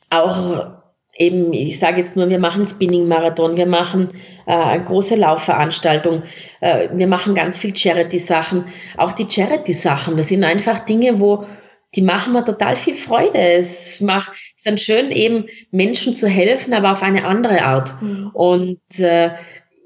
auch 0.09 0.75
eben, 1.17 1.53
ich 1.53 1.79
sage 1.79 1.97
jetzt 1.97 2.15
nur, 2.15 2.29
wir 2.29 2.39
machen 2.39 2.67
Spinning-Marathon, 2.67 3.57
wir 3.57 3.65
machen 3.65 4.09
äh, 4.45 4.53
eine 4.53 4.83
große 4.83 5.15
Laufveranstaltung, 5.15 6.23
äh, 6.61 6.89
wir 6.93 7.07
machen 7.07 7.36
ganz 7.36 7.57
viel 7.57 7.75
Charity-Sachen. 7.75 8.65
Auch 8.97 9.13
die 9.13 9.29
Charity-Sachen, 9.29 10.17
das 10.17 10.27
sind 10.27 10.43
einfach 10.43 10.79
Dinge, 10.79 11.19
wo 11.19 11.45
die 11.95 12.01
machen 12.01 12.33
mir 12.33 12.43
total 12.43 12.75
viel 12.75 12.95
Freude. 12.95 13.39
Es 13.39 14.01
macht, 14.01 14.33
ist 14.55 14.65
dann 14.65 14.77
schön, 14.77 15.11
eben 15.11 15.45
Menschen 15.71 16.15
zu 16.15 16.27
helfen, 16.27 16.73
aber 16.73 16.91
auf 16.91 17.01
eine 17.01 17.25
andere 17.25 17.63
Art. 17.63 18.01
Mhm. 18.01 18.31
Und 18.33 18.99
äh, 18.99 19.31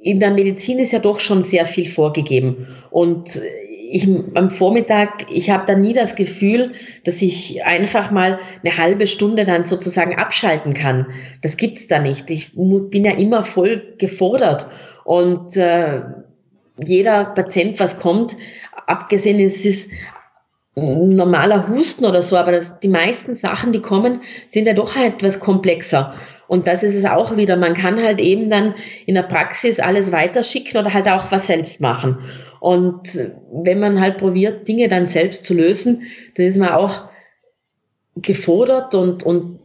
in 0.02 0.20
der 0.20 0.32
Medizin 0.32 0.80
ist 0.80 0.91
ja 0.91 1.00
doch 1.00 1.20
schon 1.20 1.43
sehr 1.43 1.68
viel 1.68 1.88
vorgegeben. 1.88 2.68
Und 2.89 3.39
ich 3.92 4.08
am 4.36 4.50
Vormittag, 4.50 5.32
ich 5.32 5.50
habe 5.50 5.66
da 5.66 5.76
nie 5.76 5.94
das 5.94 6.16
Gefühl, 6.16 6.74
dass 7.06 7.22
ich 7.22 7.64
einfach 7.66 8.12
mal 8.12 8.40
eine 8.64 8.78
halbe 8.78 9.08
Stunde 9.08 9.46
dann 9.46 9.64
sozusagen 9.64 10.16
abschalten 10.16 10.74
kann. 10.74 11.08
Das 11.42 11.58
gibt's 11.58 11.88
da 11.88 12.00
nicht. 12.00 12.30
Ich 12.30 12.52
bin 12.56 13.04
ja 13.04 13.14
immer 13.14 13.44
voll 13.44 13.96
gefordert 13.98 14.68
und 15.06 15.58
äh, 15.58 16.02
jeder 16.78 17.26
Patient, 17.26 17.80
was 17.80 18.00
kommt, 18.00 18.38
abgesehen 18.86 19.40
es 19.44 19.66
ist 19.66 19.92
normaler 20.76 21.68
Husten 21.68 22.06
oder 22.06 22.22
so, 22.22 22.38
aber 22.38 22.52
das, 22.52 22.80
die 22.80 22.88
meisten 22.88 23.36
Sachen, 23.36 23.72
die 23.72 23.82
kommen, 23.82 24.22
sind 24.48 24.66
ja 24.66 24.74
doch 24.74 24.96
etwas 24.96 25.40
komplexer. 25.40 26.14
Und 26.48 26.68
das 26.68 26.84
ist 26.84 26.96
es 26.96 27.06
auch 27.06 27.38
wieder. 27.38 27.58
Man 27.58 27.74
kann 27.76 28.02
halt 28.02 28.20
eben 28.20 28.50
dann 28.50 28.74
in 29.06 29.16
der 29.16 29.24
Praxis 29.24 29.80
alles 29.80 30.12
weiterschicken 30.12 30.80
oder 30.80 30.94
halt 30.94 31.08
auch 31.08 31.32
was 31.32 31.48
selbst 31.48 31.80
machen. 31.80 32.18
Und 32.60 33.32
wenn 33.51 33.80
man 33.80 33.99
halt 33.99 34.18
probiert, 34.18 34.68
Dinge 34.68 34.88
dann 34.88 35.05
selbst 35.05 35.45
zu 35.45 35.53
lösen, 35.53 36.03
dann 36.36 36.45
ist 36.45 36.57
man 36.57 36.70
auch 36.70 37.10
gefordert 38.16 38.95
und, 38.95 39.24
und 39.24 39.60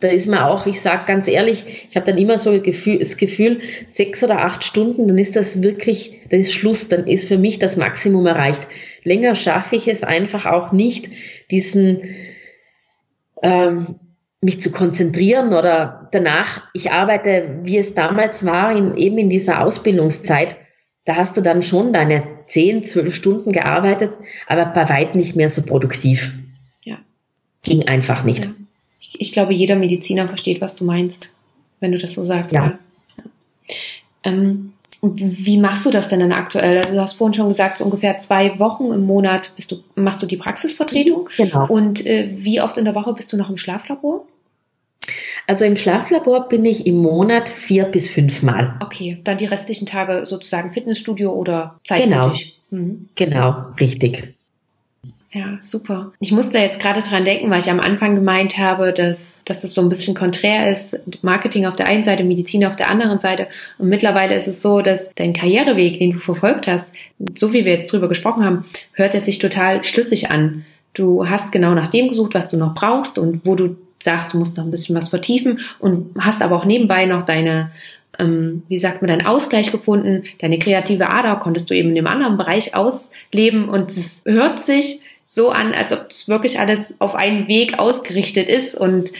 da 0.00 0.08
ist 0.08 0.26
man 0.26 0.40
auch, 0.40 0.66
ich 0.66 0.80
sage 0.80 1.04
ganz 1.06 1.28
ehrlich, 1.28 1.86
ich 1.88 1.94
habe 1.94 2.06
dann 2.06 2.18
immer 2.18 2.38
so 2.38 2.56
das 2.56 3.16
Gefühl, 3.16 3.60
sechs 3.86 4.24
oder 4.24 4.38
acht 4.38 4.64
Stunden, 4.64 5.06
dann 5.06 5.18
ist 5.18 5.36
das 5.36 5.62
wirklich, 5.62 6.20
dann 6.30 6.40
ist 6.40 6.54
Schluss, 6.54 6.88
dann 6.88 7.06
ist 7.06 7.28
für 7.28 7.36
mich 7.36 7.58
das 7.58 7.76
Maximum 7.76 8.26
erreicht. 8.26 8.66
Länger 9.04 9.34
schaffe 9.34 9.76
ich 9.76 9.88
es 9.88 10.02
einfach 10.02 10.46
auch 10.46 10.72
nicht, 10.72 11.10
diesen 11.50 12.00
ähm, 13.42 13.96
mich 14.40 14.60
zu 14.60 14.72
konzentrieren 14.72 15.52
oder 15.52 16.08
danach, 16.12 16.62
ich 16.72 16.92
arbeite, 16.92 17.60
wie 17.62 17.76
es 17.76 17.92
damals 17.92 18.46
war, 18.46 18.74
in, 18.74 18.96
eben 18.96 19.18
in 19.18 19.28
dieser 19.28 19.62
Ausbildungszeit, 19.62 20.56
da 21.10 21.16
hast 21.16 21.36
du 21.36 21.40
dann 21.40 21.64
schon 21.64 21.92
deine 21.92 22.22
zehn, 22.44 22.84
zwölf 22.84 23.16
Stunden 23.16 23.50
gearbeitet, 23.50 24.16
aber 24.46 24.66
bei 24.66 24.88
weit 24.88 25.16
nicht 25.16 25.34
mehr 25.34 25.48
so 25.48 25.62
produktiv. 25.62 26.32
Ja. 26.84 26.98
Ging 27.64 27.88
einfach 27.88 28.22
nicht. 28.22 28.44
Ja. 28.44 28.52
Ich, 29.00 29.20
ich, 29.20 29.32
glaube, 29.32 29.52
jeder 29.52 29.74
Mediziner 29.74 30.28
versteht, 30.28 30.60
was 30.60 30.76
du 30.76 30.84
meinst, 30.84 31.30
wenn 31.80 31.90
du 31.90 31.98
das 31.98 32.12
so 32.12 32.24
sagst. 32.24 32.54
Ja. 32.54 32.78
ja. 33.16 33.24
Ähm, 34.22 34.72
wie 35.02 35.58
machst 35.58 35.84
du 35.84 35.90
das 35.90 36.10
denn 36.10 36.20
dann 36.20 36.32
aktuell? 36.32 36.78
Also 36.78 36.92
du 36.92 37.00
hast 37.00 37.14
vorhin 37.14 37.34
schon 37.34 37.48
gesagt, 37.48 37.78
so 37.78 37.84
ungefähr 37.84 38.18
zwei 38.18 38.56
Wochen 38.60 38.92
im 38.92 39.04
Monat 39.04 39.50
bist 39.56 39.72
du, 39.72 39.82
machst 39.96 40.22
du 40.22 40.26
die 40.26 40.36
Praxisvertretung. 40.36 41.28
Genau. 41.36 41.66
Und 41.66 42.06
äh, 42.06 42.30
wie 42.36 42.60
oft 42.60 42.78
in 42.78 42.84
der 42.84 42.94
Woche 42.94 43.14
bist 43.14 43.32
du 43.32 43.36
noch 43.36 43.50
im 43.50 43.56
Schlaflabor? 43.56 44.26
Also 45.46 45.64
im 45.64 45.76
Schlaflabor 45.76 46.48
bin 46.48 46.64
ich 46.64 46.86
im 46.86 46.96
Monat 46.96 47.48
vier 47.48 47.84
bis 47.84 48.08
fünf 48.08 48.42
Mal. 48.42 48.78
Okay, 48.82 49.18
dann 49.24 49.38
die 49.38 49.46
restlichen 49.46 49.86
Tage 49.86 50.26
sozusagen 50.26 50.72
Fitnessstudio 50.72 51.32
oder 51.32 51.78
Zeit 51.84 52.04
Genau, 52.04 52.32
mhm. 52.70 53.08
genau, 53.14 53.66
richtig. 53.78 54.34
Ja, 55.32 55.58
super. 55.60 56.12
Ich 56.18 56.32
musste 56.32 56.58
jetzt 56.58 56.80
gerade 56.80 57.02
dran 57.02 57.24
denken, 57.24 57.50
weil 57.50 57.60
ich 57.60 57.70
am 57.70 57.78
Anfang 57.78 58.16
gemeint 58.16 58.58
habe, 58.58 58.92
dass, 58.92 59.38
dass 59.44 59.60
das 59.60 59.74
so 59.74 59.80
ein 59.80 59.88
bisschen 59.88 60.16
konträr 60.16 60.72
ist. 60.72 60.98
Marketing 61.22 61.66
auf 61.66 61.76
der 61.76 61.86
einen 61.86 62.02
Seite, 62.02 62.24
Medizin 62.24 62.64
auf 62.64 62.74
der 62.74 62.90
anderen 62.90 63.20
Seite. 63.20 63.46
Und 63.78 63.88
mittlerweile 63.88 64.34
ist 64.34 64.48
es 64.48 64.60
so, 64.60 64.80
dass 64.80 65.14
dein 65.14 65.32
Karriereweg, 65.32 66.00
den 66.00 66.12
du 66.14 66.18
verfolgt 66.18 66.66
hast, 66.66 66.92
so 67.36 67.52
wie 67.52 67.64
wir 67.64 67.72
jetzt 67.72 67.92
drüber 67.92 68.08
gesprochen 68.08 68.44
haben, 68.44 68.64
hört 68.92 69.14
er 69.14 69.20
sich 69.20 69.38
total 69.38 69.84
schlüssig 69.84 70.32
an. 70.32 70.64
Du 70.94 71.28
hast 71.28 71.52
genau 71.52 71.74
nach 71.74 71.90
dem 71.90 72.08
gesucht, 72.08 72.34
was 72.34 72.50
du 72.50 72.56
noch 72.56 72.74
brauchst 72.74 73.16
und 73.16 73.46
wo 73.46 73.54
du 73.54 73.76
sagst, 74.02 74.32
du 74.32 74.38
musst 74.38 74.56
noch 74.56 74.64
ein 74.64 74.70
bisschen 74.70 74.96
was 74.96 75.08
vertiefen 75.08 75.60
und 75.78 76.14
hast 76.18 76.42
aber 76.42 76.56
auch 76.56 76.64
nebenbei 76.64 77.06
noch 77.06 77.24
deine 77.24 77.70
ähm, 78.18 78.62
wie 78.68 78.78
sagt 78.78 79.02
man, 79.02 79.08
deinen 79.08 79.26
Ausgleich 79.26 79.72
gefunden, 79.72 80.24
deine 80.40 80.58
kreative 80.58 81.10
Ader 81.10 81.36
konntest 81.36 81.70
du 81.70 81.74
eben 81.74 81.90
in 81.90 81.94
dem 81.94 82.06
anderen 82.06 82.36
Bereich 82.36 82.74
ausleben 82.74 83.68
und 83.68 83.90
es 83.90 84.22
hört 84.24 84.60
sich 84.60 85.00
so 85.24 85.50
an, 85.50 85.74
als 85.74 85.92
ob 85.92 86.06
es 86.10 86.28
wirklich 86.28 86.58
alles 86.58 86.94
auf 86.98 87.14
einen 87.14 87.46
Weg 87.48 87.78
ausgerichtet 87.78 88.48
ist 88.48 88.74
und 88.74 89.12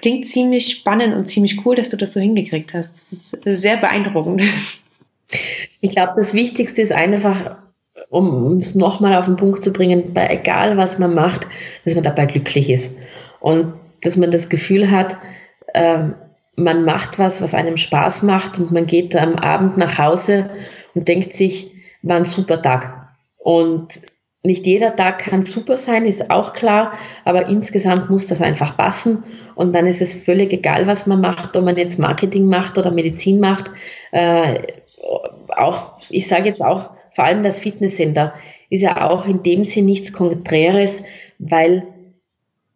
klingt 0.00 0.26
ziemlich 0.26 0.68
spannend 0.68 1.14
und 1.14 1.28
ziemlich 1.28 1.64
cool, 1.64 1.76
dass 1.76 1.90
du 1.90 1.96
das 1.96 2.12
so 2.12 2.20
hingekriegt 2.20 2.74
hast. 2.74 2.96
Das 2.96 3.12
ist 3.12 3.60
sehr 3.60 3.76
beeindruckend. 3.76 4.42
Ich 5.80 5.92
glaube, 5.92 6.14
das 6.16 6.34
Wichtigste 6.34 6.82
ist 6.82 6.90
einfach, 6.90 7.56
um 8.10 8.56
es 8.56 8.74
nochmal 8.74 9.14
auf 9.14 9.26
den 9.26 9.36
Punkt 9.36 9.62
zu 9.62 9.72
bringen, 9.72 10.12
bei 10.12 10.28
egal 10.28 10.76
was 10.76 10.98
man 10.98 11.14
macht, 11.14 11.46
dass 11.84 11.94
man 11.94 12.02
dabei 12.02 12.26
glücklich 12.26 12.70
ist. 12.70 12.96
Und 13.38 13.74
dass 14.02 14.16
man 14.16 14.30
das 14.30 14.48
Gefühl 14.48 14.90
hat, 14.90 15.16
äh, 15.74 16.04
man 16.56 16.84
macht 16.84 17.18
was, 17.18 17.40
was 17.40 17.54
einem 17.54 17.76
Spaß 17.76 18.22
macht 18.22 18.58
und 18.58 18.72
man 18.72 18.86
geht 18.86 19.14
am 19.14 19.36
Abend 19.36 19.76
nach 19.76 19.98
Hause 19.98 20.50
und 20.94 21.06
denkt 21.06 21.32
sich, 21.32 21.72
war 22.02 22.16
ein 22.16 22.24
super 22.24 22.60
Tag. 22.60 23.14
Und 23.38 24.00
nicht 24.42 24.66
jeder 24.66 24.94
Tag 24.94 25.18
kann 25.18 25.42
super 25.42 25.76
sein, 25.76 26.06
ist 26.06 26.30
auch 26.30 26.52
klar, 26.52 26.92
aber 27.24 27.48
insgesamt 27.48 28.10
muss 28.10 28.26
das 28.26 28.40
einfach 28.40 28.76
passen 28.76 29.24
und 29.54 29.74
dann 29.74 29.86
ist 29.86 30.00
es 30.00 30.24
völlig 30.24 30.52
egal, 30.52 30.86
was 30.86 31.06
man 31.06 31.20
macht, 31.20 31.56
ob 31.56 31.64
man 31.64 31.76
jetzt 31.76 31.98
Marketing 31.98 32.46
macht 32.46 32.78
oder 32.78 32.90
Medizin 32.90 33.40
macht. 33.40 33.70
Äh, 34.12 34.60
auch, 35.48 35.98
ich 36.08 36.28
sage 36.28 36.48
jetzt 36.48 36.62
auch, 36.62 36.90
vor 37.10 37.24
allem 37.24 37.42
das 37.42 37.58
Fitnesscenter 37.58 38.34
ist 38.70 38.82
ja 38.82 39.08
auch 39.08 39.26
in 39.26 39.42
dem 39.42 39.64
Sinn 39.64 39.86
nichts 39.86 40.12
Konträres, 40.12 41.02
weil 41.38 41.86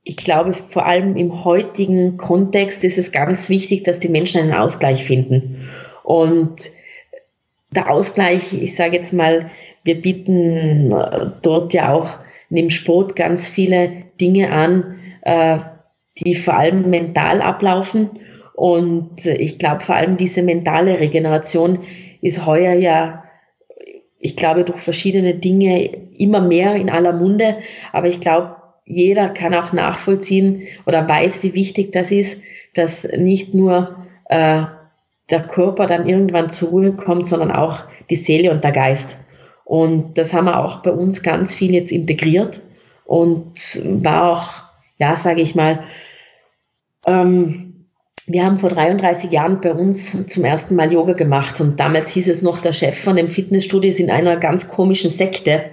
ich 0.05 0.17
glaube, 0.17 0.53
vor 0.53 0.87
allem 0.87 1.17
im 1.17 1.45
heutigen 1.45 2.17
Kontext 2.17 2.85
ist 2.85 2.99
es 2.99 3.13
ganz 3.13 3.49
wichtig, 3.49 3.85
dass 3.85 4.01
die 4.01 4.09
Menschen 4.09 4.41
einen 4.41 4.55
Ausgleich 4.55 5.05
finden. 5.05 5.69
Und 6.03 6.71
der 7.71 7.91
Ausgleich, 7.91 8.53
ich 8.53 8.75
sage 8.75 8.97
jetzt 8.97 9.13
mal, 9.13 9.51
wir 9.85 10.01
bieten 10.01 10.93
äh, 10.93 11.31
dort 11.43 11.73
ja 11.73 11.93
auch 11.93 12.19
neben 12.51 12.71
Sport 12.71 13.17
ganz 13.17 13.49
viele 13.49 13.93
Dinge 14.21 14.51
an, 14.53 14.99
äh, 15.23 15.59
die 16.19 16.35
vor 16.35 16.55
allem 16.55 16.91
mental 16.91 17.41
ablaufen. 17.41 18.11
Und 18.55 19.25
ich 19.25 19.59
glaube, 19.59 19.81
vor 19.81 19.95
allem 19.95 20.17
diese 20.17 20.43
mentale 20.43 21.01
Regeneration 21.01 21.81
ist 22.21 22.45
heuer 22.45 22.75
ja, 22.75 23.25
ich 24.19 24.37
glaube, 24.37 24.65
durch 24.65 24.79
verschiedene 24.79 25.35
Dinge 25.35 25.85
immer 26.17 26.41
mehr 26.41 26.75
in 26.77 26.91
aller 26.91 27.13
Munde. 27.13 27.57
Aber 27.93 28.09
ich 28.09 28.21
glaube, 28.21 28.57
jeder 28.85 29.29
kann 29.29 29.55
auch 29.55 29.73
nachvollziehen 29.73 30.63
oder 30.87 31.09
weiß, 31.09 31.43
wie 31.43 31.55
wichtig 31.55 31.93
das 31.93 32.11
ist, 32.11 32.43
dass 32.75 33.05
nicht 33.05 33.55
nur 33.55 33.97
äh, 34.27 34.65
der 35.31 35.43
Körper 35.47 35.87
dann 35.87 36.09
irgendwann 36.09 36.51
zur 36.51 36.71
Ruhe 36.71 36.93
kommt, 36.93 37.27
sondern 37.27 37.53
auch 37.53 37.85
die 38.11 38.17
Seele 38.17 38.51
und 38.51 38.65
der 38.65 38.73
Geist. 38.73 39.19
Und 39.65 40.19
das 40.19 40.33
haben 40.33 40.47
wir 40.47 40.59
auch 40.59 40.83
bei 40.83 40.91
uns 40.91 41.23
ganz 41.23 41.55
viel 41.55 41.73
jetzt 41.73 41.93
integriert 41.93 42.63
und 43.05 43.55
war 44.05 44.31
auch, 44.33 44.65
ja, 44.99 45.17
sage 45.17 45.41
ich 45.41 45.55
mal, 45.55 45.85
Ähm, 47.05 47.72
wir 48.27 48.45
haben 48.45 48.57
vor 48.57 48.71
33 48.71 49.33
Jahren 49.33 49.61
bei 49.61 49.73
uns 49.73 50.27
zum 50.27 50.45
ersten 50.45 50.77
Mal 50.77 50.93
Yoga 50.93 51.13
gemacht 51.13 51.61
und 51.61 51.81
damals 51.81 52.11
hieß 52.11 52.29
es 52.29 52.43
noch, 52.43 52.61
der 52.61 52.73
Chef 52.73 52.97
von 52.99 53.17
dem 53.17 53.29
Fitnessstudio 53.29 53.91
ist 53.91 54.01
in 54.01 54.11
einer 54.11 54.37
ganz 54.37 54.69
komischen 54.69 55.11
Sekte, 55.11 55.65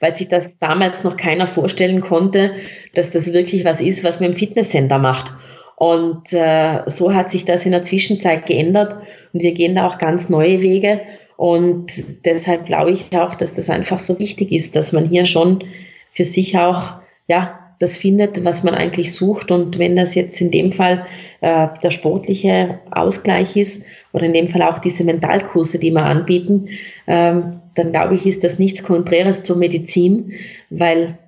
weil 0.00 0.14
sich 0.14 0.28
das 0.28 0.58
damals 0.58 1.04
noch 1.04 1.16
keiner 1.16 1.46
vorstellen 1.46 2.00
konnte, 2.00 2.52
dass 2.94 3.10
das 3.10 3.32
wirklich 3.32 3.64
was 3.64 3.80
ist, 3.80 4.04
was 4.04 4.20
man 4.20 4.30
im 4.30 4.36
Fitnesscenter 4.36 4.98
macht. 4.98 5.34
Und 5.76 6.32
äh, 6.32 6.82
so 6.86 7.14
hat 7.14 7.30
sich 7.30 7.44
das 7.44 7.66
in 7.66 7.72
der 7.72 7.82
Zwischenzeit 7.82 8.46
geändert 8.46 8.96
und 9.32 9.42
wir 9.42 9.52
gehen 9.52 9.74
da 9.74 9.86
auch 9.86 9.98
ganz 9.98 10.28
neue 10.28 10.62
Wege. 10.62 11.02
Und 11.36 11.92
deshalb 12.24 12.66
glaube 12.66 12.90
ich 12.90 13.16
auch, 13.16 13.34
dass 13.34 13.54
das 13.54 13.70
einfach 13.70 13.98
so 13.98 14.18
wichtig 14.18 14.50
ist, 14.50 14.74
dass 14.74 14.92
man 14.92 15.04
hier 15.04 15.24
schon 15.24 15.62
für 16.10 16.24
sich 16.24 16.58
auch 16.58 16.94
ja 17.28 17.57
das 17.78 17.96
findet, 17.96 18.44
was 18.44 18.62
man 18.62 18.74
eigentlich 18.74 19.14
sucht. 19.14 19.50
Und 19.50 19.78
wenn 19.78 19.96
das 19.96 20.14
jetzt 20.14 20.40
in 20.40 20.50
dem 20.50 20.72
Fall 20.72 21.06
äh, 21.40 21.68
der 21.82 21.90
sportliche 21.90 22.80
Ausgleich 22.90 23.56
ist 23.56 23.84
oder 24.12 24.24
in 24.24 24.32
dem 24.32 24.48
Fall 24.48 24.62
auch 24.62 24.78
diese 24.78 25.04
Mentalkurse, 25.04 25.78
die 25.78 25.90
wir 25.90 26.04
anbieten, 26.04 26.68
ähm, 27.06 27.60
dann 27.74 27.92
glaube 27.92 28.14
ich, 28.14 28.26
ist 28.26 28.42
das 28.42 28.58
nichts 28.58 28.82
Konträres 28.82 29.42
zur 29.42 29.56
Medizin, 29.56 30.32
weil 30.70 31.18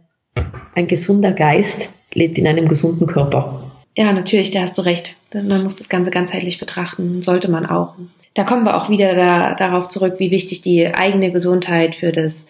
ein 0.75 0.89
gesunder 0.89 1.33
Geist 1.33 1.93
lebt 2.13 2.39
in 2.39 2.47
einem 2.47 2.69
gesunden 2.69 3.07
Körper. 3.07 3.71
Ja, 3.97 4.13
natürlich, 4.13 4.51
da 4.51 4.63
hast 4.63 4.79
du 4.79 4.83
recht. 4.83 5.15
Man 5.33 5.63
muss 5.63 5.77
das 5.77 5.89
Ganze 5.89 6.11
ganzheitlich 6.11 6.59
betrachten, 6.59 7.23
sollte 7.23 7.51
man 7.51 7.67
auch. 7.67 7.95
Da 8.35 8.45
kommen 8.45 8.65
wir 8.65 8.81
auch 8.81 8.89
wieder 8.89 9.15
da, 9.15 9.55
darauf 9.55 9.89
zurück, 9.89 10.15
wie 10.19 10.31
wichtig 10.31 10.63
die 10.63 10.87
eigene 10.87 11.31
Gesundheit 11.31 11.95
für 11.95 12.13
das 12.13 12.47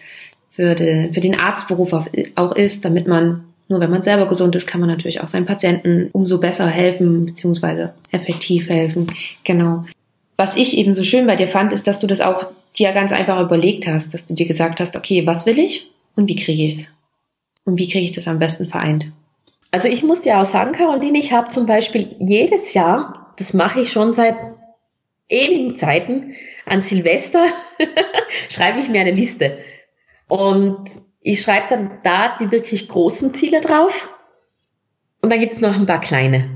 für, 0.51 0.75
de, 0.75 1.13
für 1.13 1.21
den 1.21 1.39
Arztberuf 1.39 1.93
auch 2.35 2.51
ist, 2.51 2.85
damit 2.85 3.07
man 3.07 3.45
nur 3.71 3.79
wenn 3.79 3.89
man 3.89 4.03
selber 4.03 4.27
gesund 4.27 4.55
ist, 4.55 4.67
kann 4.67 4.81
man 4.81 4.89
natürlich 4.89 5.21
auch 5.21 5.27
seinen 5.29 5.45
Patienten 5.45 6.09
umso 6.11 6.39
besser 6.39 6.67
helfen, 6.67 7.25
beziehungsweise 7.25 7.93
effektiv 8.11 8.69
helfen. 8.69 9.07
Genau. 9.43 9.83
Was 10.37 10.57
ich 10.57 10.77
eben 10.77 10.93
so 10.93 11.03
schön 11.03 11.25
bei 11.25 11.37
dir 11.37 11.47
fand, 11.47 11.71
ist, 11.73 11.87
dass 11.87 12.01
du 12.01 12.07
das 12.07 12.21
auch 12.21 12.47
dir 12.77 12.91
ganz 12.91 13.11
einfach 13.11 13.39
überlegt 13.41 13.87
hast, 13.87 14.13
dass 14.13 14.27
du 14.27 14.33
dir 14.33 14.45
gesagt 14.45 14.79
hast, 14.79 14.95
okay, 14.95 15.25
was 15.25 15.45
will 15.45 15.57
ich 15.57 15.89
und 16.15 16.27
wie 16.27 16.35
kriege 16.35 16.65
ich 16.65 16.73
es? 16.73 16.93
Und 17.63 17.77
wie 17.77 17.89
kriege 17.89 18.03
ich 18.03 18.11
das 18.11 18.27
am 18.27 18.39
besten 18.39 18.67
vereint? 18.67 19.11
Also 19.71 19.87
ich 19.87 20.03
muss 20.03 20.21
dir 20.21 20.39
auch 20.39 20.45
sagen, 20.45 20.73
Caroline, 20.73 21.17
ich 21.17 21.31
habe 21.31 21.49
zum 21.49 21.65
Beispiel 21.65 22.15
jedes 22.19 22.73
Jahr, 22.73 23.33
das 23.37 23.53
mache 23.53 23.81
ich 23.81 23.91
schon 23.91 24.11
seit 24.11 24.35
ewigen 25.29 25.77
Zeiten, 25.77 26.33
an 26.65 26.81
Silvester 26.81 27.45
schreibe 28.49 28.79
ich 28.79 28.89
mir 28.89 29.01
eine 29.01 29.11
Liste. 29.11 29.59
Und 30.27 30.89
ich 31.21 31.41
schreibe 31.41 31.67
dann 31.69 31.99
da 32.03 32.35
die 32.39 32.51
wirklich 32.51 32.87
großen 32.87 33.33
Ziele 33.33 33.61
drauf 33.61 34.09
und 35.21 35.31
dann 35.31 35.39
gibt's 35.39 35.61
noch 35.61 35.77
ein 35.77 35.85
paar 35.85 36.01
kleine. 36.01 36.49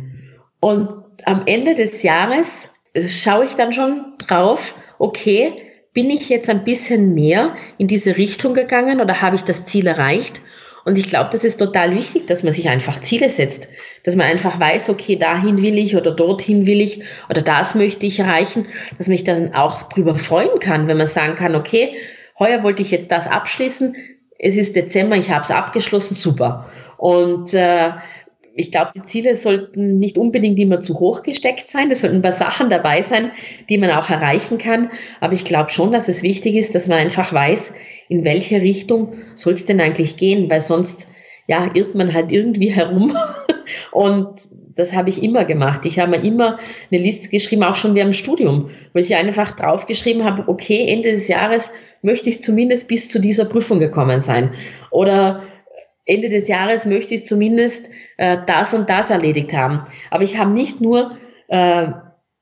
Und 0.60 0.90
am 1.26 1.44
Ende 1.46 1.76
des 1.76 2.04
Jahres 2.04 2.72
schaue 3.00 3.46
ich 3.46 3.54
dann 3.54 3.74
schon 3.74 4.14
drauf, 4.18 4.76
okay, 4.98 5.54
bin 5.94 6.10
ich 6.10 6.30
jetzt 6.30 6.50
ein 6.50 6.64
bisschen 6.64 7.14
mehr 7.14 7.56
in 7.78 7.88
diese 7.88 8.18
Richtung 8.18 8.54
gegangen 8.54 9.00
oder 9.00 9.22
habe 9.22 9.36
ich 9.36 9.44
das 9.44 9.66
Ziel 9.66 9.88
erreicht? 9.88 10.42
Und 10.84 11.00
ich 11.00 11.10
glaube, 11.10 11.30
das 11.32 11.44
ist 11.44 11.58
total 11.58 11.96
wichtig, 11.96 12.28
dass 12.28 12.44
man 12.44 12.52
sich 12.52 12.70
einfach 12.70 13.02
Ziele 13.02 13.30
setzt, 13.30 13.70
dass 14.04 14.16
man 14.16 14.28
einfach 14.28 14.60
weiß, 14.60 14.90
okay, 14.90 15.16
dahin 15.16 15.62
will 15.62 15.80
ich 15.80 15.96
oder 15.96 16.12
dorthin 16.12 16.68
will 16.68 16.80
ich 16.80 17.02
oder 17.30 17.42
das 17.42 17.74
möchte 17.74 18.06
ich 18.06 18.20
erreichen, 18.20 18.68
dass 18.98 19.08
man 19.08 19.14
mich 19.14 19.24
dann 19.24 19.56
auch 19.56 19.84
drüber 19.84 20.14
freuen 20.16 20.60
kann, 20.60 20.88
wenn 20.88 20.98
man 20.98 21.08
sagen 21.08 21.36
kann, 21.36 21.56
okay, 21.56 21.96
heuer 22.38 22.62
wollte 22.62 22.84
ich 22.84 22.92
jetzt 22.92 23.12
das 23.12 23.26
abschließen, 23.26 23.96
es 24.38 24.58
ist 24.58 24.76
Dezember, 24.76 25.16
ich 25.16 25.30
habe 25.30 25.44
es 25.44 25.52
abgeschlossen, 25.52 26.16
super. 26.16 26.70
Und 26.98 27.54
äh, 27.54 27.92
ich 28.58 28.72
glaube, 28.72 28.92
die 28.96 29.02
Ziele 29.02 29.36
sollten 29.36 30.00
nicht 30.00 30.18
unbedingt 30.18 30.58
immer 30.60 30.80
zu 30.80 31.00
hoch 31.00 31.24
gesteckt 31.24 31.68
sein. 31.68 31.92
Es 31.92 32.02
sollten 32.02 32.18
ein 32.18 32.22
paar 32.22 32.32
Sachen 32.32 32.70
dabei 32.70 33.02
sein, 33.02 33.32
die 33.68 33.78
man 33.78 33.92
auch 33.92 34.10
erreichen 34.10 34.58
kann. 34.58 34.92
Aber 35.20 35.34
ich 35.34 35.44
glaube 35.44 35.72
schon, 35.72 35.92
dass 35.92 36.08
es 36.08 36.24
wichtig 36.24 36.56
ist, 36.56 36.74
dass 36.74 36.88
man 36.88 37.00
einfach 37.00 37.34
weiß, 37.34 37.74
in 38.08 38.24
welche 38.24 38.62
Richtung 38.62 39.14
soll 39.36 39.54
es 39.54 39.66
denn 39.66 39.82
eigentlich 39.82 40.16
gehen, 40.16 40.50
weil 40.50 40.62
sonst 40.62 41.10
ja 41.48 41.70
irrt 41.74 41.96
man 41.96 42.14
halt 42.14 42.32
irgendwie 42.32 42.70
herum. 42.70 43.18
Und 43.92 44.40
das 44.76 44.94
habe 44.94 45.10
ich 45.10 45.24
immer 45.24 45.44
gemacht. 45.46 45.86
Ich 45.86 46.00
habe 46.00 46.12
mir 46.12 46.24
immer 46.24 46.58
eine 46.92 47.02
Liste 47.02 47.30
geschrieben, 47.30 47.64
auch 47.64 47.76
schon 47.76 47.96
während 47.96 48.14
dem 48.14 48.18
Studium, 48.18 48.70
wo 48.94 49.00
ich 49.00 49.16
einfach 49.16 49.52
draufgeschrieben 49.52 50.24
habe, 50.24 50.48
okay, 50.48 50.88
Ende 50.88 51.12
des 51.12 51.28
Jahres 51.28 51.72
möchte 52.06 52.30
ich 52.30 52.44
zumindest 52.44 52.88
bis 52.88 53.10
zu 53.10 53.20
dieser 53.20 53.46
Prüfung 53.46 53.80
gekommen 53.80 54.20
sein. 54.20 54.54
Oder 54.92 55.44
Ende 56.06 56.30
des 56.30 56.48
Jahres 56.48 56.86
möchte 56.86 57.16
ich 57.16 57.26
zumindest 57.26 57.90
äh, 58.18 58.38
das 58.46 58.74
und 58.74 58.90
das 58.90 59.10
erledigt 59.10 59.54
haben. 59.54 59.82
Aber 60.12 60.24
ich 60.24 60.38
habe 60.38 60.52
nicht 60.52 60.80
nur 60.80 61.18
äh, 61.48 61.88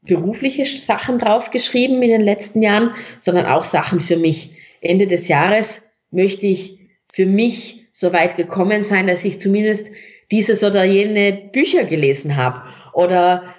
berufliche 0.01 0.65
Sachen 0.65 1.17
draufgeschrieben 1.17 2.03
in 2.03 2.09
den 2.09 2.21
letzten 2.21 2.61
Jahren, 2.61 2.91
sondern 3.21 3.45
auch 3.45 3.63
Sachen 3.63 4.01
für 4.01 4.17
mich. 4.17 4.51
Ende 4.81 5.07
des 5.07 5.29
Jahres 5.29 5.87
möchte 6.11 6.45
ich 6.45 6.79
für 7.11 7.25
mich 7.25 7.87
so 7.93 8.11
weit 8.11 8.35
gekommen 8.35 8.83
sein, 8.83 9.07
dass 9.07 9.23
ich 9.23 9.39
zumindest 9.39 9.91
dieses 10.29 10.61
oder 10.63 10.83
jene 10.83 11.31
Bücher 11.53 11.85
gelesen 11.85 12.35
habe 12.35 12.63
oder 12.93 13.55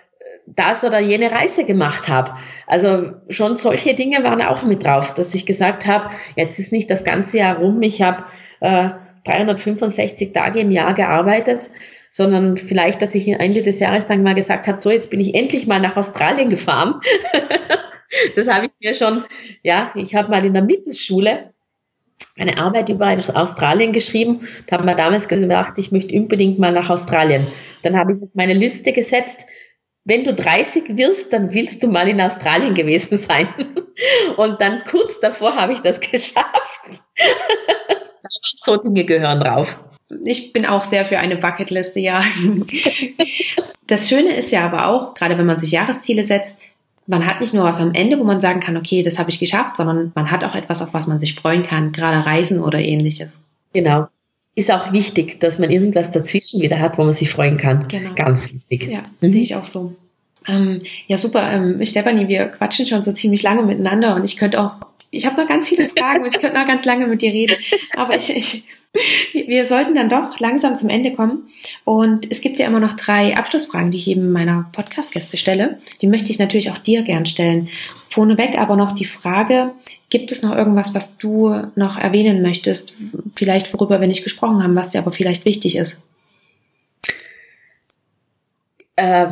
das 0.47 0.84
oder 0.84 0.99
jene 1.01 1.30
Reise 1.30 1.64
gemacht 1.64 2.09
habe. 2.09 2.32
Also 2.66 3.12
schon 3.28 3.57
solche 3.57 3.95
Dinge 3.95 4.22
waren 4.24 4.42
auch 4.42 4.62
mit 4.62 4.84
drauf, 4.84 5.14
dass 5.14 5.34
ich 5.34 5.47
gesagt 5.47 5.86
habe, 5.86 6.11
jetzt 6.36 6.59
ist 6.59 6.72
nicht 6.72 6.90
das 6.90 7.05
ganze 7.05 7.38
Jahr 7.38 7.59
rum, 7.59 7.80
ich 7.82 8.03
habe 8.03 8.24
äh, 8.61 8.90
365 9.24 10.32
Tage 10.32 10.61
im 10.61 10.70
Jahr 10.70 10.95
gearbeitet, 10.95 11.70
sondern 12.11 12.57
vielleicht, 12.57 13.03
dass 13.03 13.14
ich 13.14 13.28
Ende 13.28 13.62
des 13.62 13.80
Jahres 13.80 14.07
dann 14.07 14.22
mal 14.22 14.34
gesagt 14.34 14.68
habe, 14.68 14.80
so 14.80 14.90
jetzt 14.90 15.11
bin 15.11 15.20
ich 15.20 15.34
endlich 15.34 15.66
mal 15.66 15.80
nach 15.80 15.97
Australien 15.97 16.51
gefahren. 16.51 17.01
das 18.36 18.49
habe 18.49 18.66
ich 18.66 18.72
mir 18.82 18.95
schon, 18.95 19.24
ja, 19.62 19.92
ich 19.95 20.14
habe 20.14 20.30
mal 20.30 20.45
in 20.45 20.53
der 20.53 20.62
Mittelschule 20.62 21.55
eine 22.38 22.59
Arbeit 22.59 22.88
über 22.88 23.16
Australien 23.34 23.92
geschrieben. 23.92 24.47
Da 24.66 24.76
haben 24.76 24.86
wir 24.86 24.95
damals 24.95 25.28
gesagt, 25.28 25.78
ich 25.78 25.92
möchte 25.92 26.14
unbedingt 26.14 26.59
mal 26.59 26.72
nach 26.72 26.90
Australien. 26.90 27.49
Dann 27.82 27.97
habe 27.97 28.12
ich 28.12 28.22
auf 28.22 28.34
meine 28.34 28.55
Liste 28.55 28.92
gesetzt, 28.92 29.47
wenn 30.05 30.24
du 30.24 30.34
30 30.34 30.96
wirst, 30.96 31.32
dann 31.32 31.52
willst 31.52 31.82
du 31.82 31.88
mal 31.88 32.09
in 32.09 32.20
Australien 32.20 32.74
gewesen 32.74 33.16
sein. 33.18 33.48
Und 34.36 34.61
dann 34.61 34.84
kurz 34.84 35.18
davor 35.20 35.57
habe 35.57 35.72
ich 35.72 35.80
das 35.80 36.00
geschafft. 36.12 37.02
so 38.28 38.76
Dinge 38.76 39.05
gehören 39.05 39.40
drauf. 39.40 39.80
Ich 40.24 40.52
bin 40.52 40.66
auch 40.66 40.84
sehr 40.84 41.07
für 41.07 41.18
eine 41.18 41.36
Bucketliste, 41.36 42.00
ja. 42.00 42.22
Das 43.86 44.09
Schöne 44.09 44.34
ist 44.34 44.50
ja 44.50 44.64
aber 44.64 44.86
auch, 44.86 45.12
gerade 45.12 45.36
wenn 45.36 45.44
man 45.44 45.59
sich 45.59 45.72
Jahresziele 45.72 46.24
setzt, 46.24 46.57
man 47.07 47.26
hat 47.26 47.42
nicht 47.42 47.52
nur 47.52 47.64
was 47.64 47.80
am 47.80 47.92
Ende, 47.92 48.18
wo 48.18 48.24
man 48.24 48.40
sagen 48.40 48.61
kann, 48.61 48.78
okay, 48.78 49.02
das 49.02 49.18
habe 49.18 49.28
ich 49.28 49.38
geschafft, 49.38 49.76
sondern 49.76 50.11
man 50.14 50.30
hat 50.30 50.42
auch 50.42 50.55
etwas, 50.55 50.80
auf 50.80 50.94
was 50.94 51.07
man 51.07 51.20
sich 51.20 51.34
freuen 51.34 51.62
kann, 51.62 51.92
gerade 51.92 52.24
Reisen 52.24 52.62
oder 52.62 52.78
ähnliches. 52.78 53.42
Genau 53.74 54.09
ist 54.55 54.70
auch 54.70 54.92
wichtig, 54.92 55.40
dass 55.40 55.59
man 55.59 55.70
irgendwas 55.70 56.12
dazwischen 56.12 56.61
wieder 56.61 56.78
hat, 56.78 56.98
wo 56.98 57.02
man 57.02 57.12
sich 57.12 57.30
freuen 57.30 57.57
kann. 57.57 57.88
Genau. 57.88 58.14
Ganz 58.14 58.52
wichtig. 58.52 58.88
Ja, 58.88 59.02
mhm. 59.20 59.32
sehe 59.32 59.42
ich 59.42 59.55
auch 59.57 59.66
so. 59.66 59.94
Ähm, 60.46 60.82
ja, 61.07 61.16
super. 61.16 61.50
Ähm, 61.50 61.84
Stefanie, 61.84 62.28
wir 62.28 62.46
quatschen 62.46 62.86
schon 62.86 63.02
so 63.02 63.12
ziemlich 63.12 63.42
lange 63.42 63.62
miteinander 63.62 64.14
und 64.14 64.24
ich 64.24 64.36
könnte 64.36 64.61
auch, 64.61 64.72
ich 65.11 65.26
habe 65.26 65.40
noch 65.40 65.48
ganz 65.48 65.68
viele 65.68 65.88
Fragen 65.88 66.22
und 66.22 66.34
ich 66.34 66.40
könnte 66.40 66.59
noch 66.59 66.66
ganz 66.66 66.84
lange 66.84 67.07
mit 67.07 67.22
dir 67.22 67.32
reden. 67.32 67.57
Aber 67.96 68.14
ich, 68.14 68.36
ich, 68.36 68.68
wir 69.32 69.64
sollten 69.64 69.94
dann 69.94 70.09
doch 70.09 70.38
langsam 70.38 70.76
zum 70.76 70.88
Ende 70.88 71.12
kommen. 71.12 71.48
Und 71.84 72.30
es 72.30 72.40
gibt 72.40 72.59
ja 72.59 72.66
immer 72.66 72.80
noch 72.80 72.94
drei 72.94 73.36
Abschlussfragen, 73.36 73.90
die 73.90 73.98
ich 73.98 74.07
jedem 74.07 74.30
meiner 74.30 74.68
Podcast-Gäste 74.72 75.36
stelle. 75.36 75.78
Die 76.00 76.07
möchte 76.07 76.30
ich 76.30 76.38
natürlich 76.38 76.70
auch 76.70 76.78
dir 76.78 77.02
gern 77.02 77.26
stellen. 77.26 77.68
Vorneweg 78.09 78.59
aber 78.59 78.76
noch 78.76 78.94
die 78.94 79.07
Frage, 79.07 79.72
gibt 80.15 80.31
es 80.31 80.43
noch 80.43 80.55
irgendwas, 80.57 80.95
was 80.95 81.19
du 81.19 81.53
noch 81.75 81.99
erwähnen 81.99 82.41
möchtest? 82.41 82.95
Vielleicht 83.35 83.75
worüber 83.75 84.01
wir 84.01 84.07
nicht 84.07 84.23
gesprochen 84.23 84.62
haben, 84.62 84.77
was 84.77 84.91
dir 84.91 85.01
aber 85.01 85.11
vielleicht 85.11 85.45
wichtig 85.45 85.75
ist? 85.75 86.01
Äh, 88.95 89.27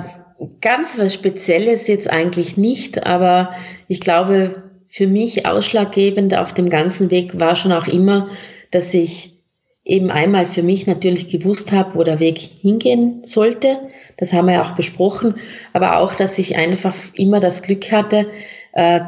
ganz 0.60 0.98
was 0.98 1.14
Spezielles 1.14 1.86
jetzt 1.86 2.10
eigentlich 2.10 2.56
nicht, 2.56 3.06
aber 3.06 3.52
ich 3.86 4.00
glaube, 4.00 4.64
für 4.88 5.06
mich 5.06 5.46
ausschlaggebend 5.46 6.36
auf 6.36 6.52
dem 6.52 6.68
ganzen 6.68 7.12
Weg 7.12 7.38
war 7.38 7.54
schon 7.54 7.70
auch 7.70 7.86
immer, 7.86 8.26
dass 8.72 8.92
ich 8.92 9.36
eben 9.84 10.10
einmal 10.10 10.46
für 10.46 10.64
mich 10.64 10.88
natürlich 10.88 11.28
gewusst 11.28 11.70
habe, 11.70 11.94
wo 11.94 12.02
der 12.02 12.18
Weg 12.18 12.38
hingehen 12.38 13.20
sollte. 13.22 13.78
Das 14.16 14.32
haben 14.32 14.46
wir 14.46 14.54
ja 14.54 14.64
auch 14.64 14.74
besprochen. 14.74 15.36
Aber 15.74 15.98
auch, 15.98 16.16
dass 16.16 16.38
ich 16.38 16.56
einfach 16.56 16.96
immer 17.14 17.38
das 17.38 17.62
Glück 17.62 17.92
hatte, 17.92 18.26
äh, 18.72 18.98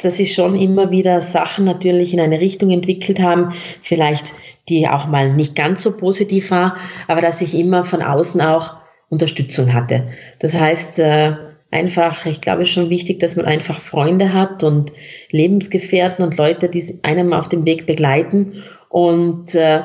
dass 0.00 0.16
sich 0.16 0.34
schon 0.34 0.54
immer 0.54 0.90
wieder 0.90 1.20
Sachen 1.20 1.64
natürlich 1.64 2.14
in 2.14 2.20
eine 2.20 2.40
Richtung 2.40 2.70
entwickelt 2.70 3.20
haben, 3.20 3.52
vielleicht 3.82 4.32
die 4.68 4.88
auch 4.88 5.06
mal 5.06 5.32
nicht 5.34 5.54
ganz 5.54 5.82
so 5.82 5.96
positiv 5.96 6.50
war, 6.50 6.76
aber 7.06 7.20
dass 7.20 7.40
ich 7.40 7.54
immer 7.54 7.84
von 7.84 8.02
außen 8.02 8.40
auch 8.40 8.76
Unterstützung 9.08 9.72
hatte. 9.72 10.08
Das 10.38 10.54
heißt, 10.54 10.98
äh, 10.98 11.36
einfach, 11.70 12.26
ich 12.26 12.40
glaube, 12.40 12.62
es 12.62 12.68
ist 12.68 12.74
schon 12.74 12.90
wichtig, 12.90 13.20
dass 13.20 13.36
man 13.36 13.46
einfach 13.46 13.78
Freunde 13.78 14.32
hat 14.32 14.62
und 14.62 14.92
Lebensgefährten 15.30 16.24
und 16.24 16.36
Leute, 16.36 16.68
die 16.68 17.00
einem 17.02 17.32
auf 17.32 17.48
dem 17.48 17.64
Weg 17.64 17.86
begleiten 17.86 18.62
und 18.88 19.54
äh, 19.54 19.82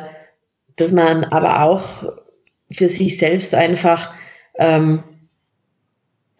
dass 0.76 0.92
man 0.92 1.24
aber 1.24 1.64
auch 1.64 2.04
für 2.72 2.88
sich 2.88 3.18
selbst 3.18 3.54
einfach 3.54 4.14
ähm, 4.58 5.04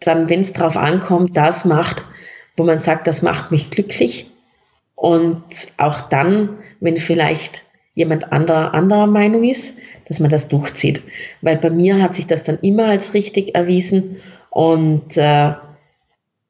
dann, 0.00 0.28
wenn 0.28 0.40
es 0.40 0.52
drauf 0.52 0.76
ankommt, 0.76 1.36
das 1.36 1.64
macht, 1.64 2.04
wo 2.56 2.64
man 2.64 2.78
sagt, 2.78 3.06
das 3.06 3.22
macht 3.22 3.50
mich 3.50 3.70
glücklich. 3.70 4.30
Und 4.94 5.42
auch 5.78 6.02
dann, 6.02 6.58
wenn 6.80 6.96
vielleicht 6.96 7.62
jemand 7.94 8.32
anderer, 8.32 8.74
anderer 8.74 9.06
Meinung 9.06 9.44
ist, 9.44 9.76
dass 10.06 10.20
man 10.20 10.30
das 10.30 10.48
durchzieht. 10.48 11.02
Weil 11.40 11.56
bei 11.58 11.70
mir 11.70 12.02
hat 12.02 12.14
sich 12.14 12.26
das 12.26 12.44
dann 12.44 12.58
immer 12.60 12.86
als 12.86 13.14
richtig 13.14 13.54
erwiesen. 13.54 14.16
Und 14.50 15.16
äh, 15.16 15.54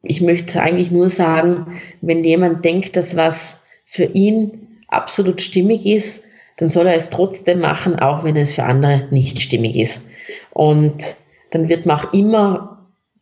ich 0.02 0.20
möchte 0.20 0.60
eigentlich 0.60 0.90
nur 0.90 1.08
sagen, 1.08 1.80
wenn 2.00 2.24
jemand 2.24 2.64
denkt, 2.64 2.96
dass 2.96 3.16
was 3.16 3.62
für 3.84 4.04
ihn 4.04 4.80
absolut 4.88 5.40
stimmig 5.40 5.86
ist, 5.86 6.24
dann 6.56 6.68
soll 6.68 6.86
er 6.86 6.94
es 6.94 7.10
trotzdem 7.10 7.60
machen, 7.60 7.98
auch 7.98 8.24
wenn 8.24 8.36
es 8.36 8.54
für 8.54 8.64
andere 8.64 9.08
nicht 9.10 9.40
stimmig 9.40 9.76
ist. 9.76 10.08
Und 10.52 11.02
dann 11.50 11.68
wird 11.68 11.86
man 11.86 11.98
auch 11.98 12.12
immer 12.12 12.73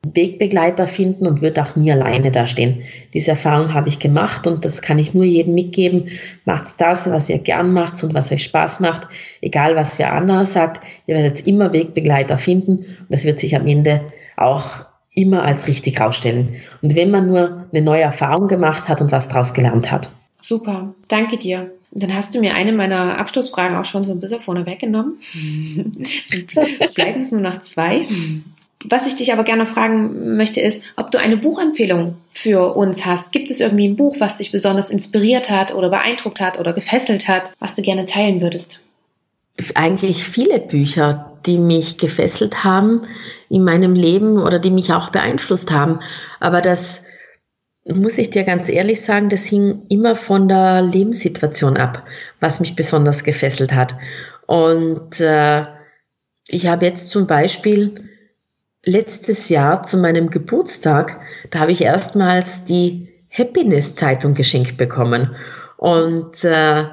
Wegbegleiter 0.04 0.88
finden 0.88 1.26
und 1.26 1.42
wird 1.42 1.60
auch 1.60 1.76
nie 1.76 1.92
alleine 1.92 2.32
dastehen. 2.32 2.82
Diese 3.14 3.30
Erfahrung 3.30 3.72
habe 3.72 3.88
ich 3.88 4.00
gemacht 4.00 4.46
und 4.48 4.64
das 4.64 4.82
kann 4.82 4.98
ich 4.98 5.14
nur 5.14 5.24
jedem 5.24 5.54
mitgeben. 5.54 6.08
Macht 6.44 6.80
das, 6.80 7.08
was 7.08 7.28
ihr 7.28 7.38
gern 7.38 7.72
macht 7.72 8.02
und 8.02 8.12
was 8.12 8.32
euch 8.32 8.42
Spaß 8.42 8.80
macht, 8.80 9.06
egal 9.40 9.76
was 9.76 9.98
wer 10.00 10.12
anderer 10.12 10.44
sagt. 10.44 10.84
Ihr 11.06 11.14
werdet 11.14 11.46
immer 11.46 11.72
Wegbegleiter 11.72 12.38
finden 12.38 12.78
und 12.78 13.06
das 13.10 13.24
wird 13.24 13.38
sich 13.38 13.54
am 13.54 13.66
Ende 13.66 14.00
auch 14.36 14.84
immer 15.14 15.44
als 15.44 15.68
richtig 15.68 15.98
herausstellen. 15.98 16.56
Und 16.80 16.96
wenn 16.96 17.10
man 17.10 17.28
nur 17.28 17.66
eine 17.72 17.82
neue 17.84 18.02
Erfahrung 18.02 18.48
gemacht 18.48 18.88
hat 18.88 19.00
und 19.00 19.12
was 19.12 19.28
daraus 19.28 19.54
gelernt 19.54 19.92
hat. 19.92 20.10
Super, 20.40 20.94
danke 21.08 21.38
dir. 21.38 21.70
Dann 21.92 22.14
hast 22.14 22.34
du 22.34 22.40
mir 22.40 22.56
eine 22.56 22.72
meiner 22.72 23.20
Abschlussfragen 23.20 23.76
auch 23.76 23.84
schon 23.84 24.04
so 24.04 24.12
ein 24.12 24.20
bisschen 24.20 24.40
vorne 24.40 24.64
weggenommen. 24.64 25.18
Bleiben 26.94 27.20
es 27.20 27.30
nur 27.30 27.42
noch 27.42 27.60
zwei. 27.60 28.06
Was 28.84 29.06
ich 29.06 29.16
dich 29.16 29.32
aber 29.32 29.44
gerne 29.44 29.66
fragen 29.66 30.36
möchte, 30.36 30.60
ist, 30.60 30.82
ob 30.96 31.10
du 31.10 31.20
eine 31.20 31.36
Buchempfehlung 31.36 32.16
für 32.32 32.74
uns 32.74 33.04
hast. 33.06 33.32
Gibt 33.32 33.50
es 33.50 33.60
irgendwie 33.60 33.88
ein 33.88 33.96
Buch, 33.96 34.16
was 34.18 34.38
dich 34.38 34.50
besonders 34.50 34.90
inspiriert 34.90 35.50
hat 35.50 35.74
oder 35.74 35.88
beeindruckt 35.88 36.40
hat 36.40 36.58
oder 36.58 36.72
gefesselt 36.72 37.28
hat, 37.28 37.52
was 37.58 37.74
du 37.74 37.82
gerne 37.82 38.06
teilen 38.06 38.40
würdest? 38.40 38.80
Eigentlich 39.74 40.24
viele 40.24 40.58
Bücher, 40.58 41.32
die 41.46 41.58
mich 41.58 41.98
gefesselt 41.98 42.64
haben 42.64 43.02
in 43.48 43.64
meinem 43.64 43.94
Leben 43.94 44.38
oder 44.38 44.58
die 44.58 44.70
mich 44.70 44.92
auch 44.92 45.10
beeinflusst 45.10 45.70
haben. 45.70 46.00
Aber 46.40 46.60
das 46.60 47.04
muss 47.84 48.18
ich 48.18 48.30
dir 48.30 48.44
ganz 48.44 48.68
ehrlich 48.68 49.02
sagen, 49.02 49.28
das 49.28 49.44
hing 49.44 49.82
immer 49.88 50.14
von 50.14 50.48
der 50.48 50.82
Lebenssituation 50.82 51.76
ab, 51.76 52.04
was 52.40 52.60
mich 52.60 52.76
besonders 52.76 53.24
gefesselt 53.24 53.72
hat. 53.72 53.96
Und 54.46 55.20
äh, 55.20 55.66
ich 56.48 56.66
habe 56.66 56.86
jetzt 56.86 57.10
zum 57.10 57.26
Beispiel 57.26 58.11
letztes 58.84 59.48
Jahr 59.48 59.82
zu 59.82 59.96
meinem 59.98 60.30
Geburtstag, 60.30 61.20
da 61.50 61.60
habe 61.60 61.72
ich 61.72 61.82
erstmals 61.82 62.64
die 62.64 63.08
Happiness-Zeitung 63.30 64.34
geschenkt 64.34 64.76
bekommen. 64.76 65.34
Und 65.76 66.44
äh, 66.44 66.86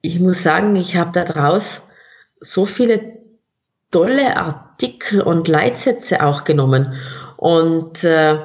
ich 0.00 0.20
muss 0.20 0.42
sagen, 0.42 0.76
ich 0.76 0.96
habe 0.96 1.12
daraus 1.12 1.88
so 2.40 2.64
viele 2.66 3.18
tolle 3.90 4.36
Artikel 4.36 5.20
und 5.20 5.48
Leitsätze 5.48 6.24
auch 6.24 6.44
genommen. 6.44 6.94
Und 7.36 8.04
äh, 8.04 8.38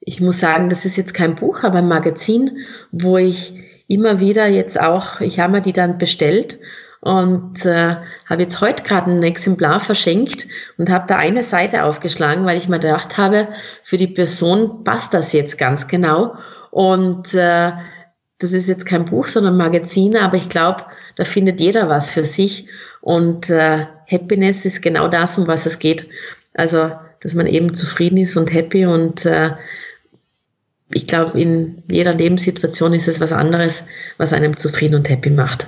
ich 0.00 0.20
muss 0.20 0.40
sagen, 0.40 0.68
das 0.68 0.84
ist 0.84 0.96
jetzt 0.96 1.14
kein 1.14 1.36
Buch, 1.36 1.62
aber 1.62 1.78
ein 1.78 1.88
Magazin, 1.88 2.58
wo 2.90 3.18
ich 3.18 3.54
immer 3.86 4.20
wieder 4.20 4.46
jetzt 4.46 4.80
auch, 4.80 5.20
ich 5.20 5.40
habe 5.40 5.54
mir 5.54 5.60
die 5.60 5.72
dann 5.72 5.98
bestellt 5.98 6.58
und 7.00 7.64
äh, 7.64 7.96
habe 8.26 8.42
jetzt 8.42 8.60
heute 8.60 8.82
gerade 8.82 9.10
ein 9.10 9.22
Exemplar 9.22 9.80
verschenkt 9.80 10.46
und 10.76 10.90
habe 10.90 11.06
da 11.08 11.16
eine 11.16 11.42
Seite 11.42 11.84
aufgeschlagen, 11.84 12.44
weil 12.44 12.58
ich 12.58 12.68
mir 12.68 12.78
gedacht 12.78 13.16
habe, 13.16 13.48
für 13.82 13.96
die 13.96 14.06
Person 14.06 14.84
passt 14.84 15.14
das 15.14 15.32
jetzt 15.32 15.56
ganz 15.56 15.88
genau. 15.88 16.34
Und 16.70 17.34
äh, 17.34 17.72
das 18.38 18.52
ist 18.52 18.68
jetzt 18.68 18.86
kein 18.86 19.06
Buch, 19.06 19.26
sondern 19.26 19.56
Magazin, 19.56 20.16
aber 20.16 20.36
ich 20.36 20.48
glaube, 20.48 20.84
da 21.16 21.24
findet 21.24 21.60
jeder 21.60 21.88
was 21.88 22.10
für 22.10 22.24
sich. 22.24 22.68
Und 23.00 23.48
äh, 23.48 23.86
Happiness 24.10 24.66
ist 24.66 24.82
genau 24.82 25.08
das, 25.08 25.38
um 25.38 25.46
was 25.46 25.64
es 25.64 25.78
geht. 25.78 26.06
Also, 26.54 26.92
dass 27.20 27.34
man 27.34 27.46
eben 27.46 27.74
zufrieden 27.74 28.18
ist 28.18 28.36
und 28.36 28.52
happy 28.52 28.84
und 28.86 29.24
äh, 29.24 29.52
ich 30.92 31.06
glaube, 31.06 31.40
in 31.40 31.82
jeder 31.88 32.12
Lebenssituation 32.12 32.94
ist 32.94 33.08
es 33.08 33.20
was 33.20 33.32
anderes, 33.32 33.84
was 34.18 34.32
einem 34.32 34.56
zufrieden 34.56 34.96
und 34.96 35.08
happy 35.08 35.30
macht. 35.30 35.66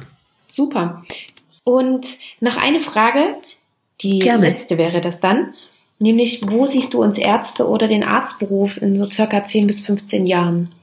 Super. 0.52 1.02
Und 1.64 2.06
noch 2.40 2.58
eine 2.58 2.82
Frage, 2.82 3.36
die 4.02 4.18
Gerne. 4.18 4.50
letzte 4.50 4.76
wäre 4.76 5.00
das 5.00 5.18
dann, 5.18 5.54
nämlich 5.98 6.42
wo 6.46 6.66
siehst 6.66 6.92
du 6.92 7.02
uns 7.02 7.16
Ärzte 7.16 7.66
oder 7.66 7.88
den 7.88 8.04
Arztberuf 8.04 8.76
in 8.76 9.02
so 9.02 9.04
circa 9.04 9.46
10 9.46 9.66
bis 9.66 9.80
15 9.86 10.26
Jahren? 10.26 10.74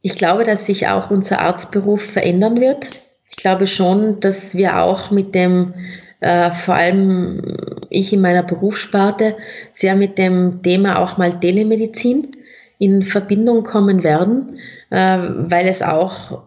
Ich 0.00 0.14
glaube, 0.14 0.44
dass 0.44 0.66
sich 0.66 0.86
auch 0.86 1.10
unser 1.10 1.40
Arztberuf 1.40 2.04
verändern 2.04 2.60
wird. 2.60 3.02
Ich 3.30 3.36
glaube 3.36 3.66
schon, 3.66 4.20
dass 4.20 4.56
wir 4.56 4.78
auch 4.78 5.10
mit 5.10 5.34
dem, 5.34 5.74
äh, 6.20 6.52
vor 6.52 6.74
allem 6.76 7.56
ich 7.90 8.12
in 8.12 8.20
meiner 8.20 8.44
Berufssparte, 8.44 9.36
sehr 9.72 9.96
mit 9.96 10.18
dem 10.18 10.62
Thema 10.62 11.00
auch 11.00 11.18
mal 11.18 11.40
Telemedizin 11.40 12.30
in 12.78 13.02
Verbindung 13.02 13.64
kommen 13.64 14.04
werden, 14.04 14.60
äh, 14.90 15.18
weil 15.18 15.66
es 15.66 15.82
auch 15.82 16.42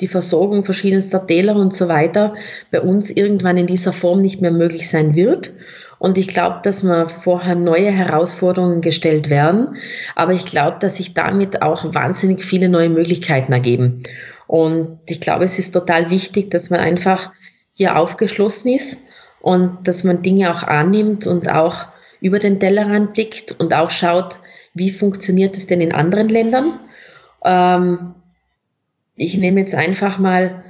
die 0.00 0.08
Versorgung 0.08 0.64
verschiedenster 0.64 1.26
Täler 1.26 1.56
und 1.56 1.74
so 1.74 1.88
weiter 1.88 2.32
bei 2.70 2.80
uns 2.80 3.10
irgendwann 3.10 3.56
in 3.56 3.66
dieser 3.66 3.92
Form 3.92 4.22
nicht 4.22 4.40
mehr 4.40 4.52
möglich 4.52 4.88
sein 4.88 5.14
wird. 5.16 5.50
Und 5.98 6.16
ich 6.16 6.28
glaube, 6.28 6.60
dass 6.62 6.84
wir 6.84 7.06
vorher 7.08 7.56
neue 7.56 7.90
Herausforderungen 7.90 8.80
gestellt 8.80 9.30
werden. 9.30 9.76
Aber 10.14 10.32
ich 10.32 10.44
glaube, 10.44 10.78
dass 10.80 10.96
sich 10.96 11.14
damit 11.14 11.62
auch 11.62 11.92
wahnsinnig 11.92 12.44
viele 12.44 12.68
neue 12.68 12.88
Möglichkeiten 12.88 13.52
ergeben. 13.52 14.02
Und 14.46 15.00
ich 15.08 15.20
glaube, 15.20 15.44
es 15.44 15.58
ist 15.58 15.72
total 15.72 16.10
wichtig, 16.10 16.50
dass 16.50 16.70
man 16.70 16.80
einfach 16.80 17.32
hier 17.72 17.96
aufgeschlossen 17.96 18.72
ist 18.72 19.02
und 19.40 19.86
dass 19.86 20.04
man 20.04 20.22
Dinge 20.22 20.50
auch 20.50 20.62
annimmt 20.62 21.26
und 21.26 21.48
auch 21.48 21.86
über 22.20 22.38
den 22.38 22.58
Tellerrand 22.58 23.14
blickt 23.14 23.58
und 23.58 23.74
auch 23.74 23.90
schaut, 23.90 24.38
wie 24.74 24.90
funktioniert 24.90 25.56
es 25.56 25.66
denn 25.66 25.80
in 25.80 25.92
anderen 25.92 26.28
Ländern. 26.28 26.80
Ähm, 27.44 28.14
ich 29.18 29.36
nehme 29.36 29.60
jetzt 29.60 29.74
einfach 29.74 30.18
mal 30.18 30.64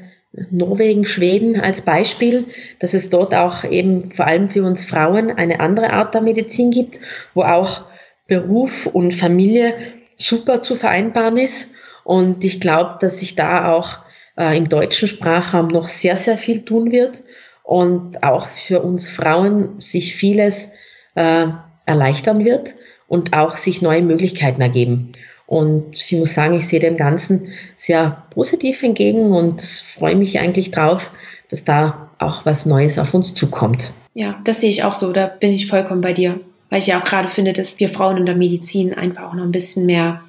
Norwegen, 0.51 1.07
Schweden 1.07 1.61
als 1.61 1.83
Beispiel, 1.83 2.47
dass 2.79 2.95
es 2.95 3.11
dort 3.11 3.35
auch 3.35 3.65
eben 3.65 4.11
vor 4.11 4.27
allem 4.27 4.49
für 4.49 4.63
uns 4.63 4.85
Frauen 4.85 5.31
eine 5.31 5.61
andere 5.61 5.91
Art 5.91 6.15
der 6.15 6.23
Medizin 6.23 6.71
gibt, 6.71 7.01
wo 7.35 7.43
auch 7.43 7.83
Beruf 8.27 8.87
und 8.87 9.15
Familie 9.15 9.75
super 10.17 10.61
zu 10.63 10.77
vereinbaren 10.77 11.37
ist. 11.37 11.71
Und 12.05 12.45
ich 12.45 12.61
glaube, 12.61 12.97
dass 13.01 13.19
sich 13.19 13.37
da 13.37 13.73
auch 13.73 13.99
äh, 14.37 14.57
im 14.57 14.69
deutschen 14.69 15.09
Sprachraum 15.09 15.69
noch 15.69 15.89
sehr, 15.89 16.17
sehr 16.17 16.39
viel 16.39 16.65
tun 16.65 16.93
wird 16.93 17.23
und 17.63 18.23
auch 18.23 18.47
für 18.49 18.81
uns 18.81 19.09
Frauen 19.09 19.81
sich 19.81 20.15
vieles 20.15 20.73
äh, 21.15 21.47
erleichtern 21.85 22.45
wird 22.45 22.75
und 23.09 23.35
auch 23.35 23.57
sich 23.57 23.83
neue 23.83 24.03
Möglichkeiten 24.03 24.61
ergeben. 24.61 25.13
Und 25.49 25.97
ich 25.97 26.13
muss 26.13 26.35
sagen, 26.35 26.59
ich 26.59 26.69
sehe 26.69 26.79
dem 26.79 26.99
Ganzen 26.99 27.49
sehr 27.75 28.23
positiv 28.31 28.83
entgegen 28.83 29.33
und 29.33 29.63
freue 29.63 30.15
mich 30.15 30.39
eigentlich 30.39 30.71
drauf, 30.71 31.11
dass 31.49 31.65
da 31.65 32.11
auch 32.19 32.45
was 32.45 32.67
Neues 32.67 32.99
auf 32.99 33.15
uns 33.15 33.33
zukommt. 33.33 33.95
Ja, 34.13 34.39
das 34.45 34.61
sehe 34.61 34.69
ich 34.69 34.85
auch 34.85 34.93
so. 34.93 35.11
Da 35.11 35.27
bin 35.27 35.53
ich 35.53 35.67
vollkommen 35.69 36.03
bei 36.03 36.13
dir. 36.13 36.39
Weil 36.69 36.81
ich 36.81 36.87
ja 36.89 37.01
auch 37.01 37.05
gerade 37.05 37.31
finde, 37.31 37.55
dass 37.55 37.81
wir 37.81 37.89
Frauen 37.89 38.19
in 38.19 38.27
der 38.27 38.37
Medizin 38.37 38.93
einfach 38.93 39.23
auch 39.23 39.35
noch 39.35 39.45
ein 39.45 39.53
bisschen 39.53 39.87
mehr 39.87 40.21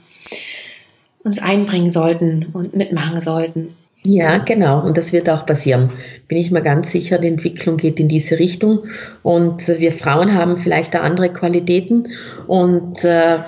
uns 1.22 1.40
einbringen 1.40 1.90
sollten 1.90 2.48
und 2.54 2.74
mitmachen 2.74 3.20
sollten. 3.20 3.76
Ja, 4.06 4.38
genau. 4.38 4.82
Und 4.86 4.98
das 4.98 5.12
wird 5.12 5.30
auch 5.30 5.46
passieren. 5.46 5.90
Bin 6.30 6.38
ich 6.38 6.52
mir 6.52 6.62
ganz 6.62 6.92
sicher, 6.92 7.18
die 7.18 7.28
Entwicklung 7.28 7.76
geht 7.76 8.00
in 8.00 8.08
diese 8.08 8.40
Richtung. 8.40 8.86
Und 9.24 9.68
wir 9.68 9.92
Frauen 9.92 10.34
haben 10.34 10.56
vielleicht 10.56 10.94
da 10.94 11.02
andere 11.02 11.34
Qualitäten. 11.34 12.08
Und 12.48 13.04
äh, 13.04 13.40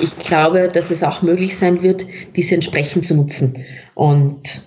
ich 0.00 0.16
glaube, 0.18 0.70
dass 0.72 0.92
es 0.92 1.02
auch 1.02 1.22
möglich 1.22 1.56
sein 1.56 1.82
wird, 1.82 2.06
diese 2.36 2.54
entsprechend 2.54 3.04
zu 3.04 3.16
nutzen. 3.16 3.54
Und 3.94 4.62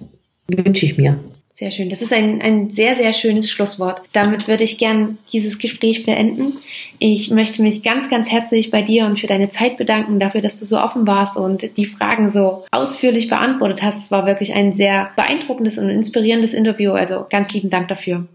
wünsche 0.53 0.85
ich 0.85 0.97
mir. 0.97 1.19
Sehr 1.59 1.71
schön. 1.71 1.89
Das 1.89 2.01
ist 2.01 2.13
ein, 2.13 2.41
ein 2.41 2.69
sehr, 2.69 2.95
sehr 2.95 3.11
schönes 3.11 3.51
Schlusswort. 3.51 4.01
Damit 4.13 4.47
würde 4.47 4.63
ich 4.63 4.77
gern 4.77 5.17
dieses 5.33 5.59
Gespräch 5.59 6.05
beenden. 6.05 6.53
Ich 6.99 7.31
möchte 7.31 7.61
mich 7.61 7.83
ganz, 7.83 8.09
ganz 8.09 8.31
herzlich 8.31 8.71
bei 8.71 8.81
dir 8.81 9.05
und 9.05 9.19
für 9.19 9.27
deine 9.27 9.49
Zeit 9.49 9.75
bedanken, 9.75 10.21
dafür, 10.21 10.39
dass 10.39 10.57
du 10.57 10.65
so 10.65 10.79
offen 10.79 11.05
warst 11.05 11.35
und 11.35 11.75
die 11.75 11.83
Fragen 11.83 12.29
so 12.29 12.63
ausführlich 12.71 13.27
beantwortet 13.27 13.83
hast. 13.83 14.05
Es 14.05 14.09
war 14.09 14.25
wirklich 14.25 14.53
ein 14.53 14.73
sehr 14.73 15.09
beeindruckendes 15.17 15.77
und 15.77 15.89
inspirierendes 15.89 16.53
Interview. 16.53 16.93
Also 16.93 17.25
ganz 17.29 17.51
lieben 17.51 17.69
Dank 17.69 17.89
dafür. 17.89 18.25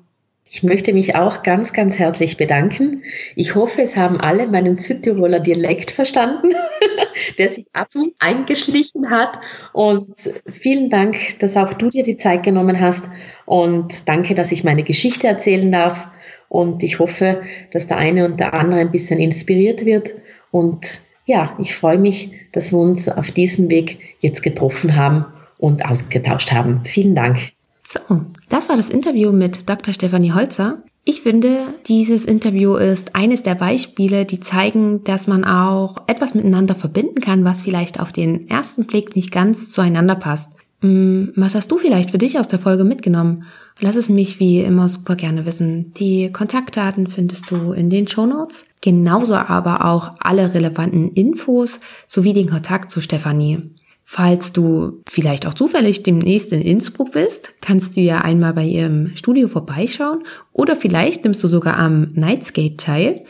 Ich 0.55 0.63
möchte 0.63 0.93
mich 0.93 1.17
auch 1.17 1.43
ganz, 1.43 1.73
ganz 1.73 1.99
herzlich 1.99 2.37
bedanken. 2.37 3.03
Ich 3.35 3.57
hoffe, 3.57 3.83
es 3.83 3.97
haben 3.97 4.21
alle 4.21 4.47
meinen 4.47 4.77
Südtiroler 4.77 5.41
Dialekt 5.41 5.91
verstanden, 5.91 6.51
der 7.39 7.49
sich 7.49 7.67
dazu 7.73 8.15
eingeschlichen 8.21 9.11
hat. 9.11 9.41
Und 9.73 10.13
vielen 10.47 10.91
Dank, 10.91 11.41
dass 11.41 11.57
auch 11.57 11.75
du 11.75 11.91
dir 11.91 12.05
die 12.05 12.17
Zeit 12.17 12.45
genommen 12.45 12.79
hast. 12.79 13.11
Und 13.47 14.09
danke, 14.09 14.35
dass 14.35 14.53
ich 14.53 14.63
meine 14.63 14.85
Geschichte 14.85 15.27
erzählen 15.27 15.73
darf. 15.73 16.07
Und 16.49 16.85
ich 16.85 17.01
hoffe, 17.01 17.43
dass 17.73 17.89
der 17.89 17.97
eine 17.97 18.25
und 18.25 18.39
der 18.39 18.55
andere 18.55 18.79
ein 18.79 18.93
bisschen 18.93 19.19
inspiriert 19.19 19.85
wird 19.85 20.15
und 20.53 21.01
ja, 21.27 21.57
ich 21.59 21.75
freue 21.75 21.99
mich, 21.99 22.31
dass 22.53 22.71
wir 22.71 22.79
uns 22.79 23.09
auf 23.09 23.33
diesem 23.33 23.71
Weg 23.71 23.99
jetzt 24.21 24.43
getroffen 24.43 24.95
haben 24.95 25.25
und 25.59 25.85
ausgetauscht 25.85 26.53
haben. 26.53 26.83
Vielen 26.85 27.17
Dank. 27.17 27.55
So, 27.86 28.01
das 28.48 28.69
war 28.69 28.77
das 28.77 28.90
Interview 28.90 29.32
mit 29.32 29.69
Dr. 29.69 29.93
Stefanie 29.93 30.32
Holzer. 30.32 30.82
Ich 31.06 31.20
finde, 31.20 31.74
dieses 31.86 32.24
Interview 32.24 32.77
ist 32.77 33.15
eines 33.15 33.43
der 33.43 33.55
Beispiele, 33.55 34.24
die 34.24 34.40
zeigen, 34.40 35.05
dass 35.05 35.27
man 35.27 35.44
auch 35.44 35.97
etwas 36.06 36.35
miteinander 36.35 36.74
verbinden 36.74 37.20
kann, 37.20 37.44
was 37.44 37.62
vielleicht 37.62 38.01
auf 38.01 38.11
den 38.11 38.48
ersten 38.48 38.86
Blick 38.86 39.15
nicht 39.15 39.31
ganz 39.31 39.70
zueinander 39.70 40.15
passt. 40.15 40.52
Hm, 40.81 41.32
was 41.36 41.55
hast 41.55 41.70
du 41.70 41.77
vielleicht 41.77 42.11
für 42.11 42.19
dich 42.19 42.39
aus 42.39 42.48
der 42.48 42.59
Folge 42.59 42.85
mitgenommen? 42.85 43.44
Lass 43.81 43.97
es 43.97 44.09
mich 44.09 44.40
wie 44.40 44.61
immer 44.61 44.89
super 44.89 45.15
gerne 45.15 45.44
wissen. 45.44 45.93
Die 45.94 46.31
Kontaktdaten 46.32 47.06
findest 47.06 47.51
du 47.51 47.73
in 47.73 47.90
den 47.90 48.09
Show 48.09 48.24
Notes. 48.24 48.66
Genauso 48.81 49.35
aber 49.35 49.85
auch 49.85 50.12
alle 50.20 50.55
relevanten 50.55 51.11
Infos 51.12 51.81
sowie 52.06 52.32
den 52.32 52.48
Kontakt 52.48 52.90
zu 52.90 53.01
Stefanie. 53.01 53.62
Falls 54.07 54.53
du 54.53 55.03
vielleicht 55.09 55.47
auch 55.47 55.55
zufällig 55.55 56.03
demnächst 56.03 56.53
in 56.53 56.61
Innsbruck 56.61 57.13
bist, 57.13 57.55
kannst 57.63 57.97
du 57.97 58.03
ja 58.03 58.19
einmal 58.19 58.53
bei 58.53 58.65
ihrem 58.65 59.17
Studio 59.17 59.49
vorbeischauen 59.49 60.25
oder 60.53 60.77
vielleicht 60.77 61.25
nimmst 61.25 61.43
du 61.43 61.49
sogar 61.49 61.79
am 61.79 62.09
Nightskate 62.13 62.77
teil. 62.77 63.25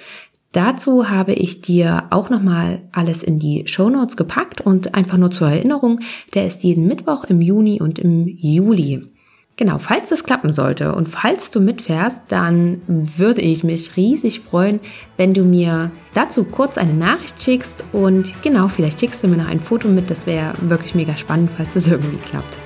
Dazu 0.51 1.09
habe 1.09 1.33
ich 1.33 1.63
dir 1.63 2.09
auch 2.11 2.29
nochmal 2.29 2.83
alles 2.93 3.23
in 3.23 3.39
die 3.39 3.65
Show 3.67 3.89
Notes 3.89 4.17
gepackt 4.17 4.61
und 4.61 4.95
einfach 4.95 5.17
nur 5.17 5.31
zur 5.31 5.49
Erinnerung, 5.49 6.01
der 6.35 6.47
ist 6.47 6.63
jeden 6.65 6.87
Mittwoch 6.87 7.25
im 7.25 7.41
Juni 7.41 7.81
und 7.81 7.99
im 7.99 8.27
Juli. 8.27 9.14
Genau, 9.56 9.78
falls 9.78 10.09
das 10.09 10.24
klappen 10.24 10.52
sollte 10.52 10.97
und 10.97 11.09
falls 11.09 11.52
du 11.52 11.60
mitfährst, 11.60 12.24
dann 12.26 12.82
würde 12.89 13.40
ich 13.40 13.62
mich 13.62 13.97
riesig 13.97 14.40
freuen, 14.40 14.81
wenn 15.16 15.32
du 15.32 15.44
mir 15.44 15.93
dazu 16.12 16.43
kurz 16.43 16.76
eine 16.76 16.93
Nachricht 16.93 17.40
schickst 17.40 17.85
und 17.93 18.32
genau, 18.43 18.66
vielleicht 18.66 18.98
schickst 18.98 19.22
du 19.22 19.28
mir 19.28 19.36
noch 19.36 19.47
ein 19.47 19.60
Foto 19.60 19.86
mit, 19.86 20.10
das 20.10 20.26
wäre 20.26 20.55
wirklich 20.62 20.97
mega 20.97 21.16
spannend, 21.16 21.51
falls 21.56 21.76
es 21.76 21.86
irgendwie 21.86 22.16
klappt. 22.16 22.59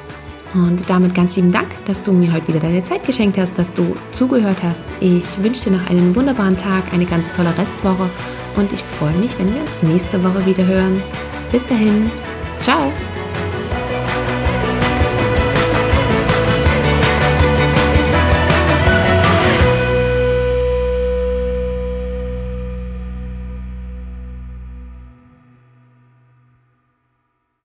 Und 0.55 0.89
damit 0.89 1.15
ganz 1.15 1.37
lieben 1.37 1.53
Dank, 1.53 1.69
dass 1.87 2.03
du 2.03 2.11
mir 2.11 2.33
heute 2.33 2.49
wieder 2.49 2.61
deine 2.61 2.83
Zeit 2.83 3.05
geschenkt 3.05 3.37
hast, 3.37 3.53
dass 3.59 3.71
du 3.75 3.95
zugehört 4.13 4.63
hast. 4.63 4.83
Ich 5.01 5.43
wünsche 5.43 5.69
dir 5.69 5.77
noch 5.77 5.91
einen 5.91 6.17
wunderbaren 6.17 6.57
Tag, 6.57 6.85
eine 6.95 7.05
ganz 7.05 7.27
tolle 7.37 7.51
Restwoche 7.59 8.09
und 8.57 8.73
ich 8.73 8.83
freue 8.83 9.13
mich, 9.19 9.39
wenn 9.39 9.53
wir 9.53 9.61
uns 9.61 9.83
nächste 9.83 10.25
Woche 10.25 10.47
wieder 10.47 10.67
hören. 10.67 11.03
Bis 11.53 11.67
dahin, 11.67 12.11
ciao! 12.61 12.91